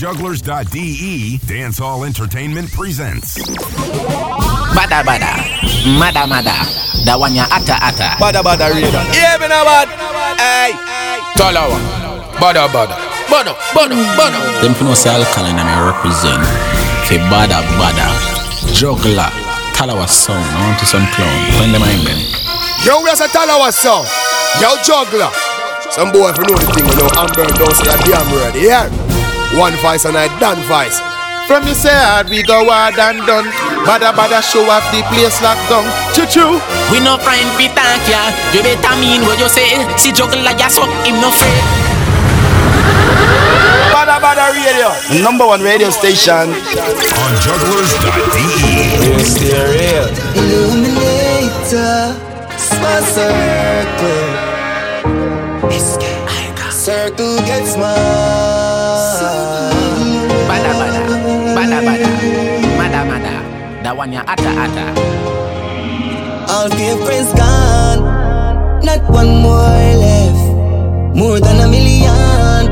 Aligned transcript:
jugglerz.de, 0.00 1.38
Dancehall 1.44 2.06
Entertainment 2.06 2.72
presents. 2.72 3.36
Bada 4.72 5.04
bada, 5.04 5.36
mada 6.00 6.24
mada, 6.24 6.56
that 7.04 7.20
one 7.20 7.36
ya 7.36 7.44
ata 7.52 7.76
ata. 7.76 8.16
Bada 8.16 8.40
bada 8.40 8.72
radar. 8.72 9.04
Yeah, 9.12 9.36
me 9.36 9.52
no 9.52 9.60
bad. 9.60 9.92
Hey. 10.40 10.72
Talawa, 11.36 11.76
bada 12.40 12.64
bada, 12.72 12.96
bada 13.28 13.52
bada 13.76 13.92
bada. 14.16 14.40
Them 14.64 14.72
for 14.72 14.84
no 14.84 14.96
say 14.96 15.12
alkaline 15.12 15.60
and 15.60 15.68
I 15.68 15.92
represent. 15.92 16.48
Say 17.04 17.20
bada 17.28 17.60
bada, 17.76 18.08
juggler, 18.72 19.28
Talawa 19.76 20.08
song. 20.08 20.40
I 20.40 20.64
want 20.64 20.80
to 20.80 20.86
some 20.88 21.04
clown. 21.12 21.60
When 21.60 21.76
them 21.76 21.84
in 21.84 22.08
them. 22.08 22.16
Yo, 22.88 23.04
we 23.04 23.12
are 23.12 23.20
a 23.20 23.28
Talawa 23.28 23.68
song. 23.68 24.08
Yo, 24.64 24.80
juggler. 24.80 25.28
Some 25.92 26.08
boy 26.10 26.32
if 26.32 26.40
you 26.40 26.48
know 26.48 26.56
the 26.56 26.72
thing, 26.72 26.88
you 26.88 26.96
know, 26.96 27.20
Amber 27.20 27.44
don't 27.52 27.76
say 27.76 27.92
a 27.92 28.00
damn 28.08 28.32
word. 28.32 28.56
Yeah. 28.56 29.09
One 29.58 29.74
vice 29.82 30.04
and 30.04 30.16
I 30.16 30.28
done 30.38 30.62
vice. 30.70 31.00
From 31.50 31.64
the 31.66 31.74
say 31.74 31.90
hard, 31.90 32.30
we 32.30 32.42
go 32.46 32.62
hard 32.70 32.94
and 32.94 33.18
done. 33.26 33.50
Bada 33.82 34.14
bada 34.14 34.38
show 34.38 34.62
off 34.70 34.86
the 34.94 35.02
place 35.10 35.42
locked 35.42 35.66
down. 35.66 35.82
Choo 36.14 36.22
choo. 36.30 36.62
We 36.94 37.02
no 37.02 37.18
friend 37.18 37.50
fi 37.58 37.66
thank 37.74 38.06
ya. 38.06 38.30
You 38.54 38.62
better 38.62 38.94
mean 39.02 39.26
what 39.26 39.42
you 39.42 39.50
say. 39.50 39.74
See 39.98 40.14
juggler 40.14 40.46
like 40.46 40.62
ya 40.62 40.70
so 40.70 40.86
him 41.02 41.18
no 41.18 41.34
afraid. 41.34 41.66
Bada 43.90 44.22
bada 44.22 44.54
radio. 44.54 44.94
Number 45.18 45.42
one 45.44 45.62
radio 45.66 45.90
station. 45.90 46.54
On 46.54 47.32
jugglerz.de. 47.42 48.46
Yes, 49.02 49.34
they're 49.42 49.66
real. 49.74 50.06
Illuminata, 50.38 52.14
my 52.78 52.98
circle. 53.02 54.30
I 56.30 56.54
got 56.54 56.72
circle 56.72 57.36
gets 57.42 57.74
mine. 57.76 58.39
One 64.00 64.16
ya 64.16 64.24
ata 64.24 64.48
ata. 64.64 64.86
All 66.48 66.72
friends 67.04 67.30
gone, 67.36 68.00
not 68.80 69.04
one 69.12 69.28
more 69.44 69.92
left. 70.00 70.44
More 71.12 71.36
than 71.36 71.60
a 71.60 71.68
million 71.68 72.64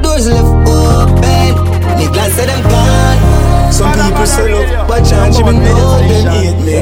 doors 0.00 0.24
left 0.32 0.48
open. 0.64 1.52
Me 2.00 2.08
glad 2.08 2.32
say 2.32 2.48
them 2.48 2.62
gone. 2.72 3.20
Some 3.68 3.92
people 4.00 4.24
say 4.24 4.48
love, 4.48 4.88
but 4.88 5.04
change 5.04 5.36
even 5.36 5.60
know 5.60 6.00
them 6.08 6.24
hate 6.32 6.60
me. 6.64 6.76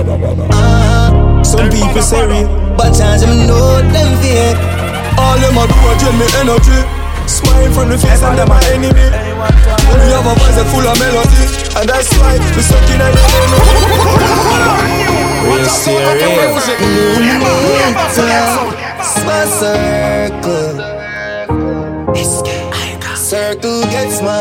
Some 1.42 1.67
people 1.67 1.98
say 1.98 2.22
real, 2.30 2.47
but 2.78 2.95
change 2.95 3.27
them 3.27 3.34
know 3.50 3.83
them 3.91 4.11
fake. 4.22 4.55
all 5.19 5.34
them 5.42 5.58
a 5.58 5.64
do 5.67 5.77
a 5.91 5.92
drain 5.98 6.14
me 6.22 6.27
energy. 6.39 6.78
Smile 7.27 7.72
from 7.75 7.89
the 7.91 7.98
face 7.98 8.22
and 8.22 8.39
them 8.39 8.48
my 8.48 8.62
enemy. 8.70 8.95
We 8.95 10.06
have 10.14 10.30
a 10.30 10.34
voice 10.39 10.55
that 10.62 10.67
full 10.70 10.86
of 10.86 10.95
melody, 10.95 11.64
and 11.77 11.89
that's 11.89 12.11
why 12.19 12.39
we 12.39 12.62
stuck 12.62 12.89
in 12.91 13.00
a 13.00 13.08
Real, 15.44 15.69
real. 17.20 17.41
My 19.27 19.44
circle. 19.61 20.95
Circle 23.17 23.83
gets 23.84 24.20
mine. 24.20 24.34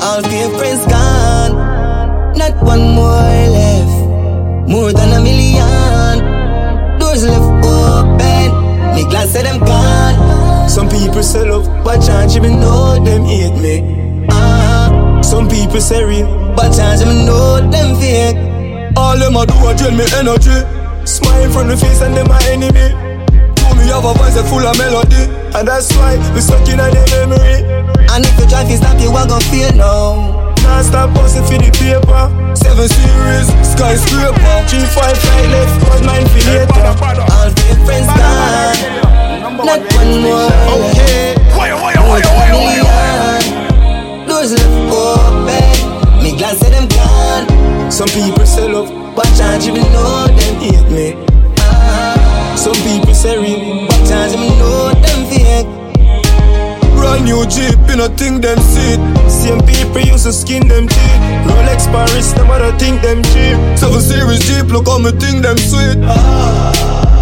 All 0.00 0.22
fear 0.22 0.48
friends 0.58 0.84
gone, 0.86 1.52
not 2.36 2.54
one 2.64 2.82
more 2.94 3.10
left. 3.58 3.96
More 4.68 4.92
than 4.92 5.12
a 5.12 5.20
million 5.20 5.41
people 10.92 11.22
say 11.22 11.48
love, 11.48 11.66
but 11.84 12.00
change 12.04 12.36
even 12.36 12.60
know 12.60 13.02
them 13.02 13.24
hate 13.24 13.56
me. 13.60 14.26
Uh, 14.30 15.22
Some 15.22 15.48
people 15.48 15.80
say 15.80 16.04
real, 16.04 16.26
but 16.54 16.70
change 16.76 17.00
them 17.00 17.26
know 17.26 17.60
them 17.70 17.96
fake. 17.96 18.36
all 18.96 19.16
them 19.18 19.36
a 19.36 19.46
do 19.46 19.54
a 19.66 19.74
drain 19.74 19.96
me 19.96 20.04
energy. 20.16 20.52
Smile 21.04 21.50
from 21.50 21.68
the 21.68 21.76
face 21.76 22.00
and 22.02 22.14
them 22.16 22.28
my 22.28 22.38
enemy. 22.46 22.92
Do 23.56 23.64
me 23.74 23.88
have 23.90 24.04
a 24.04 24.12
voice 24.14 24.34
that 24.36 24.46
full 24.48 24.62
of 24.62 24.76
melody, 24.78 25.26
and 25.56 25.66
that's 25.66 25.90
why 25.96 26.14
we 26.34 26.40
stuck 26.40 26.62
in 26.68 26.78
their 26.78 26.92
memory. 26.92 27.64
And 28.12 28.24
if 28.24 28.38
you 28.38 28.46
try 28.46 28.62
to 28.64 28.76
stop, 28.76 29.00
you 29.00 29.10
are 29.10 29.26
gonna 29.26 29.42
feel 29.50 29.72
now. 29.74 30.54
Now 30.62 30.82
stop 30.82 31.10
busting 31.14 31.42
for 31.44 31.58
the 31.58 31.70
paper. 31.74 32.22
Seven 32.54 32.86
series, 32.86 33.48
skyscraper. 33.66 34.56
G 34.70 34.78
five 34.94 35.16
flight 35.18 35.48
left, 35.50 35.74
but 35.88 36.00
mine 36.06 36.26
for 36.28 36.42
later. 36.46 36.92
All 37.34 37.50
the 37.50 37.74
friends 37.82 38.06
gone, 38.14 39.11
not 39.64 39.80
one 39.94 40.22
more 40.22 40.48
left. 40.48 41.52
More 41.56 42.20
than 42.20 42.34
a 42.34 42.52
million 42.52 44.26
doors 44.28 44.52
left 44.52 44.92
open. 44.92 46.22
Me 46.22 46.30
glad 46.36 46.56
say 46.58 46.70
them 46.70 46.86
gone, 46.88 47.90
Some 47.90 48.08
people 48.08 48.46
say 48.46 48.68
love, 48.70 48.90
but 49.16 49.26
change 49.36 49.66
even 49.68 49.82
know 49.92 50.26
them 50.26 50.54
hate 50.60 50.90
me. 50.90 51.14
Ah, 51.58 52.54
Some 52.56 52.74
people 52.86 53.14
say 53.14 53.36
real. 53.38 53.86
but 53.88 54.00
change 54.08 54.32
even 54.34 54.58
know 54.58 54.92
them 55.02 55.20
fake. 55.30 55.66
Brand 56.94 57.24
new 57.24 57.44
Jeep, 57.46 57.78
you 57.88 57.96
know 57.96 58.08
think 58.08 58.42
them 58.42 58.58
see 58.60 58.94
it. 58.94 59.00
Same 59.30 59.60
people 59.66 60.00
used 60.00 60.24
to 60.24 60.32
skin 60.32 60.68
them 60.68 60.86
teeth. 60.86 61.20
Rolex 61.48 61.86
Paris, 61.90 62.32
them 62.32 62.50
other 62.50 62.72
think 62.78 63.02
them 63.02 63.22
cheap. 63.24 63.56
Seven 63.78 64.00
series 64.00 64.40
Jeep, 64.46 64.66
look 64.70 64.86
how 64.86 64.98
me 64.98 65.10
think 65.12 65.42
them 65.42 65.56
sweet. 65.58 65.98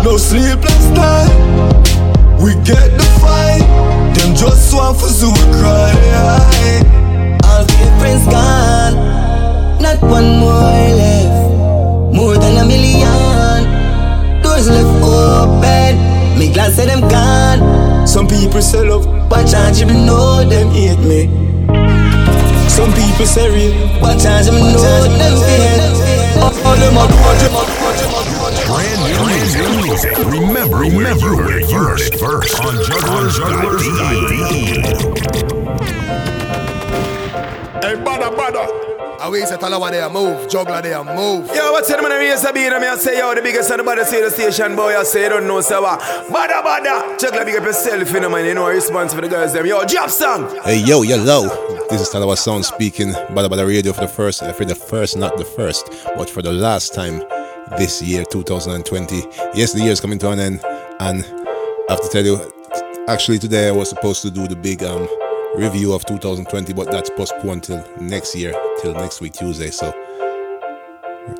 No 0.04 0.16
sleepless 0.16 0.84
night, 0.96 1.30
we 2.42 2.54
get 2.64 2.88
the 2.98 3.06
fight. 3.20 3.60
Them 4.16 4.34
just 4.34 4.74
want 4.74 4.98
for 4.98 5.08
zoo 5.08 5.32
cry. 5.58 5.92
All 7.44 7.64
the 7.64 7.88
friends 8.00 8.24
gone, 8.26 8.94
not 9.80 10.00
one 10.02 10.38
more 10.38 10.74
left. 11.00 12.14
More 12.14 12.36
than 12.36 12.56
a 12.58 12.64
million 12.66 14.42
doors 14.42 14.68
left 14.68 15.02
open. 15.02 15.96
Me 16.38 16.52
glad 16.52 16.72
say 16.72 16.86
them 16.86 17.00
gone, 17.08 18.06
Some 18.06 18.26
people 18.26 18.62
say 18.62 18.88
love, 18.88 19.06
but 19.28 19.44
change 19.44 19.82
even 19.82 20.06
know 20.06 20.42
them 20.44 20.70
hate 20.70 20.98
me. 21.00 21.28
Some 22.68 22.92
people 22.94 23.26
say 23.26 23.48
real, 23.50 24.00
But 24.00 24.18
change 24.18 24.46
them 24.46 24.56
know 24.56 25.04
them 25.04 25.36
fake. 25.44 26.64
all 26.64 26.76
them 26.76 26.96
a 26.96 27.04
do 27.06 27.16
a 27.28 27.32
dream, 27.38 27.54
music. 29.90 30.16
music. 30.16 30.40
Remember, 30.40 30.76
Remember 30.78 31.36
where 31.36 31.60
you 31.60 31.78
heard 31.78 32.00
it 32.00 32.18
first. 32.18 32.58
On 32.60 32.74
jugglerz.de. 32.84 33.90
Hey, 37.82 37.96
bada 37.96 38.30
bada. 38.34 38.90
I 39.20 39.28
we 39.28 39.44
say 39.44 39.56
Talawa 39.56 39.90
there 39.90 40.08
move, 40.08 40.48
juggler 40.48 40.80
there 40.80 41.04
move. 41.04 41.46
Yo, 41.54 41.72
what's 41.72 41.90
your 41.90 42.00
name? 42.08 42.22
Yes, 42.22 42.42
I 42.42 42.52
be 42.52 42.60
me. 42.60 42.86
I 42.86 42.96
say, 42.96 43.18
yo, 43.18 43.34
the 43.34 43.42
biggest 43.42 43.70
and 43.70 43.80
the 43.80 43.84
baddest 43.84 44.12
radio 44.12 44.30
station, 44.30 44.74
boy. 44.74 44.96
I 44.96 45.02
say, 45.02 45.24
you 45.24 45.28
don't 45.28 45.46
know, 45.46 45.60
so 45.60 45.82
what? 45.82 46.00
Bada, 46.00 46.62
bada. 46.62 47.18
Check 47.20 47.32
like 47.32 47.44
big 47.44 47.56
up 47.56 47.64
yourself, 47.64 48.10
you 48.12 48.20
know, 48.20 48.30
man. 48.30 48.46
You 48.46 48.54
know, 48.54 48.66
response 48.68 49.12
for 49.12 49.20
the 49.20 49.28
girls, 49.28 49.52
them. 49.52 49.66
Yo, 49.66 49.84
drop 49.84 50.08
song. 50.08 50.48
Hey 50.64 50.82
yo, 50.82 51.02
hello. 51.02 51.48
This 51.90 52.00
is 52.00 52.08
Talawa 52.08 52.38
Sound 52.38 52.64
speaking, 52.64 53.10
Bada 53.10 53.48
Bada 53.48 53.66
Radio 53.66 53.92
for 53.92 54.00
the 54.00 54.08
first, 54.08 54.42
for 54.54 54.64
the 54.64 54.74
first, 54.74 55.18
not 55.18 55.36
the 55.36 55.44
first, 55.44 55.90
but 56.16 56.30
for 56.30 56.40
the 56.40 56.52
last 56.52 56.94
time 56.94 57.22
this 57.78 58.02
year, 58.02 58.24
2020. 58.24 59.16
Yes, 59.54 59.72
the 59.72 59.80
year 59.80 59.92
is 59.92 60.00
coming 60.00 60.18
to 60.20 60.30
an 60.30 60.38
end, 60.40 60.60
and 61.00 61.24
I 61.24 61.86
have 61.92 62.02
to 62.02 62.08
tell 62.10 62.24
you, 62.24 62.38
actually 63.08 63.38
today 63.38 63.68
I 63.68 63.72
was 63.72 63.88
supposed 63.88 64.22
to 64.22 64.30
do 64.30 64.46
the 64.46 64.56
big 64.56 64.82
um 64.82 65.08
review 65.54 65.92
of 65.92 66.04
2020, 66.06 66.72
but 66.72 66.90
that's 66.90 67.10
postponed 67.10 67.64
till 67.64 67.84
next 68.00 68.34
year, 68.34 68.52
till 68.80 68.94
next 68.94 69.20
week 69.20 69.32
Tuesday. 69.32 69.70
So 69.70 69.92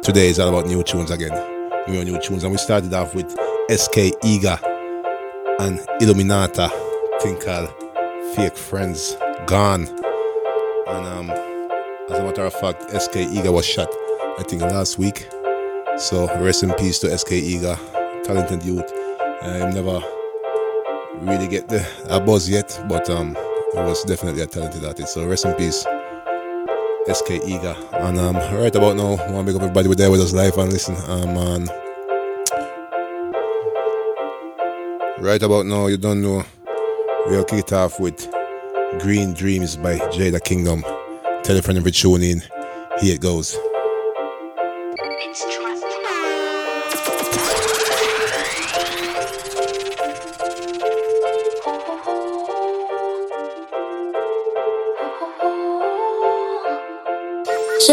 today 0.03 0.29
is 0.29 0.39
all 0.39 0.49
about 0.49 0.67
new 0.67 0.83
tunes 0.83 1.11
again. 1.11 1.33
We 1.87 1.95
New 1.95 2.05
new 2.05 2.21
tunes, 2.21 2.45
and 2.45 2.53
we 2.53 2.59
started 2.59 2.93
off 2.95 3.15
with 3.15 3.31
SK 3.71 4.13
Iga 4.23 4.61
and 5.61 5.79
Illuminata, 6.01 6.71
thing 7.21 7.39
called 7.41 7.71
Fake 8.35 8.57
Friends 8.57 9.17
Gone. 9.47 9.87
And 10.87 11.07
um, 11.07 11.31
as 12.11 12.19
a 12.19 12.23
matter 12.25 12.45
of 12.45 12.55
fact, 12.55 12.91
SK 12.91 13.15
Iga 13.15 13.53
was 13.53 13.65
shot, 13.65 13.89
I 14.39 14.45
think, 14.47 14.63
last 14.63 14.99
week. 14.99 15.29
So 16.01 16.27
rest 16.41 16.63
in 16.63 16.73
peace 16.75 16.99
to 17.01 17.17
SK 17.17 17.29
Iga, 17.29 18.25
talented 18.25 18.65
youth. 18.65 18.91
I 19.43 19.71
never 19.71 20.01
really 21.21 21.47
get 21.47 21.69
the 21.69 21.87
a 22.09 22.19
buzz 22.19 22.49
yet, 22.49 22.83
but 22.89 23.11
um, 23.11 23.35
he 23.75 23.79
was 23.79 24.03
definitely 24.05 24.41
a 24.41 24.47
talented 24.47 24.83
artist. 24.83 25.13
So 25.13 25.27
rest 25.27 25.45
in 25.45 25.53
peace, 25.57 25.81
SK 25.81 27.45
Iga. 27.45 27.93
And 27.93 28.19
um, 28.19 28.37
right 28.59 28.75
about 28.75 28.97
now, 28.97 29.17
I 29.23 29.31
want 29.31 29.47
to 29.47 29.53
big 29.53 29.57
up 29.57 29.63
everybody 29.63 29.89
with 29.89 29.99
there 29.99 30.11
with 30.11 30.23
us 30.23 30.33
live 30.33 30.57
and 30.57 30.73
listen. 30.73 30.97
Um, 31.07 31.37
and 31.37 31.69
right 35.23 35.43
about 35.43 35.67
now, 35.67 35.89
you 35.89 35.99
don't 35.99 36.23
know, 36.23 36.43
we'll 37.27 37.45
kick 37.45 37.59
it 37.59 37.73
off 37.75 38.01
with 38.01 38.27
Green 39.01 39.35
Dreams 39.35 39.77
by 39.77 39.99
Jada 39.99 40.43
Kingdom. 40.43 40.83
Tell 41.43 41.59
a 41.59 41.61
friend 41.61 41.79
if 41.79 41.85
you 41.85 41.93
tune 41.93 42.23
in. 42.23 42.41
Here 43.03 43.17
it 43.17 43.21
goes. 43.21 43.59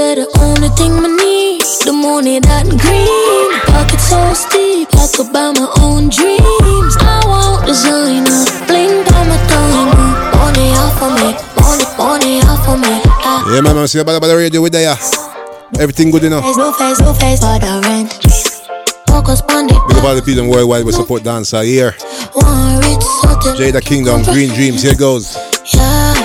The 0.07 0.25
only 0.39 0.69
thing 0.79 0.93
I 1.03 1.11
need, 1.19 1.61
the 1.83 1.91
money 1.91 2.39
that 2.39 2.63
green. 2.63 3.51
Pocket 3.67 3.99
so 3.99 4.17
steep, 4.33 4.87
I 4.95 5.03
could 5.11 5.29
buy 5.35 5.51
my 5.51 5.67
own 5.83 6.07
dreams. 6.07 6.95
I 7.03 7.21
want 7.27 7.67
designer, 7.67 8.23
bling 8.71 9.03
by 9.03 9.21
my 9.27 9.37
time. 9.51 9.91
Money 10.31 10.71
off 10.79 10.97
of 11.03 11.11
me, 11.19 11.35
money, 11.59 11.85
money 11.99 12.33
off 12.47 12.63
of 12.71 12.79
me. 12.79 13.03
I 13.03 13.51
Yeah, 13.53 13.61
man, 13.61 13.75
man, 13.75 13.87
see 13.87 13.99
about 13.99 14.17
the 14.23 14.31
radio 14.35 14.61
with 14.61 14.71
there. 14.73 14.95
Everything 15.77 16.09
good 16.09 16.23
enough. 16.23 16.43
face, 16.45 16.57
no 16.57 16.71
face, 16.71 16.99
no 17.03 17.13
face 17.13 17.39
for 17.43 17.59
the 17.59 17.83
rent. 17.85 18.09
Focus 19.11 19.41
on 19.51 19.67
it, 19.69 19.75
Big 19.91 19.97
up 19.99 20.03
all 20.07 20.15
the 20.15 20.21
people 20.23 20.47
worldwide 20.49 20.85
with 20.85 20.95
support 20.95 21.23
dancer 21.23 21.61
here. 21.63 21.91
one 22.33 22.79
rich 22.79 23.03
something. 23.21 23.53
Jada 23.59 23.83
Kingdom, 23.83 24.23
Green 24.23 24.49
Dreams, 24.55 24.81
here 24.81 24.95
goes. 24.95 25.35
Yeah, 25.75 26.15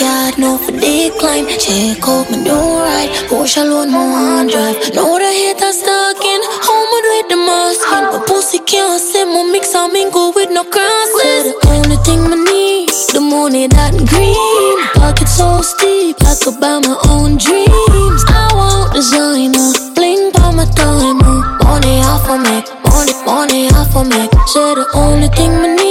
God, 0.00 0.38
no 0.38 0.56
for 0.56 0.72
decline. 0.72 1.44
Check 1.60 2.00
out 2.08 2.24
my 2.30 2.38
new 2.40 2.56
ride, 2.56 3.12
push 3.28 3.58
alone, 3.58 3.92
my 3.92 4.00
one 4.00 4.46
drive. 4.48 4.76
Know 4.96 5.18
the 5.20 5.28
haters 5.28 5.82
talking, 5.84 6.40
home 6.64 6.88
with 7.04 7.28
the 7.28 7.36
masking. 7.36 8.08
My 8.08 8.24
pussy 8.26 8.60
can't 8.60 8.98
say 9.00 9.24
my 9.24 9.44
mix 9.52 9.74
and 9.74 9.92
mingle 9.92 10.32
with 10.32 10.50
no 10.50 10.64
crosses. 10.64 11.52
The 11.52 11.54
only 11.68 11.96
thing 12.00 12.20
I 12.32 12.36
need, 12.48 12.88
the 13.12 13.20
money 13.20 13.66
that 13.68 13.92
green. 14.08 14.78
Pocket 14.96 15.28
so 15.28 15.60
steep, 15.60 16.16
I 16.24 16.32
could 16.40 16.56
buy 16.60 16.80
my 16.80 16.96
own 17.12 17.36
dreams. 17.36 18.24
I 18.32 18.48
want 18.56 18.94
designer, 18.96 19.68
bling 19.92 20.32
by 20.32 20.48
my 20.56 20.64
time. 20.80 21.20
Money 21.60 22.00
off 22.08 22.24
of 22.24 22.40
me, 22.40 22.64
money, 22.88 23.14
money 23.28 23.68
off 23.76 23.94
of 23.94 24.08
me. 24.08 24.24
Say 24.48 24.72
the 24.80 24.86
only 24.96 25.28
thing 25.36 25.52
I 25.52 25.76
need, 25.76 25.89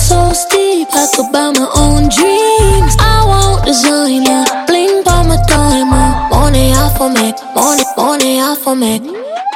so 0.00 0.32
steep, 0.32 0.88
I 0.92 1.06
could 1.14 1.30
buy 1.32 1.52
my 1.52 1.68
own 1.76 2.08
dreams. 2.08 2.94
I 2.98 3.20
want 3.28 3.64
designer, 3.66 4.44
bling 4.66 5.04
by 5.04 5.22
my 5.28 5.36
time. 5.46 5.92
Money 6.32 6.72
off 6.72 6.96
for 6.96 7.10
me, 7.10 7.32
money, 7.54 7.84
money 7.96 8.40
off 8.40 8.66
of 8.66 8.78
me. 8.78 8.98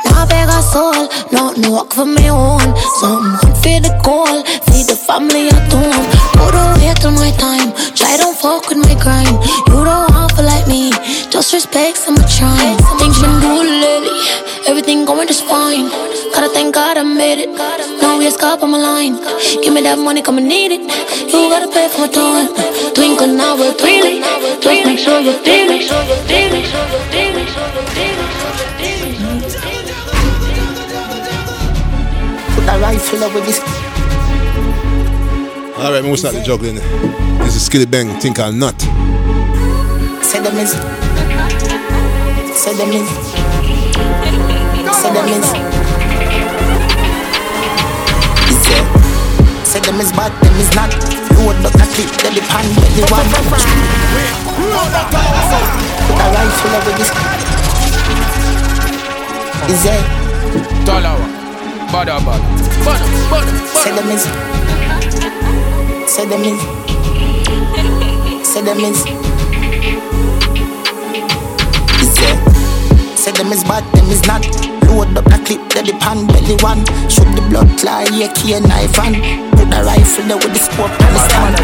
Now 0.05 0.27
beg 0.29 0.49
a 0.49 0.61
soul, 0.63 1.09
no 1.33 1.53
work 1.73 1.93
for 1.95 2.05
me 2.05 2.29
own. 2.31 2.69
Someone 3.01 3.55
feed 3.63 3.85
the 3.85 3.93
goal, 4.05 4.45
feed 4.69 4.87
the 4.87 4.97
family 4.97 5.49
at 5.49 5.73
home. 5.73 6.05
Don't 6.53 6.77
wait 6.79 6.97
till 7.01 7.11
my 7.11 7.33
time, 7.41 7.73
try 7.97 8.17
don't 8.17 8.37
fuck 8.37 8.69
with 8.69 8.79
my 8.79 8.95
grind. 9.01 9.37
You 9.73 9.81
don't 9.89 10.31
to 10.37 10.43
like 10.43 10.67
me, 10.69 10.93
just 11.31 11.53
respect 11.53 11.97
some 11.97 12.17
trying. 12.37 12.79
Things 13.01 13.19
been 13.21 13.41
good 13.41 13.69
lately, 13.83 14.13
everything 14.69 15.05
going 15.07 15.27
just 15.27 15.45
fine. 15.45 15.89
Gotta 16.35 16.51
thank 16.53 16.75
God 16.75 16.99
I 16.99 17.03
made 17.03 17.39
it. 17.39 17.94
Now 18.25 18.31
we 18.31 18.37
escape 18.37 18.63
on 18.63 18.71
my 18.71 18.79
line. 18.79 19.17
Give 19.61 19.75
me 19.75 19.83
that 19.83 19.99
money, 19.99 20.23
come 20.23 20.39
and 20.39 20.49
need 20.49 20.73
it. 20.73 20.81
You 21.29 21.53
gotta 21.53 21.69
pay 21.69 21.93
for 21.93 22.01
my 22.01 22.09
time. 22.09 22.49
Twinkle 22.95 23.27
now, 23.27 23.55
we're 23.55 23.75
thrilling. 23.75 24.23
Just 24.63 24.87
make 24.87 24.99
sure 24.99 25.21
you 25.21 25.33
feel 25.45 25.69
it. 25.69 25.85
Put 32.55 32.65
a 32.65 32.79
rifle 32.81 33.25
up 33.25 33.35
with 33.35 33.45
this. 33.45 33.61
Alright, 35.77 35.93
man, 35.93 36.05
we'll 36.05 36.17
start 36.17 36.35
the 36.35 36.43
juggling. 36.43 36.77
This 37.45 37.57
is 37.57 37.69
Skillibeng, 37.69 38.23
think 38.23 38.39
I'll 38.39 38.53
not. 38.53 38.81
Say 40.25 40.41
them 40.41 40.57
is. 40.57 40.73
Say 42.57 42.73
them 42.73 42.89
is. 42.89 43.09
Say 44.97 45.13
them 45.13 45.29
is. 45.29 45.74
Say 49.75 49.81
them 49.81 49.99
is 49.99 50.13
bad, 50.13 50.31
them 50.41 50.55
is 50.55 50.71
not. 50.77 50.87
Load 51.35 51.59
up 51.67 51.73
the 51.75 51.83
clip, 51.91 52.07
they 52.23 52.31
depend 52.31 52.71
where 52.79 52.91
they 52.95 53.03
want. 53.11 53.27
Put 56.07 56.15
a 56.15 56.27
rifle 56.31 56.79
with 56.87 56.95
this. 56.95 57.11
Is 59.75 59.83
it? 59.91 60.05
Talawa. 60.87 61.27
Bada 61.91 62.23
bada. 62.23 62.47
Bada 62.87 63.07
bada. 63.27 63.51
Say 63.83 63.91
them 63.91 64.11
is. 64.15 64.23
Say 66.09 66.25
them 66.31 66.45
is. 66.45 66.61
Say 68.47 68.63
them 68.63 68.79
is. 68.79 68.99
Is 71.99 72.15
it? 72.23 72.39
Say 73.19 73.33
them 73.33 73.51
is 73.51 73.65
bad, 73.65 73.83
them 73.93 74.07
is 74.07 74.23
not. 74.25 74.47
Load 74.87 75.19
up 75.19 75.25
the 75.25 75.39
clip, 75.45 75.69
they 75.71 75.83
depend 75.83 76.29
belly 76.29 76.55
one. 76.63 76.87
Shoot 77.11 77.27
the 77.35 77.43
blood 77.51 77.77
clot, 77.77 78.13
yeah, 78.13 78.33
key 78.35 78.55
and 78.55 78.69
knife 78.69 78.97
and 79.01 79.54
the 79.75 79.83
rifle 79.83 80.25
there 80.31 80.39
with 80.39 80.53
the 80.55 80.63
scope 80.63 80.95
on 80.95 81.11
the 81.11 81.21
stand. 81.27 81.57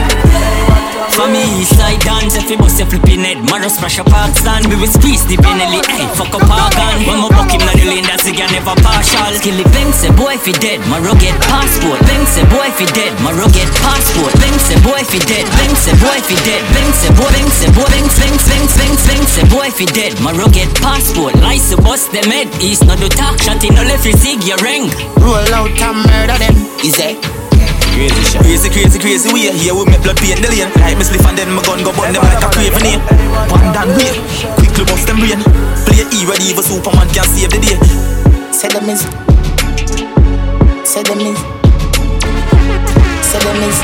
For 1.14 1.26
me, 1.26 1.42
east 1.60 1.76
side 1.76 2.00
dance, 2.00 2.34
if 2.38 2.48
you 2.50 2.56
bust 2.56 2.78
your 2.78 2.88
flipping 2.88 3.20
head 3.20 3.38
smash 3.70 3.98
a 3.98 4.04
park 4.04 4.34
stand, 4.34 4.66
we 4.66 4.74
will 4.74 4.90
squeeze 4.90 5.22
the 5.26 5.36
penalty. 5.38 5.78
Hey, 5.86 6.06
fuck 6.18 6.32
up 6.34 6.42
our 6.48 6.70
gun. 6.74 6.96
When 7.06 7.22
my 7.22 7.28
buck 7.30 7.50
him, 7.50 7.62
not 7.62 7.76
the 7.78 7.86
lane, 7.86 8.06
that's 8.06 8.26
again 8.26 8.50
never 8.50 8.74
partial. 8.82 9.30
Skillibeng, 9.36 9.92
say 9.94 10.10
boy 10.16 10.34
if 10.34 10.46
he 10.46 10.54
dead, 10.58 10.80
my 10.90 10.98
rugged 10.98 11.36
passport. 11.46 12.00
Bang, 12.08 12.24
say 12.26 12.42
boy 12.50 12.66
if 12.66 12.78
he 12.78 12.86
dead, 12.96 13.14
my 13.22 13.30
rugged 13.30 13.68
passport. 13.78 14.32
Bang, 14.42 14.56
say 14.58 14.78
boy 14.82 15.00
if 15.00 15.12
he 15.12 15.20
dead, 15.22 15.46
bang, 15.54 15.74
say 15.76 15.94
boy 16.02 16.18
if 16.18 16.28
he 16.28 16.36
dead. 16.42 16.62
Bang, 16.74 16.90
say 16.98 17.12
boy, 17.14 17.30
bang, 17.30 17.50
say 17.52 17.70
boy, 17.74 17.88
bang, 17.90 18.08
bang, 18.10 18.36
bang, 18.36 18.66
bang, 18.74 18.94
bang 19.06 19.24
Say 19.30 19.44
boy 19.46 19.66
if 19.70 19.78
he 19.78 19.86
dead, 19.86 20.12
my 20.24 20.32
rugged 20.34 20.70
passport. 20.82 21.34
Lice 21.40 21.70
to 21.70 21.76
bust 21.80 22.10
them 22.10 22.26
head, 22.26 22.48
east 22.58 22.84
not 22.84 22.98
do 22.98 23.08
talk 23.08 23.38
Shot 23.40 23.62
in 23.62 23.74
no 23.74 23.82
left, 23.86 24.04
you 24.04 24.16
sig 24.18 24.42
your 24.44 24.58
ring 24.58 24.90
Roll 25.22 25.46
out 25.54 25.70
and 25.70 25.98
murder 26.10 26.36
them. 26.40 26.56
Is 26.82 26.98
it? 26.98 27.39
Crazy 28.00 28.24
shit 28.24 28.40
Crazy, 28.40 28.70
crazy, 28.70 28.98
crazy 28.98 29.28
way. 29.28 29.52
Here 29.52 29.76
with 29.76 29.84
me 29.84 30.00
blood 30.00 30.16
paint 30.16 30.40
the 30.40 30.48
lane. 30.48 30.72
Like 30.80 30.96
me 30.96 31.04
spliff 31.04 31.20
and 31.28 31.36
then 31.36 31.52
my 31.52 31.60
gun 31.60 31.84
go 31.84 31.92
burn 31.92 32.16
them 32.16 32.24
like 32.24 32.40
a 32.40 32.48
craven 32.48 32.80
name. 32.80 33.04
One 33.52 33.76
down 33.76 33.92
way, 33.92 34.16
quickly 34.56 34.88
bust 34.88 35.04
them 35.04 35.20
brain. 35.20 35.36
Play 35.84 36.08
E 36.08 36.24
ready, 36.24 36.48
even 36.48 36.64
Superman 36.64 37.12
can 37.12 37.28
save 37.28 37.52
the 37.52 37.60
day. 37.60 37.76
Say 38.56 38.72
them 38.72 38.88
is. 38.88 39.04
Say 40.88 41.04
them 41.04 41.20
is. 41.20 41.36
Say 43.20 43.36
them 43.44 43.60
is. 43.68 43.76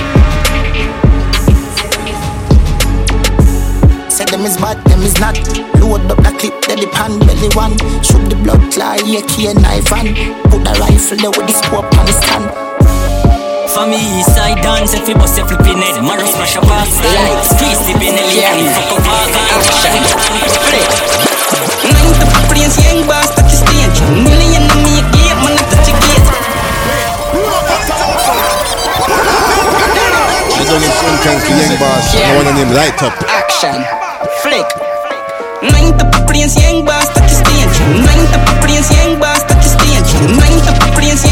Say 4.09 4.25
them 4.33 4.49
is 4.49 4.57
bad, 4.57 4.81
them 4.89 5.05
is 5.05 5.21
not. 5.21 5.37
Load 5.77 6.09
up 6.09 6.25
the 6.25 6.33
clip, 6.41 6.57
they 6.65 6.81
depend 6.81 7.21
belly 7.21 7.53
one. 7.53 7.77
Shoot 8.00 8.33
the 8.33 8.37
blood 8.40 8.64
clot, 8.73 9.05
yeah, 9.05 9.21
key 9.29 9.52
and 9.52 9.61
knife 9.61 9.93
and 9.93 10.17
put 10.49 10.64
the 10.64 10.73
rifle 10.81 11.21
there 11.21 11.37
with 11.37 11.45
the 11.45 11.52
scope 11.52 11.93
on 12.00 12.07
the 12.09 12.17
stand. 12.17 12.75
For 13.76 13.85
me, 13.85 14.00
east 14.00 14.33
side 14.33 14.56
dance, 14.64 14.97
if 14.97 15.04
you 15.04 15.12
bust 15.21 15.37
your 15.37 15.45
flipping 15.45 15.76
head 15.76 16.00
just 16.00 16.33
smash 16.33 16.56
a 16.56 16.64
park 16.64 16.88
stand 16.88 17.45
Squeeze 17.45 17.76
the 17.85 17.92
penalty, 18.00 18.40
hey, 18.40 18.64
fuck 18.73 18.88
up 18.88 19.04
our 19.04 19.28
gun 19.28 19.52
Nine 21.85 22.16
to 22.16 22.25
planes, 22.49 22.73
young 22.80 23.04
boss, 23.04 23.28
touch 23.37 23.45
the 23.45 23.68
stage 23.68 24.00
Million 24.16 24.64
gate, 24.80 25.37
man, 25.45 25.61
I 25.61 25.64
touch 25.68 25.92
gate 25.92 26.25
She 30.56 30.64
done 30.64 30.80
it. 30.80 30.97
sometimes 30.97 31.45
to 31.45 31.52
Young 31.52 31.76
Boss. 31.76 32.16
I 32.16 32.33
want 32.33 32.49
to 32.49 32.56
name 32.56 32.73
Light 32.73 32.97
Up. 33.04 33.12
Action, 33.28 33.76
flick. 34.40 34.64
Nine 35.61 35.92
to 36.00 36.04
planes, 36.25 36.56
young 36.56 36.80
boss, 36.88 37.12
touch 37.12 37.28
the 37.28 37.45
stage. 37.45 37.76
Nine 37.92 38.25
to 38.33 38.40
planes, 38.64 38.88
young 38.88 39.21
boss, 39.21 39.45
touch 39.45 39.61
the 39.61 39.73
stage. 39.76 40.11
Nine 40.33 40.64
to 40.64 40.73
planes, 40.97 41.28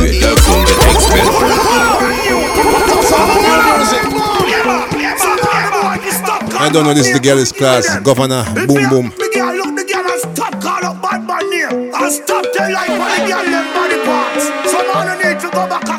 deep, 0.00 0.20
graduate, 0.20 0.20
girl 0.20 0.36
come. 0.36 0.64
I 6.56 6.70
don't 6.72 6.84
know, 6.84 6.94
this 6.94 7.08
is 7.08 7.12
the 7.12 7.20
girl 7.20 7.38
is 7.38 7.52
class. 7.52 7.86
Govana, 8.00 8.44
boom 8.66 8.88
boom. 8.88 9.12
The 9.18 9.30
girl 9.34 9.54
look 9.56 9.76
the 9.76 9.84
girl 9.84 10.06
and 10.06 10.20
stop 10.34 10.60
call 10.62 10.84
up 10.84 11.02
bad 11.02 11.26
man 11.26 11.50
name. 11.50 11.92
And 11.92 12.12
stop 12.12 12.44
tell 12.52 12.72
like 12.72 12.88
what 12.88 13.20
the 13.20 13.26
girl 13.28 13.44
them 13.44 13.66
body 13.74 13.98
parts. 14.06 14.44
Some 14.70 14.86
man 14.88 15.06
no 15.06 15.14
need 15.20 15.40
to 15.40 15.50
go 15.50 15.68
back 15.68 15.93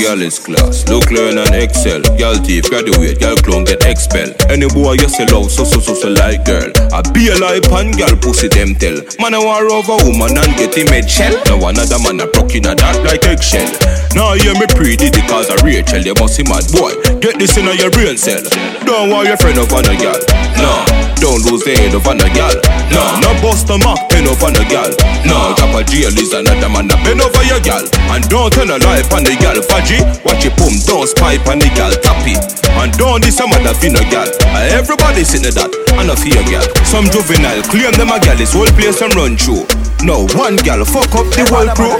Girl 0.00 0.22
is 0.22 0.38
class, 0.38 0.88
look, 0.88 1.10
learn 1.10 1.36
and 1.36 1.54
excel. 1.54 2.00
Girl 2.16 2.34
deep, 2.40 2.64
graduate, 2.64 3.20
girl 3.20 3.36
clone 3.36 3.64
get 3.64 3.84
expelled. 3.84 4.32
Any 4.48 4.66
boy 4.66 4.96
you 4.96 5.08
say 5.08 5.26
love, 5.28 5.52
so 5.52 5.62
so 5.62 5.78
so 5.78 5.92
so 5.92 6.08
like 6.08 6.44
girl. 6.44 6.72
I 6.88 7.04
be 7.12 7.28
a 7.28 7.36
life 7.36 7.68
and 7.68 7.92
girl 7.92 8.16
pussy 8.16 8.48
them 8.48 8.74
tell. 8.74 8.96
Man 9.20 9.36
I 9.36 9.38
want 9.44 9.68
over 9.68 10.00
woman 10.08 10.40
and 10.40 10.56
get 10.56 10.74
him 10.74 10.88
head 10.88 11.04
shell. 11.04 11.36
Now 11.44 11.68
another 11.68 12.00
man 12.00 12.18
a 12.20 12.26
broke 12.32 12.56
in 12.56 12.64
a 12.64 12.74
that 12.74 13.04
like 13.04 13.28
eggshell. 13.28 13.68
Now 14.16 14.32
hear 14.34 14.56
me 14.56 14.66
pretty 14.72 15.12
the 15.12 15.20
cause 15.28 15.52
of 15.52 15.60
Rachel. 15.62 16.00
You 16.00 16.16
must 16.16 16.34
see 16.34 16.48
mad 16.48 16.64
boy. 16.72 16.96
Get 17.20 17.38
this 17.38 17.60
in 17.60 17.68
your 17.68 17.92
brain 17.92 18.16
cell. 18.16 18.42
Don't 18.88 19.12
want 19.12 19.28
your 19.28 19.36
friend 19.36 19.60
on 19.60 19.84
a 19.84 19.94
girl. 20.00 20.20
No, 20.58 20.72
don't 21.20 21.44
lose 21.44 21.62
the 21.62 21.76
head 21.76 21.92
on 21.94 22.18
a 22.18 22.28
girl. 22.32 22.56
No, 22.88 23.04
no 23.20 23.30
bust 23.44 23.68
a 23.68 23.76
mark 23.84 24.00
pen 24.08 24.26
on 24.26 24.56
a 24.56 24.64
girl. 24.66 24.90
No, 25.28 25.52
top 25.54 25.76
a 25.76 25.84
jail 25.84 26.10
is 26.16 26.32
another 26.32 26.72
man 26.72 26.88
a 26.88 26.96
pen 27.04 27.20
over 27.20 27.44
your 27.44 27.60
girl. 27.60 27.84
And 28.10 28.24
don't 28.32 28.50
turn 28.50 28.72
a 28.72 28.80
life 28.80 29.12
on 29.12 29.22
the 29.22 29.36
girl. 29.36 29.60
Faji, 29.60 30.00
watch 30.24 30.48
it 30.48 30.56
boom, 30.56 30.74
don't 30.88 31.06
spike 31.06 31.44
on 31.46 31.60
the 31.60 31.68
girl. 31.76 31.92
Tappy. 32.00 32.34
And 32.80 32.90
don't 32.96 33.20
this 33.20 33.36
some 33.36 33.52
other 33.52 33.76
fin 33.76 33.94
a 33.94 34.02
girl. 34.08 34.26
Everybody 34.72 35.22
sitting 35.22 35.52
in 35.52 35.54
that. 35.54 35.70
And 36.00 36.10
a 36.10 36.16
fear 36.16 36.40
girl. 36.48 36.64
Some 36.88 37.04
juvenile 37.12 37.62
claim 37.68 37.92
them 37.92 38.08
a 38.08 38.18
girl. 38.18 38.36
This 38.36 38.56
whole 38.56 38.72
place 38.72 39.04
and 39.04 39.14
run 39.14 39.36
through. 39.36 39.89
No, 40.00 40.24
one 40.32 40.56
gal 40.56 40.80
fuck 40.88 41.12
up 41.12 41.28
the 41.36 41.44
whole 41.52 41.68
crew. 41.76 41.92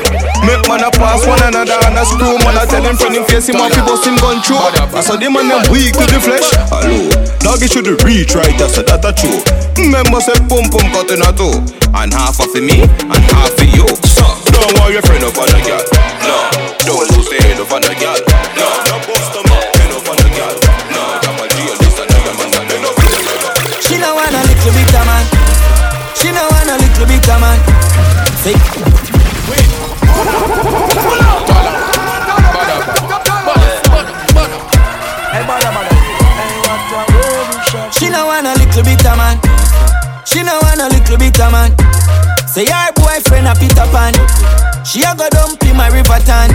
Make 0.49 0.65
man 0.65 0.81
a 0.81 0.91
pass 0.91 1.21
one 1.29 1.41
another 1.45 1.77
and 1.85 2.01
a 2.01 2.05
screw. 2.09 2.41
Man 2.41 2.57
a 2.57 2.65
tell 2.65 2.81
him 2.81 2.97
friend 2.97 3.15
him 3.15 3.25
face 3.29 3.49
him 3.53 3.61
off, 3.61 3.77
he 3.77 3.81
bust 3.85 4.09
him 4.09 4.17
gun 4.17 4.41
through. 4.41 4.57
So 5.05 5.21
the 5.21 5.29
man 5.29 5.53
them 5.53 5.69
weak 5.69 5.93
to 6.01 6.09
the 6.09 6.17
flesh. 6.17 6.49
Hello, 6.73 7.13
doggy 7.45 7.69
should 7.69 7.89
reach 8.01 8.33
right, 8.33 8.57
so 8.73 8.81
that 8.81 9.05
a 9.05 9.13
true. 9.13 9.45
Remember 9.77 10.21
say 10.25 10.37
pum 10.49 10.73
pum 10.73 10.89
cut 10.97 11.13
in 11.13 11.21
a 11.21 11.31
two, 11.37 11.53
and 11.93 12.09
half 12.17 12.41
of 12.41 12.49
me 12.57 12.81
and 12.89 13.25
half 13.37 13.53
of 13.53 13.69
you. 13.69 13.85
So 14.09 14.25
don't 14.49 14.73
worry 14.81 14.97
your 14.97 15.05
friend 15.05 15.21
up 15.21 15.37
on 15.37 15.53
a 15.53 15.61
gal. 15.61 15.85
No, 16.25 16.37
don't 16.89 17.05
lose 17.13 17.29
the 17.29 17.37
head 17.45 17.61
up 17.61 17.69
on 17.69 17.85
a 17.85 17.93
Say 42.61 42.69
her 42.69 42.93
boyfriend 42.93 43.49
a 43.49 43.55
Peter 43.55 43.89
Pan. 43.89 44.13
She 44.85 45.01
a 45.01 45.17
go 45.17 45.27
dump 45.31 45.65
in 45.65 45.75
my 45.79 45.89
river 45.89 46.21
tan. 46.29 46.53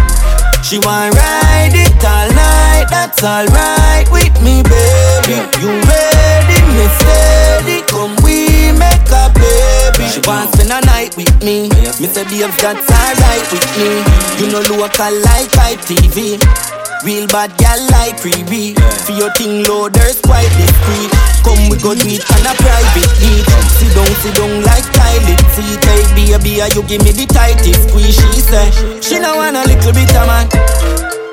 She 0.61 0.77
want 0.77 1.15
ride 1.17 1.73
it 1.73 1.97
all 2.05 2.29
night. 2.29 2.85
That's 2.93 3.23
alright 3.23 4.05
with 4.13 4.37
me, 4.37 4.61
baby. 4.61 5.41
You 5.57 5.73
ready? 5.81 6.61
Me 6.77 6.85
steady. 7.01 7.81
Come 7.89 8.13
we 8.21 8.69
make 8.77 9.09
a 9.09 9.33
baby. 9.33 10.05
She 10.13 10.21
want 10.29 10.53
spend 10.53 10.77
a 10.77 10.85
night 10.85 11.17
with 11.17 11.41
me. 11.41 11.73
Me 11.73 12.05
say 12.05 12.21
babes 12.29 12.53
that's 12.61 12.85
alright 12.85 13.45
with 13.49 13.65
me. 13.81 14.05
You 14.37 14.53
know 14.53 14.61
local 14.77 15.09
like 15.25 15.49
ITV. 15.57 16.84
Real 17.05 17.27
bad 17.29 17.53
gal 17.61 17.77
like 17.93 18.17
freebie. 18.17 18.73
For 19.05 19.13
your 19.13 19.29
thing 19.37 19.61
loaders 19.69 20.17
quite 20.25 20.49
discreet. 20.57 21.13
Come 21.45 21.69
we 21.69 21.77
go 21.77 21.93
do 21.93 22.09
it 22.09 22.25
on 22.33 22.41
a 22.49 22.53
private 22.57 23.13
beach. 23.21 23.45
Sit 23.77 23.93
down, 23.93 24.09
sit 24.25 24.33
down 24.33 24.65
like 24.65 24.81
toilet 24.89 25.37
seat. 25.53 25.77
Hey 25.85 26.01
baby, 26.17 26.65
you 26.65 26.81
give 26.89 27.05
me 27.05 27.13
the 27.13 27.29
tightest 27.29 27.93
squeeze. 27.93 28.17
She 28.17 28.41
say 28.41 28.73
she 29.05 29.21
no 29.21 29.37
want 29.37 29.53
a 29.53 29.61
little 29.69 29.93
bit 29.93 30.09
of 30.17 30.25
man. 30.25 30.49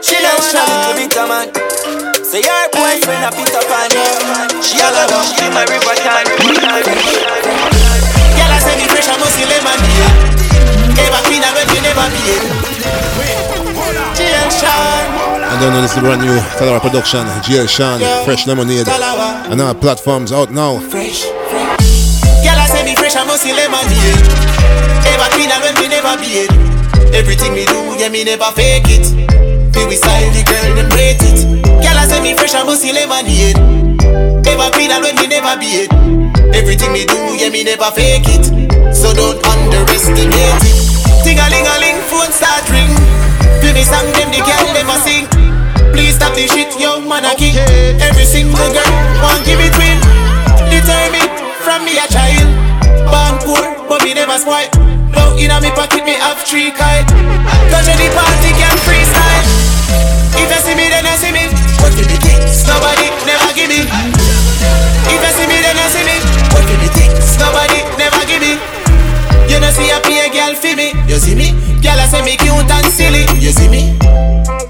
She 0.04 0.20
no 0.20 0.36
want 0.36 0.60
a 0.60 0.64
little 0.68 0.92
bit 0.92 1.16
of 1.16 1.24
man. 1.32 1.48
Say 2.20 2.44
her 2.44 2.68
boyfriend 2.76 3.24
a 3.24 3.30
Peter 3.32 3.64
Pan. 3.64 3.88
She 4.60 4.76
a 4.76 4.88
go 4.92 5.08
down 5.08 5.24
in 5.40 5.56
my 5.56 5.64
river 5.72 5.96
time. 6.04 6.28
Girl, 8.36 8.52
I 8.52 8.60
say 8.60 8.76
me 8.76 8.84
fresh, 8.92 9.08
I 9.08 9.16
must 9.16 9.40
see 9.40 9.48
lemon. 9.48 10.51
Ever 10.98 11.20
I 11.20 11.62
you 11.72 11.80
never 11.80 12.06
be 12.12 12.22
it. 12.36 12.42
Shawn. 14.52 15.32
I 15.42 15.58
don't 15.60 15.72
know, 15.72 15.82
this 15.82 15.96
is 15.96 16.00
brand 16.00 16.20
new 16.20 16.36
Talara 16.56 16.80
production. 16.80 17.24
GL 17.44 17.68
Shawn, 17.68 18.00
Fresh 18.24 18.46
Lemonade. 18.46 18.88
And 18.88 19.60
our 19.60 19.74
platforms 19.74 20.32
out 20.32 20.50
now. 20.50 20.78
Fresh, 20.88 21.24
Girl, 21.24 22.58
I 22.58 22.66
say 22.68 22.84
me 22.84 22.94
fresh, 22.96 23.16
I 23.16 23.24
must 23.24 23.42
see 23.42 23.52
lemon 23.52 23.86
here. 23.88 24.18
Ever 25.08 25.28
clean, 25.32 25.50
I 25.50 25.58
bet 25.60 25.76
me 25.80 25.88
never 25.88 26.14
be 26.20 26.46
it. 26.46 26.52
Everything 27.14 27.54
me 27.54 27.64
do, 27.66 27.96
yeah, 27.98 28.08
me 28.08 28.24
never 28.24 28.50
fake 28.52 28.88
it. 28.88 29.06
Feel 29.72 29.88
we 29.88 29.96
style 29.96 30.30
the 30.32 30.42
girl, 30.44 30.74
them 30.76 30.88
rate 30.96 31.20
it. 31.20 31.64
Girl, 31.64 31.96
I 31.96 32.06
say 32.06 32.20
me 32.22 32.34
fresh, 32.34 32.54
I 32.54 32.64
must 32.64 32.82
see 32.82 32.92
lemon 32.92 33.26
here. 33.26 33.56
Ever 34.46 34.68
clean, 34.72 34.90
I 34.90 35.00
bet 35.00 35.16
me 35.16 35.26
never 35.28 35.56
be 35.58 35.86
it. 35.86 35.90
Everything 36.54 36.92
me 36.92 37.04
do, 37.06 37.16
yeah, 37.36 37.48
me 37.48 37.64
never 37.64 37.90
fake 37.92 38.26
it. 38.26 38.44
So 38.94 39.12
don't 39.14 39.40
underestimate 39.46 40.64
it. 40.64 40.81
Ting 41.24 41.38
a 41.38 41.46
ling 41.50 41.66
a 41.66 41.76
ling, 41.82 41.98
phone 42.08 42.32
start 42.32 42.66
ring. 42.70 42.90
Play 43.60 43.72
me 43.72 43.82
song, 43.82 44.06
them 44.16 44.30
the 44.30 44.40
girl 44.42 44.66
never 44.74 44.98
sing. 45.02 45.26
Please 45.92 46.16
stop 46.16 46.34
the 46.34 46.48
shit, 46.48 46.72
young 46.80 47.06
man 47.08 47.24
a 47.24 47.34
king. 47.36 47.56
Every 48.00 48.24
single 48.24 48.56
girl 48.72 48.92
want 49.22 49.44
give 49.44 49.60
it 49.60 49.74
win. 49.78 49.98
Determined 50.72 51.32
from 51.62 51.84
me 51.84 52.00
a 52.00 52.06
child. 52.08 52.48
Born 53.06 53.36
poor, 53.44 53.62
but 53.88 54.02
me 54.04 54.14
never 54.14 54.38
spoil. 54.40 54.66
Now 55.12 55.36
inna 55.36 55.60
me 55.60 55.70
pocket 55.76 56.04
me 56.04 56.16
have 56.16 56.40
three 56.42 56.72
kite. 56.72 57.06
Cause 57.68 57.86
the 57.86 58.08
party 58.16 58.50
can 58.56 58.76
freestyle. 58.82 59.46
If 60.34 60.48
you 60.48 60.60
see 60.64 60.74
me, 60.74 60.88
then 60.88 61.04
you 61.04 61.16
see 61.20 61.32
me. 61.32 61.44
What 61.78 61.92
do 61.92 62.02
you 62.02 62.18
think? 62.18 62.40
Nobody 62.66 63.12
never 63.28 63.52
give 63.52 63.68
me. 63.68 63.84
If 65.06 65.20
you 65.20 65.32
see 65.36 65.46
me, 65.46 65.58
then 65.60 65.76
you 65.76 65.88
see 65.92 66.04
me. 66.08 66.16
What 66.56 66.64
do 66.66 66.74
you 66.74 66.90
think? 66.90 67.12
Nobody 67.38 67.84
never 68.00 68.24
give 68.24 68.40
me. 68.40 68.56
You 69.46 69.60
know 69.60 69.70
see 69.70 69.90
a 69.92 70.00
girl 70.32 70.54
for 70.56 70.74
me. 70.74 70.96
You 71.06 71.20
see 71.20 71.36
me? 71.36 71.52
Girl 71.84 72.00
I 72.00 72.08
say 72.08 72.24
me 72.24 72.36
cute 72.40 72.70
and 72.70 72.86
silly. 72.88 73.28
You 73.38 73.52
see 73.52 73.68
me? 73.68 73.92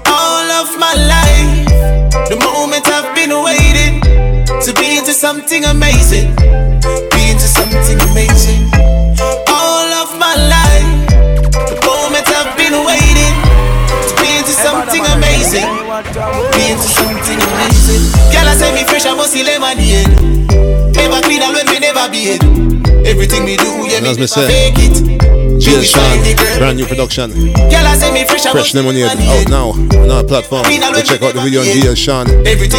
All 0.05 0.47
of 0.59 0.69
my 0.77 0.93
life, 0.93 2.29
the 2.29 2.37
moment 2.37 2.85
I've 2.91 3.15
been 3.15 3.31
waiting 3.31 4.03
to 4.03 4.71
be 4.75 4.97
into 4.99 5.13
something 5.13 5.63
amazing. 5.65 6.35
Be 7.15 7.31
into 7.31 7.47
something 7.47 7.99
amazing. 8.11 8.67
All 9.47 9.89
of 10.03 10.11
my 10.19 10.35
life, 10.35 10.91
the 11.71 11.79
moment 11.87 12.27
I've 12.27 12.51
been 12.59 12.75
waiting 12.83 13.33
to 14.07 14.13
be 14.19 14.29
into 14.35 14.51
something 14.51 15.03
amazing. 15.15 15.67
Be 16.51 16.75
into 16.75 16.89
something 16.91 17.39
amazing. 17.39 18.03
Girl 18.35 18.47
I 18.51 18.55
say 18.59 18.75
me 18.75 18.83
fresh, 18.83 19.05
I 19.05 19.15
must 19.15 19.31
see 19.31 19.43
lemonade. 19.43 20.82
Ever 21.03 21.19
clean 21.21 21.43
and 21.43 21.53
when 21.53 21.67
me 21.67 21.79
never 21.79 22.07
be 22.09 22.39
it. 22.39 22.43
Everything 23.05 23.43
me 23.43 23.57
do, 23.57 23.67
yeah, 23.91 23.99
me 23.99 24.15
never 24.15 24.27
say, 24.27 24.71
it. 24.71 24.95
GL 25.59 25.83
Shawn, 25.83 26.23
brand 26.57 26.77
new 26.79 26.85
production. 26.85 27.31
Fresh, 27.31 28.45
I 28.47 28.51
Fresh 28.51 28.73
must 28.73 28.75
Lemonade 28.75 29.11
out 29.11 29.49
now 29.49 29.69
on 29.99 30.09
our 30.09 30.23
platform. 30.23 30.63
Go 30.63 31.01
check 31.03 31.21
out 31.21 31.35
the 31.35 31.41
video 31.43 31.61
on 31.61 31.67
GL 31.67 31.95
Shawn, 31.95 32.27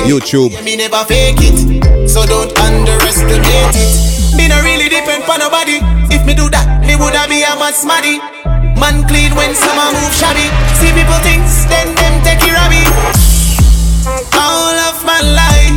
YouTube. 0.09 0.57
Me 0.64 0.76
never 0.76 1.04
fake 1.04 1.37
it, 1.38 2.09
so 2.09 2.25
don't 2.25 2.50
underestimate 2.59 3.76
it. 3.76 4.37
Me 4.37 4.49
no 4.49 4.57
really 4.64 4.88
depend 4.88 5.23
on 5.28 5.38
nobody. 5.38 5.78
If 6.09 6.26
me 6.26 6.35
do 6.35 6.49
that, 6.50 6.83
me 6.83 6.97
woulda 6.97 7.28
be 7.28 7.45
a 7.45 7.54
mad 7.61 7.76
smarty. 7.76 8.19
Man 8.81 9.07
clean 9.07 9.37
when 9.37 9.54
summer 9.54 9.93
move 9.95 10.12
shabby. 10.16 10.49
See 10.81 10.90
people 10.97 11.21
things, 11.23 11.69
then 11.71 11.95
them 11.95 12.14
take 12.25 12.43
it 12.43 12.57
of. 12.57 12.83
All 14.35 14.76
of 14.90 14.97
my 15.07 15.21
life, 15.23 15.76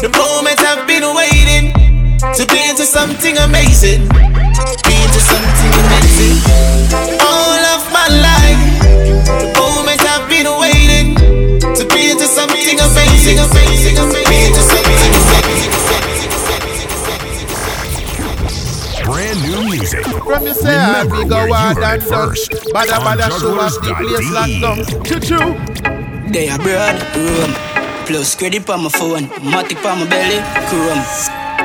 the 0.00 0.08
moment 0.16 0.60
I've 0.60 0.86
been 0.86 1.04
waiting 1.14 1.72
to 2.34 2.46
be 2.46 2.58
into 2.68 2.84
something 2.84 3.36
amazing. 3.38 4.08
Be 4.08 4.94
into 4.96 5.20
something 5.20 5.72
amazing. 5.84 6.36
All 7.20 7.60
of 7.76 7.82
my 7.92 8.08
life, 8.08 8.62
the 9.40 9.48
moment 9.58 10.00
I've 10.04 10.28
been 10.28 10.48
waiting 10.60 11.14
to 11.74 11.84
be 11.94 12.10
into 12.10 12.26
something 12.26 12.78
amazing, 12.80 13.38
amazing, 13.38 13.96
amazing. 13.98 14.28
Be 14.30 14.38
into 14.46 14.62
something 14.62 15.12
amazing. 15.20 15.60
Brand 19.04 19.42
new 19.42 19.60
music. 19.70 20.04
From 20.04 20.46
you 20.46 20.54
say 20.54 20.76
I 20.76 21.02
Remember 21.02 21.24
be 21.24 21.28
go 21.28 21.36
where 21.36 21.48
you 21.48 21.54
hard 21.54 21.76
heard 21.76 21.84
and 21.84 22.02
it 22.02 22.08
done. 22.08 22.28
first. 22.28 22.50
Bada 22.72 22.98
on 22.98 23.18
bada 23.18 23.40
show 23.40 23.58
off 23.58 23.74
the 23.82 23.94
place 23.94 24.30
locked 24.30 24.60
down. 24.60 24.78
Choo 25.04 25.20
choo. 25.20 26.32
They 26.32 26.48
are 26.48 26.58
broad 26.58 27.16
room. 27.16 27.69
Plus 28.10 28.34
credit 28.34 28.68
on 28.68 28.82
my 28.82 28.90
phone, 28.90 29.30
matic 29.38 29.86
on 29.86 30.02
my 30.02 30.06
belly, 30.10 30.42
chrome. 30.66 30.98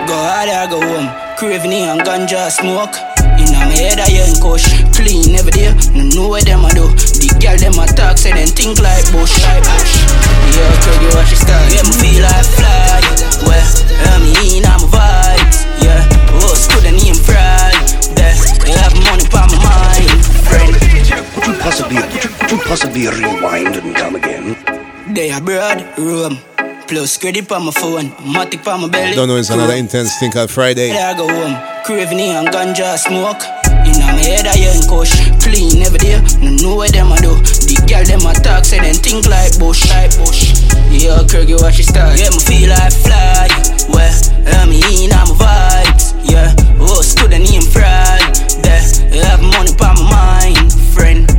Go 0.05 0.13
hard, 0.13 0.45
I 0.45 0.69
go 0.69 0.77
home. 0.77 1.09
Craving 1.41 1.73
and 1.73 2.01
ganja 2.05 2.53
smoke. 2.53 2.93
In 3.41 3.49
my 3.49 3.73
head, 3.73 3.97
I 3.97 4.13
ain't 4.13 4.37
kush. 4.37 4.61
Clean 4.93 5.33
every 5.33 5.49
day. 5.57 5.73
No 5.97 6.05
know 6.05 6.27
what 6.29 6.45
them 6.45 6.61
I 6.61 6.69
do. 6.77 6.85
The 7.17 7.33
girl 7.41 7.57
them 7.57 7.81
a 7.81 7.89
talk, 7.89 8.21
say 8.21 8.29
them 8.29 8.45
think 8.45 8.77
like 8.77 9.09
bush. 9.09 9.41
Like 9.41 9.65
bush. 9.65 10.05
Yeah, 10.53 10.69
tell 10.85 11.01
you 11.01 11.09
what 11.17 11.25
she 11.25 11.33
start. 11.33 11.65
Yeah, 11.73 11.81
me 11.81 11.97
feel 11.97 12.21
like 12.21 12.45
fly. 12.53 13.01
Well, 13.41 13.65
I'm 14.13 14.29
in, 14.45 14.69
I'm 14.69 14.85
vibes. 14.85 15.65
Yeah, 15.81 16.05
oh, 16.45 16.53
school 16.53 16.85
the 16.85 16.93
name 16.93 17.17
fried. 17.25 17.73
There, 18.13 18.37
they 18.61 18.77
have 18.85 18.93
money 18.93 19.25
for 19.33 19.41
my 19.49 19.57
mind. 19.65 20.13
Friend. 20.45 20.77
Could 20.77 21.09
you 21.09 21.57
possibly, 21.57 21.97
you, 21.97 22.29
could 22.37 22.51
you 22.53 22.59
possibly 22.69 23.09
rewind 23.09 23.73
and 23.81 23.95
come 23.97 24.13
again? 24.13 24.84
They 25.07 25.29
are 25.29 25.39
broad, 25.39 25.85
room. 25.99 26.39
Plus 26.87 27.17
credit 27.17 27.51
on 27.51 27.65
my 27.65 27.71
phone, 27.71 28.09
matic 28.25 28.65
on 28.65 28.81
my 28.81 28.89
belly. 28.89 29.15
Don't 29.15 29.27
know 29.27 29.37
it's 29.37 29.51
another 29.51 29.73
Intence 29.73 30.17
think 30.19 30.35
on 30.35 30.47
Friday. 30.47 30.91
I 30.97 31.13
go 31.15 31.27
home, 31.29 31.53
craving 31.85 32.19
and 32.19 32.47
ganja 32.47 32.97
smoke. 32.97 33.41
In 33.85 34.01
my 34.01 34.17
head, 34.17 34.47
I 34.47 34.57
ain't 34.57 34.87
kush. 34.89 35.13
Clean 35.45 35.81
every 35.83 35.99
day, 35.99 36.17
no 36.41 36.49
know 36.57 36.75
what 36.75 36.91
them 36.91 37.13
I 37.13 37.21
do. 37.21 37.37
The 37.37 37.85
girl 37.85 38.03
them 38.05 38.25
a 38.25 38.33
talk, 38.33 38.65
say 38.65 38.79
them 38.81 38.95
think 38.95 39.27
like 39.29 39.53
bush, 39.59 39.85
like 39.93 40.09
bush. 40.17 40.57
Yeah, 40.89 41.21
Kirky, 41.29 41.53
what 41.61 41.73
she 41.75 41.83
start? 41.83 42.17
Yeah, 42.17 42.29
me 42.33 42.41
feel 42.41 42.69
like 42.73 42.93
fly. 42.93 43.45
Well, 43.93 44.09
I'm 44.57 44.73
in, 44.73 45.13
I'm 45.13 45.29
a 45.29 45.37
vibes. 45.37 46.17
Yeah, 46.25 46.49
oh, 46.81 47.01
student 47.01 47.45
name 47.45 47.61
fried. 47.61 48.25
There, 48.65 48.81
I 49.13 49.37
have 49.37 49.41
money 49.41 49.69
on 49.69 50.01
my 50.01 50.49
mind, 50.49 50.73
friend. 50.97 51.34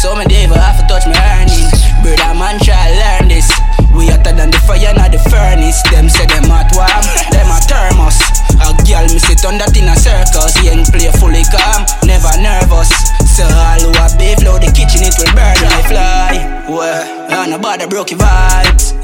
So 0.00 0.16
many 0.16 0.32
days, 0.32 0.48
have 0.48 0.80
to 0.80 0.84
touch 0.88 1.04
me 1.04 1.12
earning. 1.12 1.68
Brother 2.00 2.32
man 2.32 2.56
try 2.64 2.88
learn 2.96 3.28
this. 3.28 3.52
We 3.92 4.08
hotter 4.08 4.32
than 4.32 4.48
the 4.48 4.56
fire, 4.64 4.96
not 4.96 5.12
the 5.12 5.20
furnace. 5.28 5.84
Them 5.92 6.08
say 6.08 6.24
them 6.24 6.48
hot 6.48 6.72
warm, 6.72 7.04
them 7.28 7.52
a 7.52 7.60
thermos. 7.68 8.16
A 8.64 8.72
girl 8.88 9.04
me 9.12 9.20
sit 9.20 9.44
on 9.44 9.60
that 9.60 9.76
in 9.76 9.92
a 9.92 9.96
circus. 10.00 10.56
Young 10.64 10.88
play 10.88 11.12
fully 11.20 11.44
calm, 11.52 11.84
never 12.08 12.32
nervous. 12.40 12.88
So 13.28 13.44
all 13.44 13.80
who 13.84 13.92
a 13.92 14.08
beef 14.16 14.40
low 14.40 14.56
the 14.56 14.72
kitchen, 14.72 15.04
it 15.04 15.12
will 15.20 15.28
burn 15.36 15.60
like 15.68 15.84
fly. 15.92 16.64
Well, 16.64 17.04
on 17.36 17.52
about 17.52 17.84
the 17.84 17.86
broken 17.86 18.16
vibes. 18.16 18.96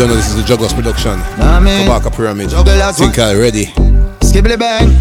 Don't 0.00 0.08
know, 0.08 0.16
this 0.16 0.32
is 0.32 0.36
the 0.40 0.48
Jugglerz 0.48 0.72
production. 0.72 1.20
Nah, 1.36 1.60
man. 1.60 1.84
Kabaka 1.84 2.08
Pyramid. 2.16 2.48
Jugglerz 2.48 2.96
Think 2.96 3.18
already. 3.18 3.66
Skillibeng. 4.24 4.96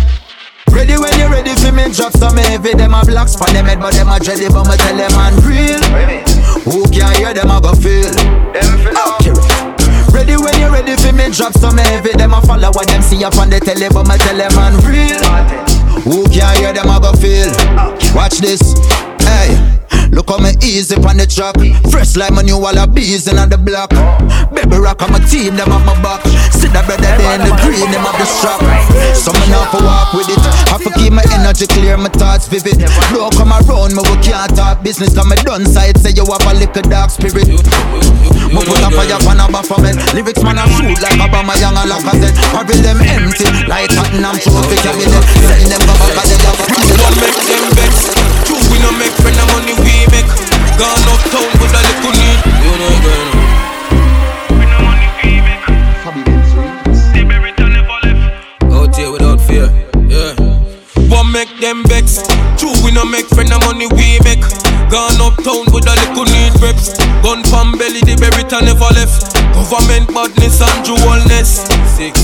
Ready 0.76 1.00
when 1.00 1.16
you 1.16 1.32
ready 1.32 1.56
for 1.56 1.72
me, 1.72 1.88
drop 1.96 2.12
some 2.20 2.36
heavy. 2.36 2.76
Them 2.76 2.94
a 2.94 3.00
black 3.08 3.30
spot, 3.30 3.48
them 3.56 3.64
head, 3.64 3.80
but 3.80 3.94
them 3.94 4.10
a 4.10 4.20
dready, 4.20 4.52
but 4.52 4.68
me 4.68 4.76
tell 4.76 4.98
them 5.00 5.16
I'm 5.16 5.40
real. 5.48 5.80
Who 6.68 6.84
can 6.92 7.16
hear 7.16 7.34
them 7.34 7.48
a 7.48 7.62
go 7.64 7.72
feel? 7.80 8.12
Accurate. 8.52 9.48
Ah, 9.48 10.12
ready 10.12 10.36
when 10.36 10.60
you 10.60 10.68
ready 10.68 11.00
for 11.00 11.16
me, 11.16 11.32
drop 11.32 11.54
some 11.54 11.78
heavy. 11.78 12.12
Them 12.20 12.34
a 12.34 12.42
follow 12.42 12.68
what 12.76 12.88
them 12.88 13.02
see 13.02 13.24
up 13.24 13.38
on 13.40 13.50
the 13.50 13.62
telly, 13.62 13.88
but 13.88 14.04
me 14.04 14.20
tell 14.20 14.36
them 14.36 14.52
I'm 14.60 14.76
real. 14.84 15.24
Who 16.12 16.28
can 16.28 16.52
hear 16.60 16.74
them 16.76 16.92
a 16.92 17.00
go 17.00 17.16
feel? 17.16 17.48
Watch 18.12 18.44
this. 18.44 18.76
Hey. 19.24 19.79
Look 20.12 20.30
how 20.30 20.38
me 20.38 20.52
easy 20.64 20.96
on 20.96 21.18
the 21.18 21.26
track. 21.30 21.58
Fresh 21.92 22.18
like 22.18 22.34
my 22.34 22.42
new 22.42 22.58
all 22.58 22.78
a 22.78 22.88
bees 22.88 23.28
in 23.28 23.38
the 23.38 23.58
block. 23.58 23.94
Baby 24.54 24.78
rock 24.82 25.02
on 25.02 25.12
my 25.14 25.20
team, 25.26 25.56
them 25.56 25.72
on 25.72 25.86
my 25.86 25.94
back. 26.02 26.26
See 26.54 26.70
the 26.70 26.82
brother 26.86 27.14
there 27.18 27.36
in 27.38 27.46
the 27.46 27.54
green, 27.62 27.90
them 27.94 28.06
have 28.06 28.18
the 28.18 28.26
strap. 28.26 28.62
So 29.14 29.34
me 29.34 29.46
now 29.50 29.70
for 29.70 29.82
walk 29.82 30.14
with 30.14 30.30
it. 30.30 30.42
Have 30.70 30.84
to 30.84 30.92
keep 30.98 31.14
my 31.14 31.26
energy 31.34 31.68
clear, 31.68 31.98
my 31.98 32.10
thoughts 32.10 32.48
vivid. 32.48 32.82
Don't 33.14 33.34
come 33.34 33.54
around 33.54 33.94
me, 33.94 34.02
we 34.06 34.16
can't 34.22 34.50
talk 34.56 34.82
business. 34.84 35.14
Cause 35.14 35.28
me 35.30 35.36
done 35.46 35.66
side, 35.66 35.98
say 35.98 36.12
you 36.14 36.26
have 36.26 36.46
a 36.46 36.54
little 36.58 36.86
dark 36.90 37.10
spirit. 37.10 37.48
Me 37.48 38.60
put 38.66 38.82
a 38.82 38.90
fire 38.90 39.20
on 39.30 39.38
a 39.38 39.46
baphomet 39.52 39.94
Lyrics 40.18 40.42
man 40.42 40.58
a 40.58 40.66
shoot 40.74 40.98
like 41.06 41.22
a 41.22 41.28
bomber, 41.30 41.54
young 41.62 41.78
and 41.78 41.90
like 41.90 42.02
a 42.02 42.14
dead. 42.18 42.34
Barrel 42.50 42.82
them 42.82 43.00
empty, 43.06 43.46
like 43.70 43.94
cotton 43.94 44.26
I'm 44.26 44.38
trophy 44.42 44.78
carry 44.82 45.06
them. 45.06 45.24
Send 45.46 45.70
them 45.70 45.82
go 45.86 45.94
back, 46.02 46.18
cause 46.18 46.30
they 46.34 46.40
have 46.42 46.58
a 46.58 46.80
don't 47.00 47.16
make 47.22 47.40
them 47.48 47.66
vex 47.78 47.94
True, 48.46 48.60
we 48.72 48.78
no 48.84 48.92
make 48.98 49.14
friend 49.22 49.49
Gone 50.80 51.12
uptown 51.12 51.44
with 51.60 51.76
a 51.76 51.82
little 51.84 52.14
need 52.16 52.40
You 52.64 52.72
know 52.80 52.88
it 52.88 53.04
going 53.04 53.28
on 53.36 53.50
Out 58.72 58.96
here 58.96 59.12
without 59.12 59.42
fear, 59.42 59.68
yeah. 60.08 60.34
One 61.12 61.32
make 61.34 61.52
them 61.60 61.84
vex? 61.84 62.24
True, 62.56 62.72
we 62.84 62.92
no 62.96 63.04
make 63.04 63.28
friend 63.28 63.52
of 63.52 63.60
money 63.68 63.92
we 63.92 64.24
make. 64.24 64.40
Gone 64.88 65.20
uptown 65.20 65.68
with 65.76 65.84
a 65.84 65.96
little 66.00 66.24
need 66.32 66.56
reps. 66.64 66.96
Gun 67.22 67.44
from 67.52 67.76
belly, 67.76 68.00
the 68.08 68.16
berry 68.16 68.48
never 68.64 68.88
left. 68.96 69.36
Government 69.52 70.08
badness 70.16 70.64
and 70.64 70.80
jewelness. 70.88 71.68
Six 71.92 72.16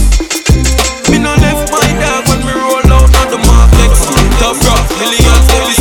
Me 1.11 1.19
no 1.19 1.35
left 1.43 1.75
my 1.75 1.83
dog 1.99 2.23
when 2.31 2.39
we 2.47 2.53
roll 2.55 2.87
out 2.87 3.11
on 3.19 3.27
the 3.35 3.39
market. 3.51 3.91
Tough 4.39 4.63
rough, 4.63 4.87
millions, 4.95 5.45
every 5.59 5.74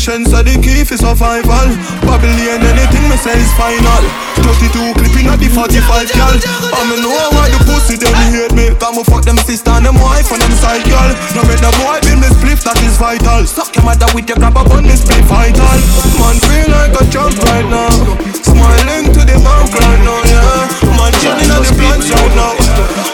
Patience 0.00 0.32
are 0.32 0.40
the 0.40 0.56
key 0.64 0.80
for 0.80 0.96
survival. 0.96 1.68
Babylon, 2.08 2.64
anything 2.64 3.04
me 3.12 3.20
say 3.20 3.36
is 3.36 3.52
final. 3.52 4.00
32 4.48 4.96
clipping 4.96 5.28
at 5.28 5.36
the 5.36 5.52
45 5.52 5.76
girl. 6.16 6.36
I 6.72 6.88
me 6.88 7.04
know 7.04 7.12
why 7.36 7.52
the 7.52 7.60
pussy 7.68 8.00
them 8.00 8.16
hate 8.32 8.48
me. 8.56 8.72
Cause 8.80 8.96
me 8.96 9.04
fuck 9.04 9.28
them 9.28 9.36
sister 9.36 9.68
and 9.76 9.84
them 9.84 10.00
wife 10.00 10.32
and 10.32 10.40
them 10.40 10.56
side 10.56 10.88
girl. 10.88 11.12
No 11.36 11.44
make 11.44 11.60
the 11.60 11.68
boy 11.84 12.00
build 12.00 12.16
me 12.16 12.32
spliff, 12.32 12.64
that 12.64 12.80
is 12.80 12.96
vital. 12.96 13.44
Suck 13.44 13.76
your 13.76 13.84
mother 13.84 14.08
with 14.16 14.24
your 14.24 14.40
grab 14.40 14.56
up 14.56 14.72
on 14.72 14.88
this 14.88 15.04
spliff 15.04 15.28
vital. 15.28 15.76
Man 16.16 16.40
feel 16.48 16.72
like 16.72 16.96
a 16.96 17.04
champ 17.12 17.36
right 17.52 17.68
now. 17.68 17.92
Smiling 18.40 19.12
to 19.12 19.20
the 19.20 19.36
bank 19.36 19.68
right 19.68 20.00
now, 20.00 20.16
yeah. 20.32 20.96
Man 20.96 21.12
chilling 21.20 21.52
on 21.52 21.60
the 21.60 21.76
plans 21.76 22.08
right 22.08 22.32
now. 22.40 22.56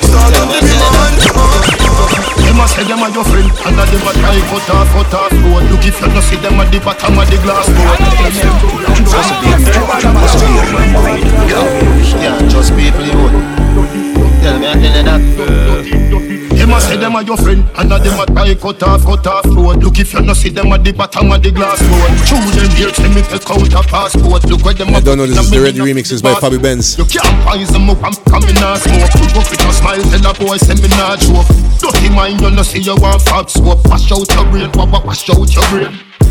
Start 0.06 0.38
up 0.38 0.54
to 0.54 0.95
say 2.76 2.84
them 2.84 3.00
a 3.00 3.08
your 3.08 3.24
friend 3.24 3.48
And 3.64 3.80
a 3.80 3.84
them 3.88 4.04
a 4.04 4.12
try 4.20 4.36
cut 4.52 4.70
off, 4.70 4.88
cut 4.92 5.14
off 5.14 5.32
road 5.32 5.64
Look 5.72 5.84
if 5.88 6.00
you 6.00 6.08
no 6.12 6.20
see 6.20 6.36
them 6.36 6.60
at 6.60 6.70
the 6.70 6.78
bottom 6.80 7.18
of 7.18 7.26
the 7.30 7.38
glass 7.40 7.66
board 7.72 8.00
Yeah, 12.20 12.36
just 12.48 12.76
people 12.76 13.04
you 13.04 13.16
would 13.16 13.32
Tell 14.42 14.58
me 14.58 14.66
I 14.68 14.74
tell 14.74 14.96
you 14.96 15.02
that 15.04 16.45
Them 16.66 16.74
a 16.74 16.80
say 16.80 16.96
them 16.96 17.14
a 17.14 17.22
your 17.22 17.36
friend 17.36 17.62
And 17.78 17.92
a 17.92 17.98
them 18.02 18.18
a 18.18 18.26
try 18.26 18.54
cut 18.58 18.82
off, 18.82 19.06
cut 19.06 19.26
off 19.26 19.46
road. 19.46 19.84
Look 19.84 20.00
if 20.00 20.12
you 20.12 20.20
no 20.20 20.34
see 20.34 20.48
them 20.50 20.72
at 20.72 20.82
the 20.82 20.90
bottom 20.90 21.30
of 21.30 21.40
the 21.40 21.52
glass 21.52 21.78
board 21.78 22.10
Chew 22.26 22.42
them 22.58 22.70
here, 22.74 22.90
say 22.90 23.06
me 23.06 23.22
take 23.22 23.46
out 23.46 23.62
a 23.70 23.82
passport. 23.86 24.42
Look 24.50 24.64
where 24.66 24.74
them 24.74 24.90
I 24.90 24.98
don't 24.98 25.18
know, 25.18 25.26
this 25.26 25.38
is 25.38 25.50
the 25.50 25.60
Red 25.62 25.76
Remixes 25.78 26.20
by 26.20 26.34
Fabi 26.34 26.60
Benz. 26.60 26.98
You 26.98 27.06
can't 27.06 27.38
poison 27.46 27.86
me, 27.86 27.94
I'm 28.02 28.18
coming 28.26 28.58
and 28.58 28.80
smoke. 28.82 29.14
Go 29.30 29.40
fit 29.46 29.62
a 29.62 29.70
smile, 29.70 30.02
tell 30.10 30.26
a 30.26 30.34
boy, 30.34 30.56
say 30.58 30.74
me 30.74 30.90
not 30.98 31.22
joke. 31.22 31.46
Dirty 31.78 32.10
mind, 32.10 32.40
you 32.40 32.50
no 32.50 32.62
see 32.66 32.82
you 32.82 32.96
want 32.98 33.22
fat 33.22 33.46
smoke. 33.48 33.84
Wash 33.86 34.10
out 34.10 34.26
your 34.26 34.44
brain, 34.50 34.70
wa- 34.74 34.90
wa- 34.90 35.06
wash 35.06 35.30
out 35.30 35.46
your 35.46 35.62
brain 35.70 35.94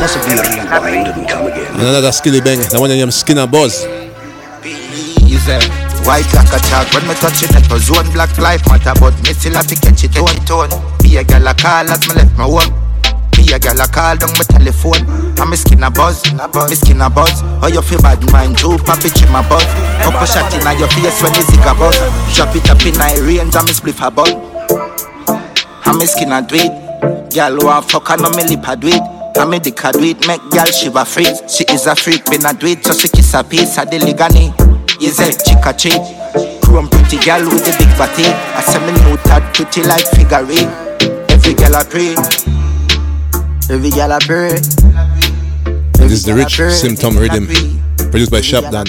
Possibly, 0.00 0.34
again. 1.46 1.80
Another 1.80 2.10
Skillibeng, 2.10 2.70
the 2.70 2.80
one 2.80 2.90
them 2.90 3.10
skinner 3.10 3.46
buzz. 3.46 3.84
Easy. 5.24 5.58
White 6.04 6.28
like 6.36 6.52
a 6.52 6.60
chalk 6.68 6.92
when 6.92 7.08
me 7.08 7.14
touching 7.16 7.48
it 7.56 7.64
Cause 7.68 7.90
one 7.90 8.10
black 8.12 8.36
life. 8.38 8.60
Matter 8.68 8.92
but 9.00 9.16
me 9.24 9.32
still 9.32 9.54
have 9.54 9.66
to 9.66 9.74
catch 9.74 10.04
it 10.04 10.12
tone 10.12 10.36
tone. 10.44 10.70
Be 11.00 11.16
a 11.16 11.24
gal 11.24 11.46
a 11.46 11.54
call 11.54 11.88
as 11.88 12.00
me 12.06 12.14
left 12.14 12.36
my 12.36 12.44
home. 12.44 12.72
Be 13.32 13.52
a 13.52 13.58
gal 13.58 13.80
a 13.80 13.88
call 13.88 14.16
down 14.16 14.30
my 14.36 14.44
telephone. 14.44 15.04
And 15.40 15.50
me 15.50 15.56
skin 15.56 15.82
a 15.82 15.90
buzz, 15.90 16.22
me 16.30 16.74
skin 16.76 17.00
a 17.00 17.10
buzz 17.10 17.40
How 17.40 17.64
oh, 17.64 17.66
you 17.66 17.82
feel 17.82 18.00
bad 18.00 18.22
mind 18.30 18.56
too, 18.56 18.78
papi 18.86 19.10
chim 19.10 19.34
a 19.34 19.42
buzz 19.42 19.66
Up 20.06 20.14
a 20.14 20.26
shot 20.26 20.52
in 20.54 20.62
your 20.78 20.88
face 20.88 21.20
when 21.22 21.32
the 21.32 21.42
zig 21.42 21.66
a 21.66 21.74
buzz 21.74 21.98
Drop 22.36 22.54
it 22.54 22.70
up 22.70 22.80
in 22.86 22.96
my 22.96 23.12
range 23.26 23.56
and 23.56 23.66
me 23.66 23.72
spliff 23.74 24.06
a 24.06 24.10
buzz 24.10 24.53
And 25.86 25.98
me 25.98 26.06
skin 26.06 26.32
a 26.32 26.42
do 26.42 26.56
it 26.56 27.30
Gal 27.30 27.56
want 27.58 27.90
fuck 27.90 28.10
and 28.10 28.22
no 28.22 28.30
me 28.30 28.44
lip 28.44 28.66
a 28.68 28.76
do 28.76 28.88
it 28.88 29.02
and 29.36 29.50
me 29.50 29.58
dick 29.58 29.82
a 29.82 29.90
do 29.90 30.00
it, 30.02 30.26
make 30.28 30.40
gal 30.50 30.66
shiver 30.66 31.04
freeze. 31.04 31.42
She 31.48 31.64
is 31.64 31.86
a 31.86 31.96
freak, 31.96 32.24
been 32.26 32.46
a 32.46 32.54
do 32.54 32.66
it, 32.66 32.84
so 32.84 32.92
she 32.92 33.08
kiss 33.08 33.34
a 33.34 33.42
piece 33.42 33.76
of 33.78 33.90
the 33.90 33.98
ligani. 33.98 34.54
Easy, 35.02 35.32
chick 35.42 35.66
a 35.66 35.72
cheat 35.74 36.00
Chrome 36.62 36.88
pretty 36.88 37.18
gal 37.18 37.42
with 37.42 37.64
the 37.64 37.74
big 37.76 37.90
body. 37.98 38.30
I 38.30 38.60
say 38.62 38.78
me 38.86 38.92
new 38.92 39.16
tad 39.18 39.42
pretty 39.54 39.82
like 39.82 40.06
figure 40.14 40.46
eight 40.50 40.70
Every 41.30 41.54
gal 41.54 41.74
a 41.74 41.84
pray. 41.84 42.14
Every 43.74 43.90
gal 43.90 44.12
a 44.12 44.20
pray. 44.20 44.54
This 45.98 46.12
is 46.12 46.24
the 46.24 46.34
rich 46.34 46.56
symptom 46.72 47.18
rhythm, 47.18 47.46
produced 48.10 48.30
by 48.30 48.40
Shabdon. 48.40 48.86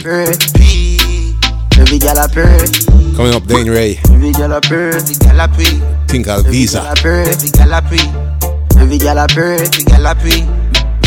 Every 1.78 1.98
gal 1.98 2.20
a 2.20 2.30
pray 2.30 3.05
Coming 3.16 3.34
up, 3.34 3.48
Dane 3.48 3.70
Ray. 3.70 3.98
Every 4.12 4.32
gal 4.32 4.52
a 4.52 4.60
pray 4.60 4.92
Every 4.92 5.16
gal 5.16 5.40
a 5.40 5.48
pray 5.48 5.80
Think 6.08 6.28
I'll 6.28 6.44
visa. 6.44 6.82
Every 6.84 7.50
gal 7.50 7.74
a 7.74 7.82
pray 7.82 8.04
Every 8.76 8.98
gal 8.98 9.18
a 9.18 9.28
pray 9.28 9.56
Every 9.56 9.84
gal 9.86 10.06
a 10.06 10.16
pray 10.16 10.44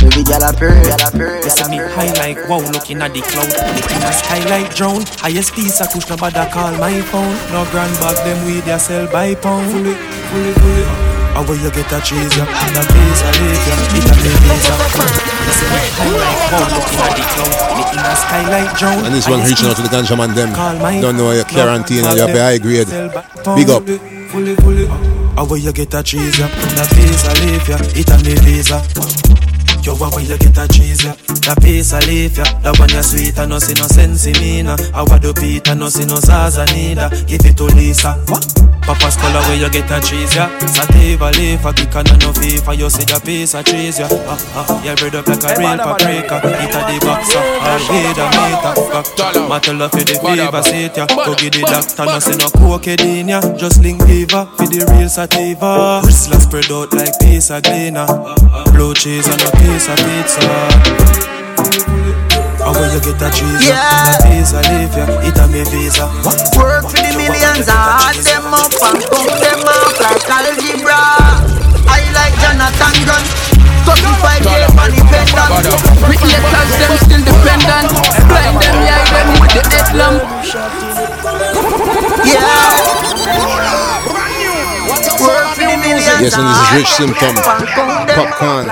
Every 0.01 0.23
gal 0.25 0.42
a 0.42 0.53
pray 0.57 0.83
Gal 0.88 1.05
a 1.07 1.11
pray 1.12 1.37
You 1.44 1.51
see 1.51 1.68
me 1.68 1.77
high 1.77 2.12
like 2.16 2.49
wow, 2.49 2.64
looking 2.73 3.03
at 3.03 3.12
the 3.12 3.21
cloud. 3.21 3.53
Making 3.75 4.03
a 4.09 4.12
sky 4.12 4.40
like 4.49 4.75
drone. 4.75 5.05
Highest 5.21 5.53
piece 5.53 5.81
of 5.83 5.88
kush, 5.90 6.09
nobody 6.09 6.51
call 6.51 6.73
my 6.79 7.01
phone. 7.12 7.37
No 7.53 7.68
grand 7.71 7.92
bag, 8.01 8.16
them 8.25 8.47
weed 8.47 8.66
ya 8.66 8.79
sell 8.79 9.07
by 9.12 9.35
pound. 9.35 9.71
Fully, 9.71 9.94
fully, 9.94 10.53
fully. 10.55 11.08
How 11.34 11.42
will 11.46 11.56
you 11.56 11.70
get 11.70 11.92
a 11.92 12.00
cheese? 12.00 12.34
The 12.34 12.44
piece 12.44 13.22
I 13.22 13.30
live 13.38 13.66
ya, 13.66 13.74
it 13.94 14.06
a 14.08 14.16
me. 14.18 14.58
You 15.44 15.52
see 15.52 15.68
me 15.70 15.80
high 15.96 16.12
like 16.14 16.52
wow, 16.52 16.68
looking 16.74 17.00
at 17.00 17.12
the 17.16 17.24
cloud. 17.32 17.54
Making 17.78 18.04
a 18.04 18.14
sky 18.16 18.42
like 18.50 18.70
drone. 18.78 19.04
And 19.06 19.14
this 19.14 19.28
one 19.28 19.40
reaching 19.44 19.68
out 19.68 19.76
to 19.76 19.82
the 19.82 19.88
ganja 19.88 20.16
man 20.16 20.34
them. 20.34 20.50
Don't 21.00 21.16
know 21.16 21.32
your 21.32 21.44
quarantine 21.44 22.04
and 22.04 22.16
No 22.16 22.26
you're 22.26 22.38
high 22.38 22.58
grade. 22.58 22.88
Big 22.88 23.70
up. 23.70 23.86
pound. 23.86 24.00
Fully, 24.30 24.54
fully. 24.56 24.86
How 25.36 25.44
will 25.46 25.56
you 25.56 25.72
get 25.72 25.94
a 25.94 26.02
cheese? 26.02 26.36
The 26.36 26.84
piece 26.94 27.24
I 27.24 27.32
live 27.46 27.68
ya, 27.68 27.78
it 27.94 28.10
a 28.10 28.16
me 28.24 28.34
visa. 28.44 29.58
Yo, 29.88 29.96
how 29.96 30.11
will 30.11 30.20
you 30.20 30.37
get 30.37 30.59
a 30.59 30.68
cheese, 30.68 31.03
yeah? 31.03 31.16
The 31.48 31.57
piece 31.64 31.94
I 31.94 32.01
leave, 32.05 32.37
yeah. 32.37 32.44
The 32.61 32.77
one 32.77 32.92
you 32.92 33.01
sweet 33.01 33.38
and 33.38 33.48
no 33.48 33.59
see 33.59 33.72
no 33.72 33.88
sense 33.88 34.29
in 34.29 34.37
me, 34.37 34.61
nah. 34.61 34.77
I 34.92 35.01
want 35.01 35.24
the 35.24 35.33
Peter, 35.33 35.72
no 35.74 35.88
see 35.88 36.05
no 36.05 36.20
Zaza 36.20 36.68
neither. 36.77 37.09
Give 37.24 37.40
it 37.40 37.57
to 37.57 37.72
Lisa, 37.72 38.12
what? 38.29 38.44
Papa's 38.85 39.16
color 39.16 39.40
where 39.48 39.57
you 39.57 39.68
get 39.72 39.88
a 39.88 39.96
cheese, 40.05 40.37
yeah. 40.37 40.53
Sativa 40.68 41.33
leaf, 41.40 41.64
a 41.64 41.72
kick 41.72 41.96
and 41.96 42.20
no 42.20 42.37
FIFA. 42.37 42.77
You 42.77 42.92
see 42.92 43.09
the 43.09 43.16
piece 43.24 43.57
of 43.57 43.64
cheese, 43.64 43.96
yeah. 43.96 44.12
Ah, 44.29 44.37
ah, 44.61 44.85
yeah, 44.85 44.92
bread 44.92 45.16
up 45.16 45.24
like 45.24 45.40
a 45.40 45.57
real 45.57 45.81
paprika. 45.81 46.37
Eat 46.37 46.77
a 46.77 46.81
the 46.85 46.96
boxer, 47.01 47.40
all 47.40 47.81
weed 47.88 48.20
a 48.20 48.27
meter. 48.29 48.72
Fuck, 48.92 49.09
matter 49.48 49.72
love 49.72 49.92
for 49.96 50.05
the 50.05 50.20
fever, 50.20 50.62
sit, 50.68 51.01
yeah. 51.01 51.09
Go 51.09 51.33
get 51.33 51.57
the 51.57 51.64
doctor, 51.64 52.05
no 52.05 52.20
see 52.20 52.37
no 52.37 52.53
cocaine, 52.53 53.33
yeah. 53.33 53.40
Just 53.57 53.81
link 53.81 54.05
diva, 54.05 54.44
for 54.53 54.68
the 54.68 54.85
real 54.92 55.09
sativa. 55.09 56.05
Bristler 56.05 56.44
spread 56.44 56.68
out 56.77 56.92
like 56.92 57.16
piece 57.24 57.48
of 57.48 57.64
gleaner. 57.64 58.05
Blue 58.77 58.92
cheese 58.92 59.24
and 59.29 59.40
a 59.40 59.51
piece 59.57 59.77
of 59.86 59.94
pizza. 60.02 60.42
How 62.58 62.74
will 62.74 62.90
you 62.90 62.98
get 62.98 63.22
a 63.22 63.30
cheese? 63.30 63.62
Yeah. 63.62 64.10
A 64.10 64.26
piece 64.26 64.50
of 64.50 64.66
leaf. 64.66 64.90
It 65.22 65.38
a 65.38 65.46
me 65.46 65.62
visa. 65.70 66.10
Work 66.58 66.90
for 66.90 66.98
the 66.98 67.14
millions 67.14 67.70
and 67.70 67.78
hard 67.78 68.18
them 68.26 68.50
up 68.50 68.74
and 68.74 68.98
pump 69.06 69.30
them 69.38 69.62
up 69.62 69.94
like 70.02 70.26
algebra. 70.26 70.98
I 71.86 72.02
like 72.10 72.34
Jonathan 72.42 72.96
Gun. 73.06 73.22
35 73.86 74.50
years 74.50 74.74
on 74.74 74.90
the 74.90 75.02
pendant. 75.14 75.46
Creators 76.02 76.72
them 76.82 76.92
still 76.98 77.22
dependent. 77.22 77.94
Blind 78.26 78.58
them, 78.58 78.82
yeah, 78.82 78.98
them 79.14 79.30
with 79.38 79.54
the 79.54 79.62
headlamp. 79.62 80.18
Yeah. 82.26 82.98
Work 85.18 85.54
for 85.54 85.66
the 85.66 85.76
millions 85.82 86.20
Yes, 86.20 86.34
and 86.36 86.46
this 86.46 86.58
is 86.62 86.70
Rich 86.74 86.92
Symptom. 86.94 87.34
Popcaan. 87.34 88.64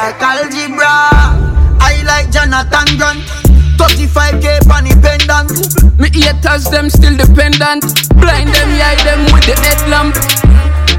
Jonathan 2.36 2.98
Gun. 3.00 3.16
35k 3.80 4.68
on 4.68 4.84
the 4.84 4.92
pendant. 5.00 5.48
Me 5.96 6.12
haters 6.12 6.68
them 6.68 6.90
still 6.92 7.16
dependent. 7.16 7.80
Blind 8.20 8.52
them, 8.52 8.68
yeah, 8.76 8.92
them 9.08 9.24
with 9.32 9.48
the 9.48 9.56
headlamp. 9.56 10.12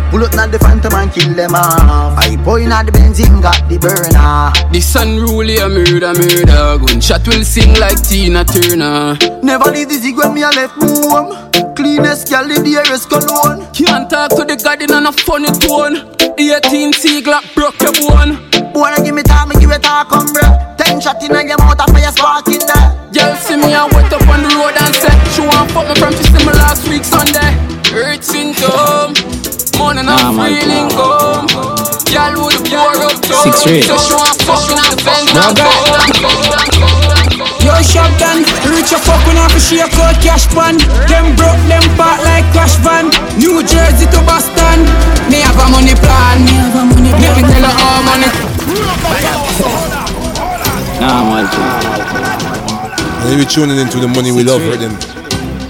Pull 0.09 0.25
up 0.25 0.33
not 0.33 0.49
the 0.49 0.57
phantom 0.57 0.97
and 0.97 1.13
kill 1.13 1.29
them 1.37 1.53
off. 1.53 2.17
I 2.17 2.41
point 2.41 2.73
at 2.73 2.89
the 2.89 2.91
benzene, 2.91 3.37
got 3.37 3.61
the 3.69 3.77
burner. 3.77 4.49
The 4.73 4.81
sun 4.81 5.21
rule 5.21 5.45
a 5.45 5.69
murder, 5.69 6.17
murder. 6.17 6.81
Gunshot 6.81 7.27
will 7.27 7.45
sing 7.45 7.77
like 7.77 8.01
Tina 8.01 8.41
Turner. 8.41 9.13
Never 9.45 9.69
leave 9.69 9.93
the 9.93 10.01
zig 10.01 10.17
when 10.17 10.33
me 10.33 10.41
a 10.41 10.49
left 10.49 10.73
home. 10.81 11.37
Cleanest 11.77 12.29
gal 12.33 12.49
in 12.49 12.65
the 12.65 12.81
air 12.81 12.97
cologne. 13.05 13.61
Can't 13.77 14.09
talk 14.09 14.33
to 14.33 14.41
the 14.41 14.57
garden 14.57 14.89
on 14.89 15.05
a 15.05 15.13
funny 15.13 15.53
tone. 15.61 16.01
18 16.33 16.93
C 16.93 17.21
Glock 17.21 17.45
broke 17.53 17.77
your 17.85 17.93
bone. 17.93 18.41
Wanna 18.73 19.05
give 19.05 19.13
me 19.13 19.21
time, 19.21 19.49
me 19.49 19.55
give 19.61 19.69
it 19.69 19.85
a 19.85 20.01
come, 20.09 20.33
bruh. 20.33 20.66
Ten 20.97 21.13
shot 21.13 21.21
in 21.21 21.29
your 21.29 21.61
mouth, 21.61 21.77
a 21.77 21.85
fire 21.93 22.09
spark 22.09 22.49
in 22.49 22.57
there. 22.57 22.89
Girl 23.13 23.37
see 23.37 23.53
me 23.53 23.69
and 23.69 23.85
wet 23.93 24.09
up 24.09 24.25
on 24.33 24.41
the 24.41 24.49
road 24.57 24.73
and 24.81 24.95
say 24.97 25.13
She 25.29 25.45
want 25.45 25.69
fuck 25.69 25.85
me 25.85 25.93
from 25.93 26.09
she 26.17 26.25
see 26.25 26.41
me 26.41 26.49
last 26.57 26.89
week 26.89 27.05
Sunday 27.05 27.53
Hurt 27.93 28.25
symptom 28.25 29.13
Money 29.77 30.01
not 30.01 30.33
Nah, 30.33 30.41
feeling 30.41 30.89
come 30.89 31.45
Girl 32.09 32.49
would 32.49 32.65
pour 32.65 32.97
up 32.97 33.13
down 33.29 33.45
Six 33.45 33.61
three. 33.61 33.85
So 33.85 33.93
she 33.93 34.17
want 34.17 34.41
fuck 34.41 34.65
me 34.65 34.73
in 34.73 34.89
the 34.89 34.97
Benz 35.05 35.29
Now 35.37 35.53
Yo, 37.61 37.77
shotgun, 37.85 38.41
reach 38.65 38.89
a 38.89 38.97
fuck 38.97 39.21
when 39.29 39.37
I 39.37 39.53
for 39.53 39.61
share 39.61 39.85
code 39.93 40.17
cash 40.25 40.49
pan. 40.49 40.81
Them 41.05 41.37
broke 41.37 41.61
them 41.69 41.85
part 41.93 42.25
like 42.25 42.49
crash 42.49 42.73
van. 42.81 43.13
New 43.37 43.61
Jersey 43.61 44.09
to 44.09 44.19
Boston. 44.25 44.81
Me 45.29 45.45
have 45.45 45.61
a 45.61 45.69
money 45.69 45.93
plan. 45.93 46.41
Me 46.41 46.57
have 46.57 46.73
a 46.73 46.83
money 46.89 47.13
plan. 47.13 47.21
Let 47.21 47.37
me 47.37 47.43
tell 47.53 47.69
her 47.69 47.75
all 47.85 48.01
money. 48.01 49.86
Nah, 50.99 51.21
man. 51.29 51.45
And 53.21 53.37
you're 53.37 53.45
tuning 53.45 53.77
into 53.77 53.99
the 53.99 54.07
Money 54.07 54.31
We 54.31 54.43
Love 54.43 54.61
rhythm. 54.65 54.97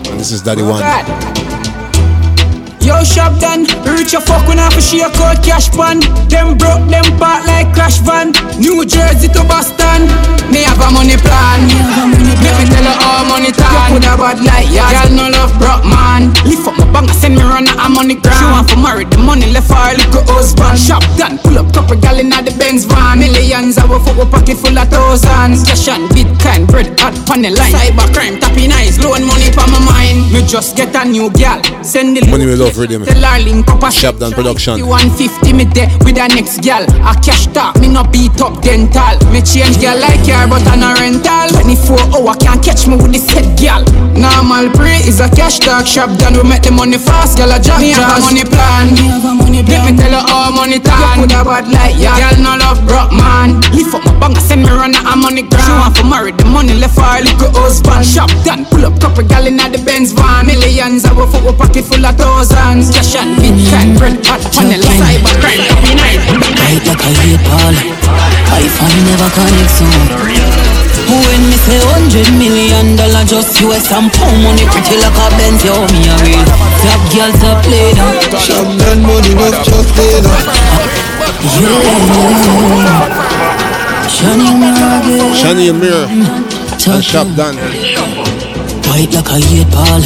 And 0.07 0.19
this 0.19 0.31
is 0.31 0.41
Daddy 0.41 0.63
One. 0.63 0.79
Yo, 2.79 3.03
shop 3.03 3.35
done. 3.43 3.67
Reach 3.83 4.15
a 4.15 4.21
fuck 4.23 4.47
when 4.47 4.59
I 4.59 4.71
for 4.71 4.79
share 4.79 5.11
code 5.11 5.43
cash 5.43 5.67
pan. 5.75 5.99
Them 6.31 6.55
broke 6.55 6.87
them 6.87 7.03
part 7.19 7.43
like 7.43 7.67
crash 7.75 7.99
van. 7.99 8.31
New 8.55 8.87
Jersey 8.87 9.27
to 9.35 9.43
Boston. 9.43 10.07
Me 10.47 10.63
have 10.63 10.79
a 10.79 10.87
money 10.95 11.19
plan. 11.19 11.67
Me 11.67 11.75
have 11.75 11.99
a 11.99 12.05
money 12.07 12.31
plan. 12.39 12.55
Me 12.63 12.71
tell 12.71 12.87
her 12.87 12.95
all 13.03 13.27
money 13.27 13.51
time. 13.51 13.91
You 13.91 13.99
put 13.99 14.07
a 14.07 14.15
bad 14.15 14.39
light, 14.47 14.71
yeah. 14.71 14.87
Girl 14.95 15.11
no 15.11 15.27
love 15.27 15.51
broke 15.59 15.83
man. 15.83 16.31
Lift 16.47 16.63
up 16.63 16.79
my 16.79 16.86
bang, 17.05 17.13
send 17.13 17.35
me 17.35 17.43
run 17.43 17.65
money 17.97 18.15
ground. 18.15 18.37
She 18.37 18.45
want 18.45 18.69
for 18.69 18.79
marry 18.79 19.05
the 19.05 19.17
money 19.17 19.49
left 19.51 19.73
her 19.73 19.97
little 19.97 20.23
husband. 20.29 20.77
Shop 20.77 21.03
done. 21.17 21.37
Pull 21.41 21.57
up 21.57 21.73
couple 21.73 21.97
gal 21.97 22.19
in 22.19 22.29
the 22.29 22.53
Benz 22.57 22.85
van. 22.85 23.19
Millions 23.19 23.77
our 23.77 23.99
foot 23.99 24.29
pocket 24.31 24.57
full 24.57 24.77
of 24.77 24.87
thousands. 24.87 25.65
Cash 25.65 25.89
and 25.89 26.09
Bitcoin, 26.13 26.69
bread 26.69 26.93
hot 26.99 27.17
pan 27.25 27.41
the 27.41 27.51
line. 27.51 27.73
Cyber 27.73 28.07
crime, 28.13 28.39
tapping 28.39 28.71
eyes, 28.71 29.01
loan 29.01 29.25
money 29.25 29.49
for 29.51 29.67
my 29.67 29.81
mind. 29.83 30.31
Me 30.31 30.45
just 30.45 30.77
get 30.77 30.95
a 30.95 31.03
new 31.05 31.29
gal. 31.33 31.59
Send 31.83 32.15
the 32.15 32.25
Money 32.29 32.45
We 32.45 32.55
Love 32.55 32.77
rhythm. 32.77 33.03
Tell 33.05 33.21
her 33.21 33.39
link 33.41 33.67
up 33.67 33.83
a 33.83 33.89
Shabdon 33.89 34.31
production. 34.33 34.79
150 34.85 35.53
me 35.53 35.65
there 35.65 35.89
with 36.05 36.15
the 36.15 36.27
next 36.29 36.61
gal. 36.61 36.85
A 37.03 37.13
cash 37.19 37.47
talk, 37.51 37.79
me 37.81 37.87
no 37.89 38.03
beat 38.03 38.39
up 38.41 38.61
dental. 38.61 39.17
Me 39.33 39.41
change 39.41 39.81
gal 39.81 39.97
like 39.99 40.25
her, 40.29 40.45
but 40.47 40.65
I 40.69 40.75
no 40.77 40.93
rental. 40.93 41.49
24 41.65 41.99
hour 42.15 42.35
can't 42.37 42.61
catch 42.63 42.87
me 42.87 42.95
with 42.95 43.11
this 43.11 43.27
head 43.29 43.57
gal. 43.57 43.83
Normal 44.13 44.69
pre 44.77 45.01
is 45.09 45.19
a 45.19 45.29
cash 45.33 45.59
talk. 45.59 45.85
Shop 45.85 46.09
done, 46.19 46.37
we 46.37 46.43
make 46.47 46.63
the 46.63 46.71
money 46.71 46.86
fast. 46.95 47.35
Gal 47.35 47.51
a 47.51 47.59
jack 47.59 47.83
Me 47.83 47.91
have 47.91 48.15
a 48.15 48.23
money 48.23 48.47
plan. 48.47 48.95
Me 48.95 49.11
have 49.11 49.27
a 49.27 49.35
money 49.35 49.59
plan. 49.67 49.83
Let 49.83 49.91
me 49.91 49.99
tell 49.99 50.15
her 50.15 50.23
all 50.31 50.55
money 50.55 50.79
time. 50.79 51.19
You 51.19 51.27
put 51.27 51.35
a 51.35 51.43
bad 51.43 51.67
like 51.67 51.99
ya. 51.99 52.15
Gal 52.15 52.39
no 52.39 52.55
love 52.55 52.79
broke 52.87 53.11
man. 53.11 53.59
Lift 53.75 53.91
up 53.91 54.07
my 54.07 54.15
bang, 54.15 54.39
send 54.39 54.63
me 54.63 54.71
run 54.71 54.95
a 54.95 55.13
money 55.19 55.43
ground. 55.43 55.67
She 55.67 55.75
want 55.75 55.91
for 55.99 56.07
marry 56.07 56.31
the 56.31 56.47
money 56.47 56.79
left 56.79 56.95
her 56.95 57.19
little 57.19 57.51
husband. 57.59 58.07
Shop 58.07 58.31
done, 58.47 58.63
pull 58.71 58.87
up 58.87 58.95
couple 59.03 59.27
gal 59.27 59.43
in 59.43 59.59
the 59.59 59.81
Benz 59.83 60.15
van. 60.15 60.47
Millions 60.47 61.03
our 61.03 61.27
foot 61.27 61.43
we 61.43 61.51
pocket 61.51 61.83
full 61.83 62.07
of 62.07 62.15
thousands. 62.15 62.95
Cash 62.95 63.19
and 63.19 63.35
Bitcoin, 63.35 63.99
bread 63.99 64.23
hot 64.23 64.39
on 64.55 64.71
the 64.71 64.79
line. 64.79 65.03
Cyber 65.03 65.35
crime, 65.43 65.67
copy 65.67 65.91
night. 65.99 66.21
Right 66.37 66.83
like 66.85 67.01
a 67.01 67.11
leopard 67.17 67.75
Wi-Fi 68.51 68.91
never 69.07 69.29
connect 69.33 69.71
so 69.71 69.87
When 71.07 71.46
say 71.67 71.83
hundred 71.91 72.31
million 72.39 72.95
dollar 72.95 73.27
just 73.27 73.59
US 73.67 73.91
and 73.91 74.07
pound 74.15 74.39
money 74.43 74.63
pretty 74.71 74.95
like 75.03 75.19
a 75.19 75.27
Benz, 75.35 75.63
yo 75.67 75.75
me 75.91 76.07
a 76.07 76.15
real 76.23 76.47
top 76.79 77.01
girl 77.11 77.31
top 77.43 77.59
leader. 77.67 78.07
Champagne 78.39 79.03
money 79.03 79.35
not 79.35 79.59
just 79.67 79.91
leader. 79.99 80.31
Yeah. 81.59 83.27
Shani 84.07 84.49
Mirage. 84.55 85.35
Shaniel 85.35 85.75
Muir. 85.77 86.07
And 86.87 87.03
Shop 87.03 87.27
done. 87.35 87.57
White 88.87 89.11
like 89.11 89.29
a 89.29 89.37
eight 89.51 89.67
ball. 89.69 90.01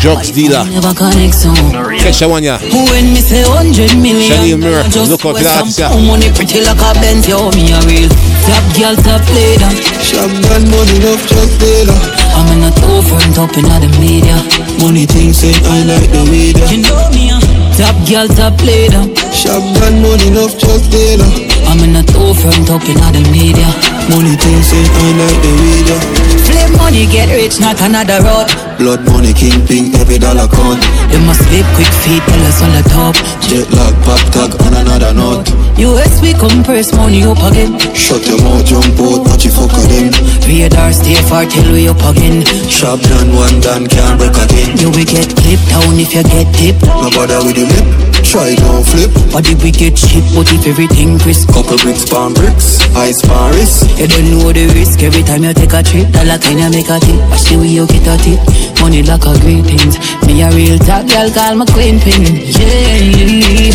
Drugs 0.00 0.30
dealer. 0.32 0.64
Never 0.64 0.94
connect 0.94 1.34
so. 1.34 1.52
Catch 2.00 2.20
that 2.20 2.28
one, 2.28 2.42
yeah. 2.42 2.58
When 2.58 3.12
me 3.12 3.20
say 3.20 3.44
hundred 3.44 3.94
million, 4.00 4.24
Shaniel 4.24 4.58
Muir. 4.58 4.82
Look 5.06 5.20
out 5.24 5.36
for 5.36 5.38
US 5.38 5.78
and 5.78 6.00
yeah. 6.00 6.08
money 6.08 6.32
pretty 6.32 6.64
like 6.64 6.80
a 6.80 6.90
Benz, 6.98 7.28
yo 7.28 7.50
me 7.52 7.70
a 7.70 7.80
real 7.84 8.08
top 8.46 8.64
girl 8.76 8.96
top 8.96 9.24
leader. 9.32 9.72
Champagne 10.04 10.68
money 10.68 10.98
not 11.00 11.20
just 11.28 11.54
leader. 11.60 11.98
I'm 12.36 12.48
in 12.52 12.66
a 12.68 12.70
two 12.76 13.00
front 13.08 13.38
up 13.38 13.54
in 13.56 13.64
the 13.64 13.90
media. 14.00 14.36
Money 14.80 15.06
things 15.06 15.38
say 15.38 15.54
I 15.70 15.84
like 15.84 16.08
the 16.10 16.22
weeder. 16.30 16.66
You 16.68 16.82
know 16.84 17.08
me, 17.14 17.30
uh, 17.30 17.40
top 17.78 17.96
girl, 18.08 18.28
top 18.28 18.60
leader. 18.60 19.04
Champagne 19.32 20.02
money 20.02 20.30
not 20.30 20.52
just 20.58 20.92
leader. 20.92 21.28
I'm 21.68 21.80
in 21.80 21.96
a 21.96 22.02
two 22.04 22.34
front 22.34 22.70
up 22.70 22.84
in 22.84 22.98
the 23.00 23.22
media. 23.32 23.93
Money 24.10 24.36
things 24.36 24.68
say 24.68 24.84
I 24.84 25.16
like 25.16 25.38
the 25.40 25.50
weeder. 25.60 26.00
Flip 26.44 26.70
money, 26.76 27.06
get 27.06 27.32
rich, 27.32 27.58
not 27.58 27.80
another 27.80 28.20
road. 28.20 28.52
Blood 28.76 29.00
money 29.08 29.32
kingpin 29.32 29.94
every 29.96 30.18
dollar 30.18 30.46
count. 30.46 30.82
They 31.08 31.18
must 31.24 31.40
sleep 31.48 31.64
quick 31.72 31.88
feet, 32.04 32.22
us 32.44 32.60
on 32.60 32.70
the 32.76 32.84
top. 32.92 33.16
Jet 33.40 33.64
lag, 33.72 33.94
pop 34.04 34.20
tag 34.28 34.52
on 34.66 34.74
another 34.76 35.14
note. 35.14 35.48
US 35.80 36.20
we 36.20 36.34
compress 36.34 36.92
money 36.92 37.24
up 37.24 37.40
again. 37.48 37.80
Shut 37.96 38.22
your 38.28 38.38
mouth, 38.44 38.66
jump 38.68 38.92
out, 39.00 39.24
watch 39.24 39.48
you 39.48 39.50
fuck 39.50 39.72
them. 39.88 40.12
Radar 40.44 40.92
stay 40.92 41.16
far 41.24 41.48
till 41.48 41.72
we 41.72 41.88
up 41.88 41.98
again. 42.04 42.44
Sharp 42.68 43.00
done, 43.00 43.32
one 43.34 43.58
done, 43.64 43.88
can't 43.88 44.20
break 44.20 44.36
again. 44.36 44.76
You 44.78 44.92
will 44.92 45.08
get 45.08 45.32
clipped 45.32 45.66
down 45.72 45.96
if 45.96 46.12
you 46.12 46.22
get 46.28 46.52
tip. 46.52 46.76
No 46.84 47.08
bother 47.10 47.40
with 47.40 47.56
the 47.56 47.66
lip, 47.66 47.86
try 48.22 48.52
don't 48.54 48.84
flip. 48.84 49.10
Body 49.32 49.54
we 49.64 49.72
get 49.72 49.96
cheap, 49.96 50.22
but 50.36 50.46
if 50.52 50.66
everything 50.68 51.18
crisp. 51.18 51.48
Couple 51.54 51.78
bricks, 51.78 52.04
palm 52.04 52.34
bricks, 52.34 52.82
ice 52.94 53.22
Paris. 53.22 53.86
You 53.94 54.08
don't 54.10 54.26
know 54.30 54.52
the 54.52 54.66
risk 54.74 55.02
every 55.02 55.22
time 55.22 55.44
you 55.44 55.54
take 55.54 55.72
a 55.72 55.82
trip. 55.82 56.10
Dollar 56.10 56.38
kinda 56.38 56.68
make 56.70 56.90
a 56.90 56.98
tip. 56.98 57.16
I 57.30 57.36
see 57.36 57.56
we 57.56 57.68
you 57.68 57.86
get 57.86 58.06
a 58.10 58.16
tip. 58.18 58.40
Money 58.82 59.02
like 59.02 59.24
a 59.24 59.32
great 59.40 59.64
things. 59.64 59.96
Me 60.26 60.42
a 60.42 60.50
real 60.50 60.78
top 60.78 61.06
girl, 61.06 61.30
call 61.30 61.54
my 61.54 61.66
queen 61.66 62.00
pin. 62.00 62.26
Yeah. 62.42 63.70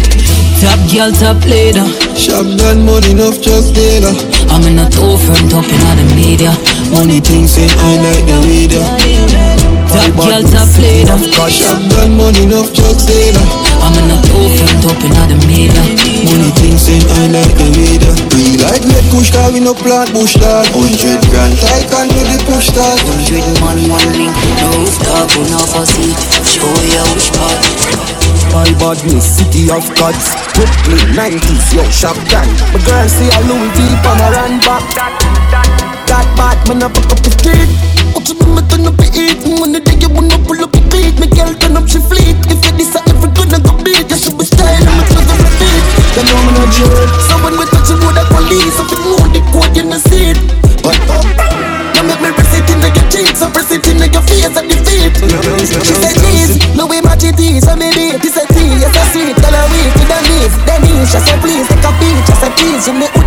Top 0.60 0.75
girl, 0.91 1.08
top 1.15 1.39
leader. 1.47 1.88
Shop 2.19 2.43
done, 2.60 2.84
money 2.84 3.15
enough 3.15 3.39
just 3.39 3.71
leader. 3.79 4.12
I'm 4.51 4.67
in 4.67 4.75
a 4.75 4.91
two 4.91 5.15
front 5.23 5.55
up 5.55 5.63
in 5.63 5.82
the 5.95 6.05
media. 6.19 6.51
Money 6.91 7.23
things 7.23 7.55
say 7.55 7.63
I 7.65 7.95
like 8.03 8.27
the 8.27 8.38
weeder. 8.43 8.84
Top 9.88 10.13
girl, 10.19 10.43
top 10.43 10.67
leader. 10.84 11.15
Shop 11.47 11.79
done, 11.95 12.19
money 12.19 12.43
enough 12.43 12.75
just 12.75 13.08
leader. 13.08 13.45
I'm 13.79 13.95
in 14.03 14.12
a 14.12 14.17
two 14.27 14.51
front 14.60 14.84
up 14.84 14.99
in 14.99 15.15
the 15.32 15.38
media. 15.47 15.79
Money 16.27 16.51
things 16.60 16.84
say 16.84 16.99
I 17.08 17.32
like 17.32 17.55
the 17.55 17.67
weeder. 17.79 18.13
We 18.36 18.60
like 18.60 18.84
let 19.10 19.17
push 19.17 19.32
car, 19.32 19.52
we 19.52 19.60
no 19.60 19.74
plant 19.74 20.13
bush 20.13 20.36
dog. 20.36 20.65
Hundred 20.69 21.22
grand, 21.30 21.58
I 21.58 21.82
can 21.89 22.08
do 22.10 22.22
the 22.22 22.38
push 22.45 22.69
dog. 22.69 23.00
Hundred 23.10 23.45
man, 23.62 23.80
one 23.89 24.12
link, 24.13 24.36
no 24.62 24.69
rooftop, 24.78 25.30
one 25.38 25.54
off 25.58 25.74
a 25.78 25.84
seat. 25.86 26.19
Show 26.45 26.69
you 26.86 27.04
which 27.13 27.30
part. 27.34 27.58
My 28.54 28.65
badness, 28.78 29.38
city 29.38 29.69
of 29.69 29.86
gods. 29.98 30.30
Brooklyn, 30.54 31.15
90s, 31.15 31.74
yo, 31.74 31.84
shop 31.88 32.17
done 32.28 32.50
My 32.74 32.84
girl 32.84 33.08
say 33.08 33.32
a 33.32 33.39
Louis 33.48 33.72
V 33.72 33.80
on 34.04 34.19
a 34.19 34.28
run 34.36 34.60
back 34.60 34.84
That 36.04 36.28
bad, 36.36 36.60
man, 36.67 36.84
I 36.84 36.89
fuck 36.91 37.15
up 37.15 37.19
the 37.24 37.32
street 37.32 37.69
What 38.12 38.28
you 38.28 38.36
me 38.36 38.60
turn 38.67 38.84
up 38.84 39.00
the 39.00 39.08
heat 39.08 39.39
When 39.48 39.72
the 39.72 39.80
day 39.80 39.95
you 40.04 40.12
wanna 40.12 40.36
pull 40.43 40.60
up 40.60 40.74
the 40.76 40.84
beat 40.91 41.15
My 41.15 41.32
girl 41.32 41.54
turn 41.56 41.78
up 41.80 41.88
she 41.88 42.04
fleet. 42.04 42.36
If 42.52 42.60
you 42.65 42.74
this 42.76 42.91
a 42.91 43.00
every 43.08 43.32
good 43.32 43.56
I 43.56 43.63
go 43.63 43.72
beat 43.80 44.12
You 44.12 44.19
should 44.19 44.36
be 44.36 44.43
style, 44.43 44.84
I'm 44.84 45.00
a 45.00 45.04
close 45.08 45.32
of 45.32 45.38
the 45.39 45.50
feet 45.56 45.84
You 46.17 46.24
know 46.28 46.39
me 46.43 46.52
no 46.60 46.63
jerk 46.76 47.29
She 55.69 55.93
said 55.93 56.15
please, 56.17 56.58
no 56.75 56.88
way 56.88 57.01
match 57.01 57.23
it 57.23 57.38
is 57.39 57.62
So 57.63 57.75
maybe 57.75 58.17
this 58.17 58.38
a 58.41 58.43
tea, 58.49 58.82
yes 58.82 58.89
I 58.89 59.05
see 59.13 59.29
Tell 59.38 59.53
her 59.53 59.65
wait 59.69 59.93
to 59.93 60.03
the 60.10 60.17
knees, 60.25 60.53
then 60.65 60.82
he 60.82 61.05
She 61.05 61.19
said 61.21 61.38
please, 61.45 61.67
take 61.69 61.86
a 61.86 61.91
beat 62.01 62.25
She 62.25 62.34
said 62.41 62.53
please, 62.58 62.88
you 62.89 62.93
make 62.97 63.18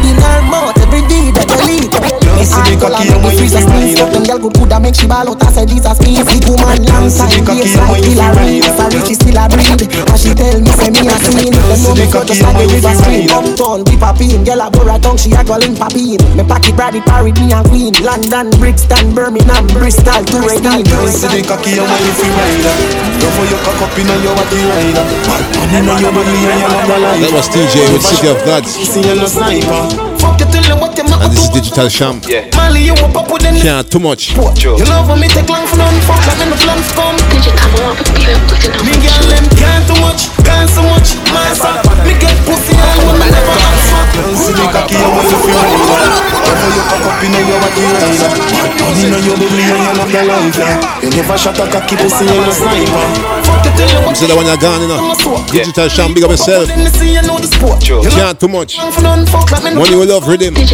cocky 2.83 3.07
and 3.07 3.23
when 3.23 3.35
you 3.39 3.47
feel 3.47 3.63
right 3.63 3.95
Fucking 3.99 4.25
girl 4.27 4.39
good 4.43 4.55
good, 4.59 4.73
I 4.73 4.79
make 4.83 4.97
she 4.99 5.07
ball 5.07 5.29
out 5.29 5.43
I 5.43 5.49
said 5.55 5.69
this 5.71 5.87
a 5.87 5.95
squeeze 5.95 6.27
Big 6.27 6.45
woman, 6.51 6.83
long 6.91 7.07
time, 7.07 7.45
waist 7.47 7.79
like 7.79 8.03
Hillary. 8.03 8.63
Sorry, 8.75 8.99
she 9.07 9.15
still 9.15 9.39
a 9.39 9.45
breed 9.47 9.83
And 9.87 10.19
she 10.19 10.31
tell 10.35 10.59
me, 10.59 10.73
say 10.75 10.91
me 10.91 11.07
a 11.07 11.17
scene 11.23 11.55
Them 11.55 11.79
know 11.87 11.95
me 11.95 12.07
so 12.11 12.21
just 12.27 12.43
like 12.43 12.57
the 12.59 12.67
river 12.67 12.95
stream 12.99 13.31
Uptown, 13.31 13.81
be 13.87 13.95
poppin' 13.95 14.43
Girl 14.43 14.63
a 14.63 14.67
borough 14.71 14.99
tongue, 14.99 15.19
she 15.19 15.31
a 15.33 15.43
go 15.47 15.57
link 15.57 15.79
poppin' 15.79 16.19
Me 16.35 16.43
pocket 16.43 16.75
Brady, 16.75 17.01
Parry, 17.07 17.31
me 17.39 17.53
and 17.55 17.67
Queen. 17.69 17.95
London, 18.03 18.51
Brixton, 18.59 19.15
Birmingham, 19.15 19.67
Bristol, 19.71 20.25
to 20.27 20.39
Reading. 20.43 20.83
See 21.13 21.29
the 21.29 21.41
cocky 21.47 21.79
and 21.79 21.87
when 21.87 22.03
you 22.03 22.15
feel 22.19 22.33
rider 22.35 22.75
Go 23.21 23.29
for 23.37 23.45
your 23.47 23.61
cock 23.63 23.81
up 23.85 23.95
in 23.95 24.09
your 24.09 24.35
body 24.35 24.61
rider 24.67 25.05
Money 25.29 25.87
know 25.87 25.97
your 26.01 26.13
belly 26.13 26.41
and 26.49 26.61
your 26.61 26.71
love 26.73 26.89
life 26.99 27.21
That 27.21 27.33
was 27.33 27.49
Teejay 27.53 27.87
with 27.93 28.03
City 28.03 28.29
of 28.33 28.41
Gods. 28.45 28.73
See 28.73 29.05
you 29.05 29.15
no 29.15 29.27
sniper 29.27 29.83
Fuck 30.19 30.41
you 30.41 30.47
till 30.51 30.65
you 30.67 30.77
what 30.81 30.97
you 30.97 31.02
And 31.23 31.31
this 31.31 31.45
is 31.45 31.51
Digital 31.51 31.89
Sham. 31.89 32.21
Mali, 32.57 32.83
you 32.83 32.95
up 32.95 33.31
with 33.31 33.43
them 33.43 33.55
Can't 33.55 33.89
too 33.89 34.01
much. 34.01 34.35
You 34.35 34.75
love 34.91 35.09
when 35.09 35.21
me 35.21 35.29
take 35.29 35.49
long 35.49 35.67
for 35.69 35.77
none 35.79 35.95
Fuck 36.03 36.19
like 36.27 36.39
me 36.43 36.51
no 36.51 36.57
plans 36.59 36.91
come. 36.99 37.15
Me 38.83 38.93
girl 38.99 39.23
them 39.31 39.47
can't 39.55 39.87
too 39.87 39.99
much 40.03 40.35
Can't 40.43 40.69
so 40.69 40.83
much. 40.83 41.15
Massa 41.31 41.79
Me 42.03 42.19
get 42.19 42.35
pussy 42.43 42.75
all 42.75 43.07
when 43.07 43.21
me 43.23 43.31
never 43.31 43.82
answer 44.19 44.43
See 44.43 44.53
the 44.53 44.67
when 44.69 45.69
you 45.73 45.81
love. 45.89 46.33
You 47.23 49.09
you 49.09 49.21
you 49.23 49.35
You 54.21 54.37
one 54.37 54.47
you're 54.47 54.57
gone, 54.57 54.83
you 54.83 54.89
know. 54.89 55.15
Digital 55.51 55.89
Sham, 55.89 56.15
big 56.15 56.25
up 56.25 56.31
yourself. 56.31 56.69
You 56.69 56.77
you 57.09 57.23
You 58.03 58.11
Can't 58.11 58.39
too 58.39 58.49
much. 58.49 58.77
love 58.79 58.93
Money 59.75 59.97
will 59.97 60.07
love 60.07 60.29
rhythm. 60.29 60.55
Me 60.55 60.67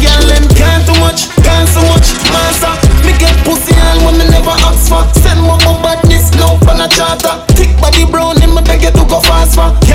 girl 0.00 0.22
them 0.26 0.44
can't 0.58 0.82
too 0.86 0.98
much, 1.00 1.28
can't 1.44 1.68
so 1.70 1.80
much, 1.86 2.08
massa. 2.32 2.74
Me 3.06 3.12
get 3.18 3.36
pussy 3.44 3.74
all 3.78 4.06
when 4.06 4.18
me 4.18 4.24
never 4.28 4.50
ask 4.66 4.88
for. 4.90 5.04
Send 5.20 5.40
more 5.40 5.78
badness, 5.82 6.32
no 6.34 6.58
for 6.66 6.74
a 6.74 6.88
charter. 6.88 7.44
Thick 7.54 7.76
body 7.78 8.04
brown, 8.04 8.42
in 8.42 8.50
me 8.54 8.62
beg 8.62 8.82
you 8.82 8.90
to 8.90 9.04
go 9.06 9.20
fast 9.20 9.54
for. 9.54 9.85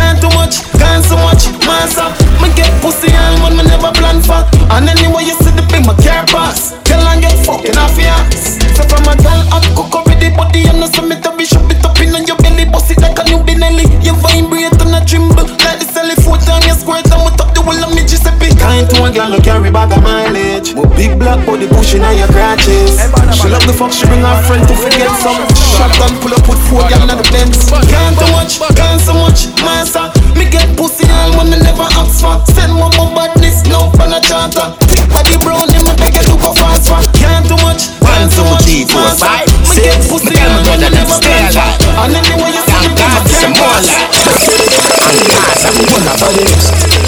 Fuck, 23.82 23.90
she 23.90 24.06
bring 24.06 24.22
her 24.22 24.38
friend 24.46 24.62
to 24.70 24.76
forget 24.78 25.10
some 25.18 25.42
Shotgun 25.74 26.14
pull 26.22 26.34
up 26.38 26.46
with 26.46 26.62
four 26.70 26.86
gal 26.86 27.02
in 27.02 27.18
the 27.18 27.26
Benz 27.34 27.66
Can't 27.90 28.14
too 28.14 28.30
much, 28.30 28.62
can't 28.78 29.02
so 29.02 29.14
much, 29.18 29.50
massa. 29.66 30.14
Me 30.38 30.46
get 30.46 30.70
pussy 30.78 31.10
all 31.10 31.34
when 31.38 31.50
me 31.50 31.58
never 31.58 31.90
ask 31.98 32.22
for. 32.22 32.38
Send 32.54 32.78
one 32.78 32.94
more 32.94 33.10
badness, 33.18 33.66
no 33.66 33.90
for 33.98 34.06
a 34.06 34.20
charter. 34.22 34.78
Body 35.10 35.36
brown, 35.42 35.66
in 35.74 35.82
me 35.82 35.94
beg 35.98 36.14
you 36.14 36.24
to 36.30 36.36
go 36.38 36.54
fast 36.54 36.94
for. 36.94 37.02
Can't 37.18 37.50
too 37.50 37.58
much, 37.66 37.90
can't 38.06 38.30
so 38.30 38.46
much, 38.54 38.70
massa. 38.94 39.50
Me 39.66 39.76
get 39.82 39.98
pussy 40.06 40.38
all 40.38 40.62
when 40.70 40.78
me 40.78 40.90
never 40.94 41.18
plan 41.18 41.50
for. 41.50 41.66
And 42.06 42.14
anyway 42.14 42.54
you 42.54 42.62
see 42.62 42.86
me, 42.86 43.02
I 43.02 43.18
can't 43.26 43.56
pass. 43.58 43.90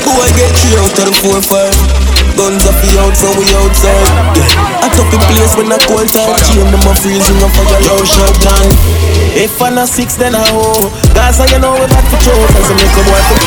Boy 0.03 0.27
get 0.37 0.49
three 0.57 0.77
out 0.81 0.97
of 0.97 1.05
the 1.05 1.13
four 1.21 1.41
five 1.41 2.02
Guns 2.33 2.65
off 2.65 2.77
the 2.81 2.89
out 2.97 3.13
from 3.13 3.33
we 3.37 3.45
outside 3.61 4.09
yeah. 4.33 4.81
I 4.81 4.89
top 4.89 5.05
the 5.13 5.21
place 5.29 5.53
when 5.53 5.69
I 5.69 5.77
cold 5.85 6.09
side 6.09 6.33
Chain 6.49 6.65
them 6.73 6.81
a 6.81 6.93
freezing 6.97 7.37
and 7.37 7.53
fire 7.53 7.77
low 7.85 8.01
shut 8.01 8.33
down 8.41 8.67
If 9.37 9.61
I'm 9.61 9.77
not 9.77 9.85
six 9.87 10.17
then 10.17 10.33
I 10.33 10.41
hoe 10.49 10.89
Guys 11.13 11.37
I 11.37 11.45
you 11.53 11.61
know 11.61 11.77
we 11.77 11.85
back 11.85 12.05
for 12.09 12.17
choke 12.25 12.49
As 12.57 12.67
I 12.67 12.73
make 12.73 12.89
a 12.89 13.03
boy 13.05 13.21
for 13.29 13.39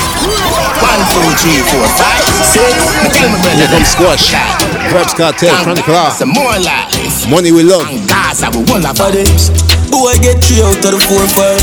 One, 0.86 1.02
two, 1.10 1.26
three, 1.42 1.60
four, 1.66 1.86
five, 1.98 2.22
six 2.46 2.78
Me 3.02 3.08
tell 3.10 3.30
me 3.34 3.38
brother 3.42 3.58
Here 3.58 3.70
comes 3.74 3.90
Squash. 3.90 4.26
Vybz 4.94 5.12
Kartel, 5.18 5.54
Chronic 5.66 5.88
Law. 5.90 6.10
Some 6.14 6.30
more 6.30 6.54
lies 6.62 7.26
Money 7.26 7.50
we 7.50 7.66
love. 7.66 7.90
Gaza 8.06 8.54
we 8.54 8.62
wanna 8.70 8.94
body 8.94 9.26
Boy 9.90 10.14
I 10.14 10.18
get 10.22 10.38
three 10.38 10.62
out 10.62 10.78
of 10.78 10.94
the 10.94 11.00
four 11.02 11.26
five 11.34 11.58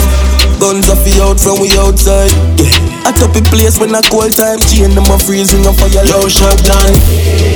Guns 0.59 0.91
off 0.91 0.99
the 1.07 1.15
out 1.23 1.39
from 1.39 1.63
we 1.63 1.71
outside 1.79 2.36
yeah. 2.59 2.92
A 3.05 3.11
top 3.11 3.35
place 3.51 3.79
when 3.79 3.93
a 3.95 4.01
cold 4.03 4.31
time. 4.33 4.59
Chain 4.71 4.91
them 4.95 5.05
a 5.11 5.17
freezing 5.19 5.65
up 5.67 5.75
for 5.75 5.87
your 5.87 6.03
Yo, 6.05 6.27
shop 6.27 6.57
done. 6.63 6.95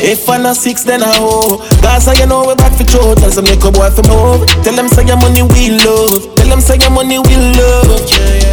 If 0.04 0.30
I 0.30 0.38
not 0.38 0.56
six, 0.58 0.84
then 0.84 1.02
I 1.04 1.16
hoe. 1.18 1.58
Gaza, 1.82 2.16
you 2.20 2.28
know 2.28 2.46
we 2.48 2.56
back 2.56 2.74
for 2.78 2.84
throw. 2.84 3.16
Tell 3.16 3.32
some 3.32 3.46
make 3.46 3.64
a 3.64 3.72
boy 3.72 3.90
for 3.92 4.04
move. 4.08 4.48
Tell 4.64 4.76
them 4.76 4.88
say 4.90 5.06
your 5.06 5.18
money 5.18 5.44
we 5.44 5.72
love. 5.84 6.36
Tell 6.36 6.48
them 6.50 6.62
say 6.62 6.78
your 6.80 6.92
money 6.92 7.20
we 7.20 7.36
love. 7.56 8.00
Yeah, 8.10 8.36
yeah. 8.44 8.47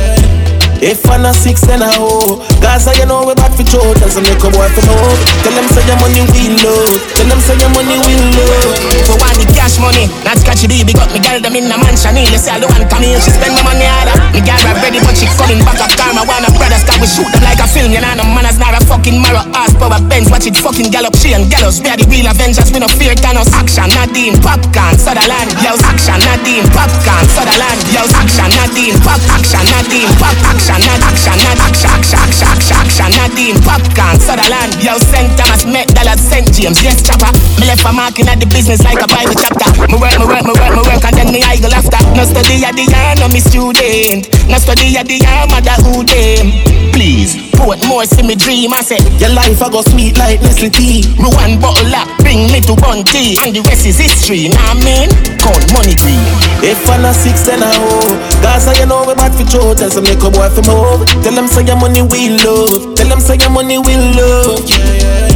If 0.82 1.04
I'm 1.10 1.22
not 1.22 1.34
six, 1.34 1.62
then 1.62 1.82
I 1.82 1.94
hoe. 1.94 2.42
Gaza, 2.60 2.92
you 2.98 3.06
know 3.06 3.24
we're 3.26 3.38
back 3.38 3.52
for 3.54 3.64
throw. 3.64 3.94
Tell 3.94 4.10
some 4.10 4.24
make 4.24 4.40
a 4.42 4.48
boy 4.50 4.68
for 4.72 4.84
move. 4.88 5.20
Tell 5.44 5.54
them 5.54 5.66
say 5.70 5.84
your 5.87 5.98
money 6.00 6.22
we 6.32 6.54
love. 6.62 6.94
Tell 7.14 7.28
them 7.28 7.40
say 7.44 7.56
your 7.60 7.70
money 7.74 7.98
we 8.04 8.14
love. 8.34 8.74
For 9.04 9.16
one 9.20 9.37
the 9.37 9.46
cash 9.52 9.76
money, 9.78 10.08
not 10.24 10.40
scratchy 10.40 10.66
baby 10.66 10.96
got 10.96 11.12
me 11.12 11.20
girl 11.20 11.38
them 11.42 11.54
in 11.58 11.68
the 11.68 11.76
mansion. 11.76 12.16
You 12.16 12.40
say 12.40 12.56
I 12.56 12.60
don't 12.62 12.72
want 12.72 12.88
come 12.88 13.04
here, 13.04 13.20
she 13.20 13.34
spend 13.34 13.52
my 13.52 13.62
money 13.66 13.84
harder. 13.84 14.16
Me 14.32 14.40
girl 14.40 14.60
right 14.64 14.78
ready, 14.80 15.00
but 15.04 15.12
she 15.18 15.28
coming 15.37 15.60
back 15.60 15.76
up 15.82 15.92
karma. 16.00 16.24
Wanna 16.24 16.48
brothers 16.56 16.80
start 16.80 17.00
we 17.00 17.08
shoot 17.08 17.28
them 17.28 17.44
like 17.44 17.60
a 17.60 17.68
film. 17.68 17.92
You 17.92 18.00
know 18.00 18.16
the 18.16 18.24
manners 18.24 18.56
not 18.56 18.72
a 18.72 18.80
fucking 18.88 19.20
marrow 19.20 19.44
ass 19.52 19.76
power 19.76 20.00
Benz. 20.08 20.32
Watch 20.32 20.48
it 20.48 20.56
fucking 20.56 20.88
gallop, 20.88 21.12
she 21.20 21.37
and 21.37 21.48
gallows. 21.52 21.84
We 21.84 21.92
are 21.92 21.98
the 22.00 22.08
real 22.08 22.28
Avengers, 22.28 22.72
we 22.72 22.80
no 22.80 22.88
fear 22.88 23.12
Thanos. 23.20 23.52
Action, 23.52 23.92
Nadine, 23.92 24.40
popcorn, 24.40 24.96
Sutherland. 24.96 25.52
Yo, 25.60 25.76
action, 25.84 26.20
Nadine, 26.24 26.64
popcorn, 26.72 27.24
Sutherland. 27.28 27.80
Yo, 27.92 28.02
action, 28.16 28.48
Nadine, 28.56 28.96
pop, 29.04 29.20
action, 29.37 29.64
Nadine, 29.68 30.08
pop, 30.16 30.32
action, 30.48 30.63
Nad, 30.64 31.03
action, 31.05 31.37
Nad, 31.44 31.61
action, 31.61 31.90
action, 31.92 32.18
action, 32.18 32.48
action, 32.48 32.77
action, 32.81 33.11
Nadine, 33.12 33.61
popcorn, 33.61 34.16
Sutherland. 34.18 34.72
Yo, 34.81 34.96
St. 34.96 35.29
Thomas, 35.37 35.66
Met 35.66 35.88
Dallas, 35.92 36.20
St. 36.24 36.48
James, 36.53 36.83
yes, 36.83 37.03
chopper. 37.05 37.31
Me 37.61 37.66
left 37.68 37.85
a 37.85 37.92
marking 37.92 38.29
at 38.29 38.40
the 38.40 38.46
business 38.46 38.83
like 38.83 39.00
a 39.00 39.07
Bible 39.07 39.37
chapter. 39.37 39.68
Me 39.92 40.00
work, 40.00 40.16
me 40.18 40.24
work, 40.24 40.42
me 40.42 40.53
work, 40.57 40.72
me 40.72 40.83
work, 40.88 41.05
and 41.05 41.16
then 41.16 41.29
me 41.33 41.44
idle 41.44 41.74
after. 41.74 42.00
No 42.16 42.24
study 42.24 42.64
at 42.64 42.74
the 42.74 42.88
yarn, 42.88 43.20
no 43.20 43.29
me 43.29 43.40
student. 43.40 44.27
No 44.48 44.57
study 44.59 44.96
at 44.96 45.07
the 45.07 45.20
yarn, 45.20 45.53
mother 45.53 45.77
who 45.85 46.03
them. 46.03 46.50
Please, 46.96 47.54
put 47.59 47.81
more 47.87 48.05
see 48.05 48.23
me 48.23 48.35
dream. 48.35 48.73
I 48.75 48.81
say, 48.83 48.99
your 49.19 49.31
life 49.35 49.61
I 49.62 49.71
go 49.71 49.83
sweet 49.83 50.19
like 50.19 50.40
Nestle 50.43 50.71
tea. 50.71 51.07
Me 51.19 51.29
one 51.31 51.61
bottle 51.61 51.95
up, 51.95 52.09
bring 52.21 52.51
me 52.53 52.61
to 52.67 52.75
Bunty. 52.77 53.37
And 53.43 53.55
the 53.57 53.62
rest 53.69 53.87
is 53.87 53.99
history, 53.99 54.49
nah 54.51 54.75
man. 54.83 55.09
Count 55.40 55.64
money 55.73 55.95
tree. 55.95 56.19
If 56.64 56.81
I 56.88 56.97
not 56.99 57.14
six, 57.14 57.45
then 57.45 57.62
I 57.62 57.71
hoe. 57.77 58.17
Gaza, 58.40 58.73
you 58.81 58.87
know 58.87 59.05
we 59.07 59.14
back 59.14 59.33
for 59.37 59.45
throw. 59.45 59.75
Tell 59.75 59.90
some 59.90 60.05
make 60.05 60.23
a 60.23 60.31
boy 60.31 60.49
for 60.51 60.64
move. 60.64 61.05
Tell 61.23 61.35
them 61.35 61.47
say 61.49 61.64
your 61.64 61.77
money 61.77 62.03
we 62.03 62.31
love. 62.43 62.97
Tell 62.97 63.09
them 63.09 63.21
say 63.21 63.37
your 63.37 63.51
money 63.51 63.79
we 63.79 63.95
love. 64.17 64.64
Yeah, 64.69 64.79
yeah. 64.79 65.34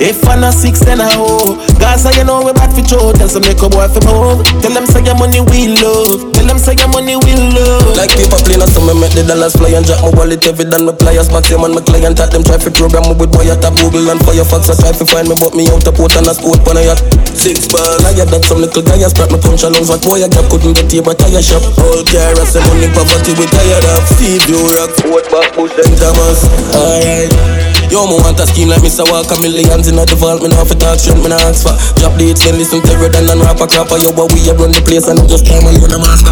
If 0.00 0.24
I 0.24 0.40
not 0.40 0.56
six, 0.56 0.80
then 0.80 0.96
I 0.96 1.12
hoe. 1.12 1.60
Gaza, 1.76 2.08
you 2.16 2.24
know 2.24 2.40
we 2.40 2.56
back 2.56 2.72
for 2.72 2.80
throw. 2.80 3.12
Tell 3.12 3.28
some 3.28 3.44
make 3.44 3.60
a 3.60 3.68
boy 3.68 3.84
for 3.92 4.00
move. 4.08 4.40
Tell 4.64 4.72
them 4.72 4.88
say 4.88 5.04
your 5.04 5.12
money 5.20 5.44
we 5.44 5.76
love. 5.76 6.32
Tell 6.32 6.48
them 6.48 6.56
say 6.56 6.72
your 6.72 6.88
money 6.88 7.20
we 7.20 7.36
love. 7.36 7.84
Like 8.00 8.16
paper 8.16 8.40
plane, 8.40 8.64
so 8.64 8.80
me 8.80 8.96
make 8.96 9.12
the 9.12 9.28
dollars 9.28 9.52
fly 9.60 9.76
and 9.76 9.84
drop 9.84 10.00
my 10.00 10.10
wallet 10.16 10.40
every 10.48 10.64
than 10.64 10.88
my 10.88 10.96
pliers. 10.96 11.28
Back 11.28 11.44
them 11.52 11.68
on 11.68 11.76
my 11.76 11.84
client, 11.84 12.16
at 12.16 12.32
them 12.32 12.40
try 12.40 12.56
to 12.56 12.70
program 12.72 13.12
me 13.12 13.14
with 13.20 13.36
wire 13.36 13.60
tap 13.60 13.76
Google 13.76 14.08
and 14.08 14.20
Firefox. 14.24 14.72
I 14.72 14.74
try 14.80 14.92
to 14.96 15.04
find 15.04 15.28
me, 15.28 15.36
but 15.36 15.52
me 15.52 15.68
out 15.68 15.84
a 15.84 15.92
port 15.92 16.16
and 16.16 16.26
a 16.26 16.32
sport 16.32 16.64
on 16.64 16.80
a 16.80 16.82
yacht. 16.88 17.00
Six 17.36 17.68
ball, 17.68 18.00
I 18.00 18.16
had 18.16 18.32
that 18.32 18.40
some 18.48 18.64
little 18.64 18.80
guy, 18.80 19.04
I 19.04 19.08
strap 19.12 19.28
me 19.28 19.36
punch 19.36 19.68
along. 19.68 19.84
What 19.84 20.00
boy 20.00 20.24
I 20.24 20.32
got 20.32 20.48
couldn't 20.48 20.80
get 20.80 20.88
here, 20.88 21.04
but 21.04 21.20
tire 21.20 21.44
shop. 21.44 21.60
All 21.76 22.00
car, 22.08 22.32
I 22.40 22.44
say 22.48 22.64
money 22.72 22.88
poverty, 22.96 23.36
we 23.36 23.44
tired 23.52 23.84
of. 23.84 24.08
Steve, 24.16 24.48
rock, 24.48 24.96
foot 24.96 25.28
back, 25.28 25.52
push 25.52 25.76
them 25.76 25.92
jammers. 25.92 26.40
Alright. 26.72 27.69
Yo, 27.90 28.06
me 28.06 28.14
want 28.22 28.38
a 28.38 28.46
scheme 28.46 28.70
like 28.70 28.82
Mr. 28.86 29.02
Walker 29.10 29.34
Millions 29.42 29.90
in 29.90 29.98
a 29.98 30.06
default, 30.06 30.42
me 30.42 30.48
not 30.48 30.66
for 30.70 30.78
talk 30.78 30.98
shit, 30.98 31.18
me 31.18 31.26
not 31.26 31.42
ask 31.42 31.66
for 31.66 31.74
Drop 31.98 32.14
the 32.14 32.30
then 32.38 32.54
listen 32.54 32.78
to 32.86 32.92
Redden 33.02 33.26
and 33.26 33.42
rapper 33.42 33.66
crapper 33.66 33.98
Yo, 33.98 34.14
but 34.14 34.30
we 34.30 34.46
a 34.46 34.54
run 34.54 34.70
the 34.70 34.80
place 34.86 35.10
and 35.10 35.18
just 35.26 35.42
time 35.46 35.66
you 35.66 35.90
the 35.90 35.98
master 35.98 36.30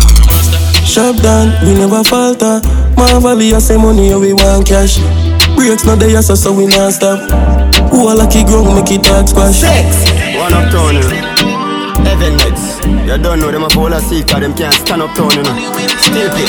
Sharp 0.89 1.21
down, 1.21 1.53
we 1.67 1.75
never 1.75 2.03
falter. 2.03 2.63
Marvelly, 2.97 3.53
I 3.53 3.59
say 3.59 3.77
money, 3.77 4.15
we 4.15 4.33
want 4.33 4.67
cash. 4.67 4.97
Breaks 5.55 5.85
not 5.85 5.99
there, 5.99 6.23
so, 6.23 6.35
so 6.35 6.51
we 6.51 6.65
not 6.65 6.93
stop. 6.95 7.21
Who 7.91 8.09
a 8.09 8.17
lucky 8.17 8.43
ground, 8.43 8.75
make 8.75 8.91
it 8.91 9.05
hard 9.05 9.29
squash. 9.29 9.61
Six. 9.61 10.09
One 10.39 10.55
up 10.55 10.73
know. 10.73 11.58
Heaven 12.07 12.37
Nets. 12.39 12.79
You 13.07 13.17
don't 13.19 13.41
know 13.41 13.51
them 13.51 13.65
a 13.65 13.71
full 13.71 13.93
of 13.93 14.03
cause 14.03 14.41
them 14.41 14.55
can't 14.55 14.75
stand 14.75 15.03
up 15.03 15.15
town, 15.17 15.31
you 15.33 15.43
know. 15.43 15.55
Still 16.03 16.29
play. 16.31 16.49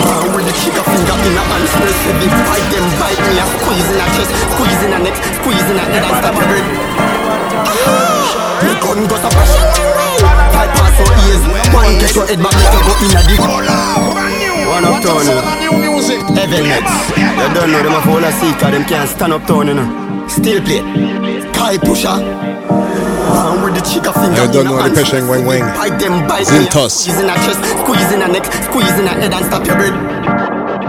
Ah, 0.00 0.24
with 0.34 0.44
the 0.44 0.52
trigger 0.60 0.84
finger 0.84 1.16
in 1.28 1.36
a 1.36 1.42
hand, 1.44 1.66
smell 1.70 1.92
heavy. 2.04 2.26
Bite 2.28 2.68
them, 2.72 2.86
bite 2.98 3.20
me, 3.26 3.38
I 3.38 3.44
squeeze 3.60 3.88
in 3.90 4.00
a 4.00 4.06
chest, 4.16 4.30
squeeze 4.54 4.82
in 4.84 4.92
a 4.92 4.98
neck, 5.04 5.16
squeeze 5.40 5.68
in 5.70 5.76
a 5.76 5.84
head 5.84 6.04
and 6.04 6.16
stop 6.20 6.34
a 6.34 6.42
breath. 6.48 6.68
Me 8.64 8.72
gun 8.82 9.00
goes 9.08 9.24
a 9.24 9.30
shot. 9.30 9.68
Five 10.52 10.70
pass 10.74 10.92
so 10.96 11.04
ears. 11.28 11.42
One 11.72 11.92
get 12.00 12.12
your 12.14 12.26
head 12.26 12.40
back, 12.40 12.54
make 12.56 12.72
you 12.74 12.82
go 12.84 12.92
in 13.04 13.16
a 13.16 13.22
dig. 13.28 13.40
One 14.68 14.84
up 14.84 15.02
town, 15.02 15.24
you 15.24 15.34
know. 15.34 15.44
Heaven 16.34 16.64
Nets. 16.68 16.94
You 17.16 17.48
don't 17.54 17.70
know 17.72 17.82
them 17.82 17.94
a 17.94 18.00
full 18.02 18.24
of 18.24 18.32
cause 18.58 18.72
them 18.72 18.84
can't 18.84 19.08
stand 19.08 19.32
up 19.32 19.46
town, 19.46 19.68
you 19.68 19.74
know. 19.74 19.88
Still 20.28 20.60
play. 20.62 20.82
Kai 21.52 21.78
pusher. 21.78 22.16
With 23.30 23.78
the 23.78 23.82
trigger 23.86 24.10
finger 24.10 24.42
You 24.42 24.50
don't 24.50 24.66
in 24.66 24.66
a 24.66 24.74
know 24.74 24.76
the 24.76 24.90
hand, 24.90 24.96
Pesheng 24.98 25.26
Wang 25.30 25.46
Wang. 25.46 25.62
Bite 25.78 25.94
them, 26.02 26.26
bite 26.26 26.50
me. 26.50 26.66
Zinthos. 26.66 26.90
Squeeze 27.06 27.22
in 27.22 27.30
a 27.30 27.34
chest, 27.46 27.62
squeeze 27.62 28.10
in 28.10 28.22
a 28.22 28.28
neck, 28.28 28.42
squeeze 28.66 28.96
in 28.98 29.06
a 29.06 29.14
head 29.14 29.30
and 29.30 29.44
stop 29.46 29.62
your 29.62 29.78
breath. 29.78 29.94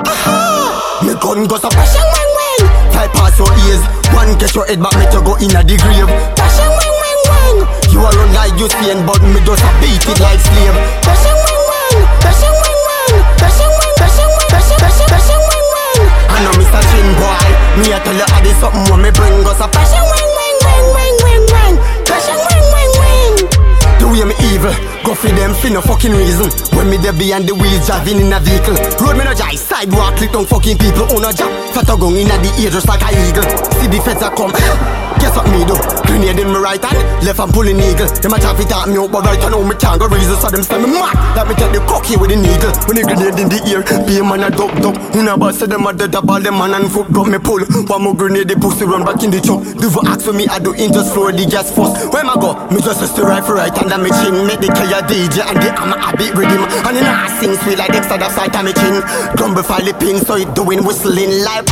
Aha! 0.09 1.05
Me 1.05 1.13
gun 1.21 1.45
goes 1.45 1.61
up, 1.61 1.69
bashing 1.77 2.01
wang 2.01 2.31
wang. 2.33 2.63
Five 2.97 3.13
pass 3.13 3.37
your 3.37 3.51
ears, 3.69 3.83
one 4.17 4.33
get 4.41 4.49
your 4.57 4.65
head 4.65 4.81
back, 4.81 4.97
make 4.97 5.13
you 5.13 5.21
go 5.21 5.37
in 5.37 5.53
a 5.53 5.61
the 5.61 5.77
grave. 5.77 6.09
Bashing 6.33 6.73
wang 6.73 6.95
wang 6.97 7.21
wang. 7.29 7.57
You 7.93 8.01
are 8.01 8.09
run 8.09 8.33
like 8.33 8.57
you 8.57 8.65
see 8.73 8.89
but 9.05 9.21
me 9.21 9.37
just 9.45 9.61
a 9.61 9.69
beat 9.77 10.01
it 10.01 10.17
like 10.17 10.41
slave. 10.41 10.73
Bashing 11.05 11.37
wang 11.45 11.61
wang, 11.69 11.97
bashing 12.25 12.57
wang 12.57 12.81
wang, 12.89 13.15
bashing 13.37 13.69
wang, 13.69 13.93
bashing 14.01 14.31
wang, 14.33 14.49
bashing 14.49 14.79
bashing 14.81 15.09
bashing 15.13 15.43
wang 15.45 15.67
wang. 15.77 16.01
I 16.25 16.37
know 16.41 16.53
Mr. 16.57 16.81
Chin 16.89 17.07
boy, 17.21 17.45
me 17.77 17.85
I 17.93 18.01
tell 18.01 18.17
you 18.17 18.25
I 18.25 18.39
did 18.41 18.57
something 18.57 18.85
when 18.89 19.05
me 19.05 19.13
bring 19.13 19.45
us 19.45 19.61
a 19.61 19.69
bashing 19.69 20.01
wang 20.09 20.29
wang 20.33 20.57
wang 20.65 20.87
wang 20.97 21.20
way 24.11 24.23
me 24.27 24.35
evil, 24.51 24.75
go 25.03 25.15
for 25.15 25.31
them 25.31 25.55
for 25.55 25.69
no 25.69 25.81
fucking 25.81 26.11
reason. 26.11 26.51
When 26.75 26.89
me 26.89 26.97
there 26.97 27.13
behind 27.13 27.47
the 27.47 27.55
wheels 27.55 27.87
driving 27.87 28.19
in 28.19 28.33
a 28.33 28.39
vehicle, 28.39 28.75
road 28.99 29.17
me 29.17 29.23
no 29.23 29.33
jai, 29.33 29.55
sidewalk 29.55 30.17
click 30.17 30.31
down 30.31 30.45
fucking 30.45 30.77
people 30.77 31.07
on 31.15 31.23
a 31.23 31.31
job. 31.31 31.51
Fat 31.73 31.89
a 31.89 31.95
gun 31.95 32.15
in 32.19 32.27
a 32.27 32.35
the 32.43 32.51
ear 32.61 32.71
just 32.71 32.87
like 32.87 33.01
a 33.01 33.09
eagle. 33.09 33.47
See 33.79 33.87
the 33.87 33.99
feds 34.03 34.21
a 34.21 34.29
come. 34.29 34.51
Guess 35.21 35.37
what 35.37 35.45
me 35.53 35.61
do? 35.69 35.77
Grenade 36.09 36.41
in 36.41 36.49
my 36.49 36.59
right 36.59 36.81
hand, 36.81 36.97
left 37.23 37.37
hand 37.37 37.53
pulling 37.53 37.77
eagle. 37.77 38.09
Them 38.09 38.33
a 38.33 38.37
try 38.41 38.57
to 38.57 38.63
talk 38.65 38.89
me 38.89 38.97
out, 38.97 39.13
but 39.13 39.21
right 39.21 39.37
now 39.37 39.61
me 39.61 39.75
can't 39.77 40.01
go 40.01 40.09
reason, 40.09 40.35
so 40.41 40.49
them 40.49 40.65
send 40.65 40.83
me 40.83 40.89
mad. 40.97 41.13
Let 41.37 41.45
me 41.47 41.53
take 41.55 41.71
the 41.71 41.79
cocky 41.85 42.17
with 42.17 42.33
the 42.33 42.37
needle. 42.41 42.73
When 42.89 42.97
the 42.97 43.05
grenade 43.05 43.37
in 43.37 43.47
the 43.47 43.59
ear, 43.69 43.85
be 44.03 44.17
a 44.17 44.23
man 44.25 44.41
a 44.41 44.49
duck 44.49 44.73
duck. 44.81 44.97
Na 45.13 45.37
boss 45.37 45.61
say 45.61 45.69
them 45.69 45.85
a 45.85 45.93
dead 45.93 46.15
up 46.17 46.27
all 46.27 46.41
them 46.41 46.57
man 46.57 46.73
and 46.73 46.89
foot 46.89 47.07
got 47.13 47.29
me 47.29 47.37
pull. 47.37 47.61
One 47.85 48.01
more 48.01 48.15
grenade, 48.17 48.49
the 48.49 48.57
pussy 48.57 48.83
run 48.83 49.05
back 49.05 49.21
in 49.21 49.29
the 49.29 49.39
truck. 49.39 49.61
Do 49.77 49.87
for 49.93 50.01
ask 50.09 50.25
for 50.25 50.33
me, 50.33 50.49
I 50.49 50.57
do 50.57 50.73
in 50.73 50.91
just 50.91 51.13
floor 51.13 51.31
the 51.31 51.45
gas 51.45 51.69
first. 51.69 52.09
Where 52.09 52.25
my 52.25 52.33
go? 52.35 52.57
Me 52.73 52.81
just 52.81 53.05
a 53.05 53.07
to 53.15 53.21
right 53.21 53.45
for 53.45 53.55
right 53.55 53.71
and 53.77 53.91
then 53.91 54.01
me 54.01 54.09
chin 54.09 54.33
make 54.49 54.59
the 54.59 54.73
killer 54.73 55.05
DJ 55.05 55.45
and 55.45 55.61
the 55.61 55.69
hammer 55.77 56.01
a 56.01 56.09
beat 56.17 56.33
rhythm. 56.33 56.65
And 56.89 56.97
then 56.97 57.05
I 57.05 57.29
sing 57.37 57.53
sweet 57.61 57.77
like 57.77 57.93
Dexter, 57.93 58.17
that's 58.17 58.33
side 58.33 58.55
of 58.55 58.65
me 58.65 58.73
chin. 58.73 59.05
Grumble 59.37 59.63
file 59.63 59.85
the 59.85 59.93
pin, 59.93 60.17
so 60.17 60.35
it 60.35 60.49
doing 60.57 60.81
whistling 60.81 61.45
like 61.45 61.69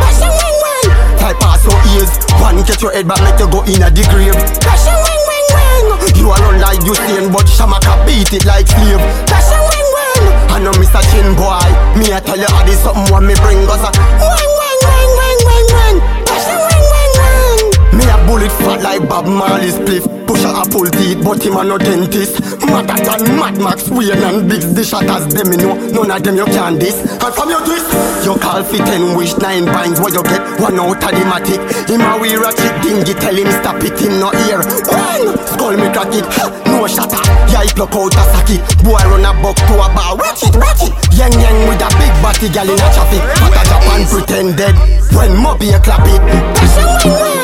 Five 1.19 1.37
pass 1.39 1.61
your 1.67 1.79
ears, 1.95 2.11
one 2.39 2.63
get 2.63 2.81
your 2.81 2.91
head 2.91 3.07
back, 3.07 3.19
make 3.23 3.39
you 3.39 3.49
go 3.51 3.61
in 3.67 3.83
a 3.83 3.91
the 3.91 4.03
grave. 4.07 4.35
Bashing 4.63 4.95
wing 4.95 5.23
wing 5.27 5.47
wing. 5.53 6.15
You 6.15 6.27
alone 6.31 6.59
like 6.63 6.81
you 6.87 6.95
saying, 6.95 7.31
but 7.31 7.45
Shamaka 7.47 7.99
beat 8.07 8.31
it 8.33 8.45
like 8.45 8.67
slave. 8.67 8.99
Bashing 9.27 9.59
wing 9.59 9.87
wing. 9.95 10.25
I 10.51 10.57
know 10.63 10.71
Mr. 10.79 11.03
Chin 11.11 11.35
boy, 11.35 11.67
me 11.99 12.11
I 12.11 12.19
tell 12.23 12.39
you 12.39 12.47
I 12.47 12.65
did 12.65 12.79
something 12.79 13.07
when 13.13 13.27
me 13.27 13.35
bring 13.43 13.59
us 13.67 13.83
a 13.83 13.91
wing 13.93 14.51
wing 14.59 14.79
wing 14.87 15.11
wing 15.19 15.39
wing 15.47 15.67
wing. 15.75 15.97
Bashing 16.27 16.61
wing 16.67 16.85
wing 16.87 17.13
wing. 17.19 17.99
Me 17.99 18.03
a 18.07 18.17
bullet 18.27 18.51
fat 18.63 18.81
like 18.83 19.07
Bob 19.07 19.27
Marley 19.27 19.71
spliff. 19.71 20.18
Push 20.29 20.45
a 20.45 20.61
pull 20.69 20.85
teeth, 20.93 21.25
but 21.25 21.41
him 21.41 21.57
a 21.57 21.63
no 21.65 21.77
dentist. 21.81 22.37
Madder 22.69 23.01
than 23.01 23.33
Mad 23.41 23.57
Max, 23.57 23.89
Wayne 23.89 24.21
and 24.21 24.45
Biggs. 24.47 24.69
The 24.77 24.85
shot 24.85 25.09
as 25.09 25.25
them, 25.33 25.49
me 25.49 25.57
know. 25.57 25.73
None 25.73 26.11
of 26.11 26.21
them 26.21 26.37
you 26.37 26.45
can 26.45 26.77
this. 26.77 27.01
And 27.01 27.33
from 27.33 27.49
your 27.49 27.65
twist, 27.65 27.89
you 28.21 28.37
call 28.37 28.61
for 28.61 28.77
ten 28.77 29.17
wish, 29.17 29.33
nine 29.41 29.65
binds. 29.65 29.97
What 29.99 30.13
you 30.13 30.21
get? 30.21 30.37
One 30.61 30.77
out 30.77 31.01
of 31.01 31.11
the 31.17 31.23
matic. 31.25 31.57
Him 31.89 32.05
a 32.05 32.13
wear 32.21 32.45
a 32.45 32.53
chick 32.53 32.75
dingy, 32.85 33.17
tell 33.17 33.33
him 33.33 33.49
stop 33.57 33.81
it, 33.81 33.97
in 34.05 34.21
no 34.21 34.29
ear. 34.45 34.61
One, 34.85 35.33
skull 35.49 35.73
me 35.81 35.89
crack 35.89 36.13
it. 36.13 36.25
Ha, 36.37 36.45
No 36.69 36.85
shatter, 36.85 37.25
he 37.63 37.69
pluck 37.73 37.95
out 37.95 38.15
a 38.15 38.23
socket. 38.31 38.61
Boy 38.83 39.01
run 39.09 39.25
a 39.25 39.31
buck 39.41 39.55
to 39.55 39.75
a 39.75 39.87
bar, 39.91 40.15
watch 40.15 40.43
it, 40.43 40.55
watch 40.55 40.83
it. 40.83 40.93
Yang 41.15 41.35
yang 41.41 41.59
with 41.67 41.83
a 41.83 41.89
big 41.99 42.13
body 42.23 42.49
gal 42.49 42.69
in 42.69 42.79
a 42.79 42.87
traffic. 42.93 43.23
But 43.39 43.57
a 43.57 43.63
Japan 43.67 44.01
pretend 44.07 44.57
dead. 44.57 44.75
When 45.11 45.35
Moby 45.35 45.71
a 45.71 45.79
clap 45.79 46.05
it. 46.07 46.21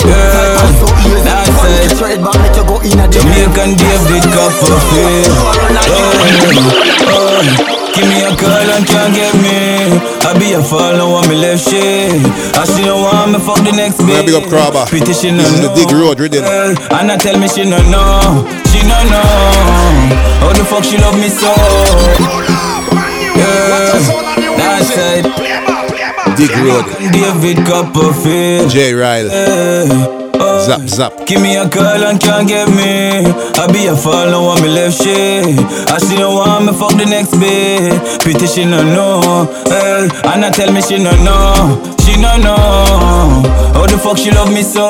Yeah, 0.06 0.60
so 0.80 0.88
easy. 1.04 1.26
One 1.56 1.74
get 1.82 2.00
your 2.00 2.08
head 2.08 2.22
back, 2.24 2.38
make 2.40 2.56
you 2.56 2.66
go 2.66 2.76
in 2.82 3.00
a 3.00 3.06
Jamaican 3.10 3.76
David 3.76 4.26
Copperfield. 4.32 5.32
Oh, 5.88 6.22
oh. 7.10 7.85
Give 7.96 8.08
me 8.12 8.20
a 8.28 8.36
call 8.36 8.68
and 8.76 8.86
can't 8.86 9.16
get 9.16 9.34
me. 9.40 9.88
I 10.28 10.36
be 10.36 10.52
a 10.52 10.60
one 10.60 11.30
me 11.30 11.36
left 11.40 11.64
shit. 11.64 12.12
I 12.60 12.68
she 12.68 12.84
don't 12.84 13.02
want 13.02 13.32
me 13.32 13.40
fuck 13.40 13.64
the 13.64 13.72
next 13.72 14.04
bitch. 14.04 14.26
big 14.26 14.36
up 14.36 14.50
Crabber. 14.52 14.86
Pretty 14.92 15.14
she 15.14 15.32
no 15.32 15.38
This 15.40 15.54
is 15.54 15.62
the 15.62 15.68
know. 15.70 15.76
Dig 15.76 15.92
Road 15.92 16.20
rhythm. 16.20 16.44
And 16.44 17.12
I 17.12 17.16
tell 17.16 17.40
me 17.40 17.48
she 17.48 17.64
no 17.64 17.80
know. 17.88 18.44
She 18.68 18.84
no 18.84 19.00
know. 19.08 20.44
How 20.44 20.52
the 20.52 20.66
fuck 20.68 20.84
she 20.84 20.98
love 20.98 21.16
me 21.16 21.30
so? 21.30 21.56
Yeah, 23.40 23.96
that's 24.60 24.92
side. 24.92 25.24
Dig 26.36 26.52
Road. 26.52 26.86
David 27.16 27.66
Copperfield. 27.66 28.70
J. 28.70 28.94
Rile. 28.94 29.30
Oh, 29.32 30.25
Zap, 30.66 30.82
zap. 30.90 31.28
Give 31.28 31.40
me 31.42 31.58
a 31.58 31.70
call 31.70 32.02
and 32.10 32.20
can't 32.20 32.48
get 32.48 32.68
me. 32.70 33.22
I 33.22 33.70
be 33.72 33.86
a 33.86 33.96
fall, 33.96 34.26
no 34.32 34.42
want 34.50 34.64
me 34.64 34.70
left 34.70 34.98
shit. 34.98 35.62
I 35.94 36.00
she 36.02 36.18
don't 36.18 36.34
want 36.34 36.66
me 36.66 36.74
fuck 36.74 36.98
the 36.98 37.06
next 37.06 37.38
bit. 37.38 37.94
Pity 38.26 38.48
she 38.48 38.66
no 38.66 38.82
know. 38.82 39.46
Hey, 39.70 40.10
and 40.26 40.44
I 40.44 40.50
tell 40.50 40.74
me 40.74 40.82
she 40.82 40.98
no 40.98 41.14
know. 41.22 41.78
She 42.02 42.18
no 42.18 42.34
know. 42.42 43.46
How 43.78 43.86
the 43.86 44.00
fuck 44.02 44.18
she 44.18 44.32
love 44.32 44.50
me 44.50 44.64
so? 44.64 44.90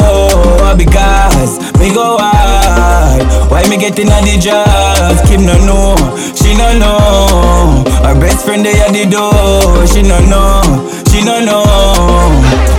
Because 0.79 1.59
me 1.75 1.91
go 1.91 2.23
hard. 2.23 3.27
Why 3.51 3.67
me 3.67 3.75
getting 3.75 4.07
at 4.07 4.23
the 4.23 4.39
jobs? 4.39 5.27
Kim 5.27 5.43
no 5.43 5.59
know. 5.59 5.99
She 6.39 6.55
no 6.55 6.71
know. 6.79 7.83
Her 8.07 8.15
best 8.15 8.45
friend 8.45 8.63
they 8.63 8.79
at 8.79 8.95
the 8.95 9.11
door. 9.11 9.85
She 9.91 10.01
no 10.07 10.23
know. 10.23 10.87
She 11.11 11.19
no 11.19 11.43
know. 11.43 11.67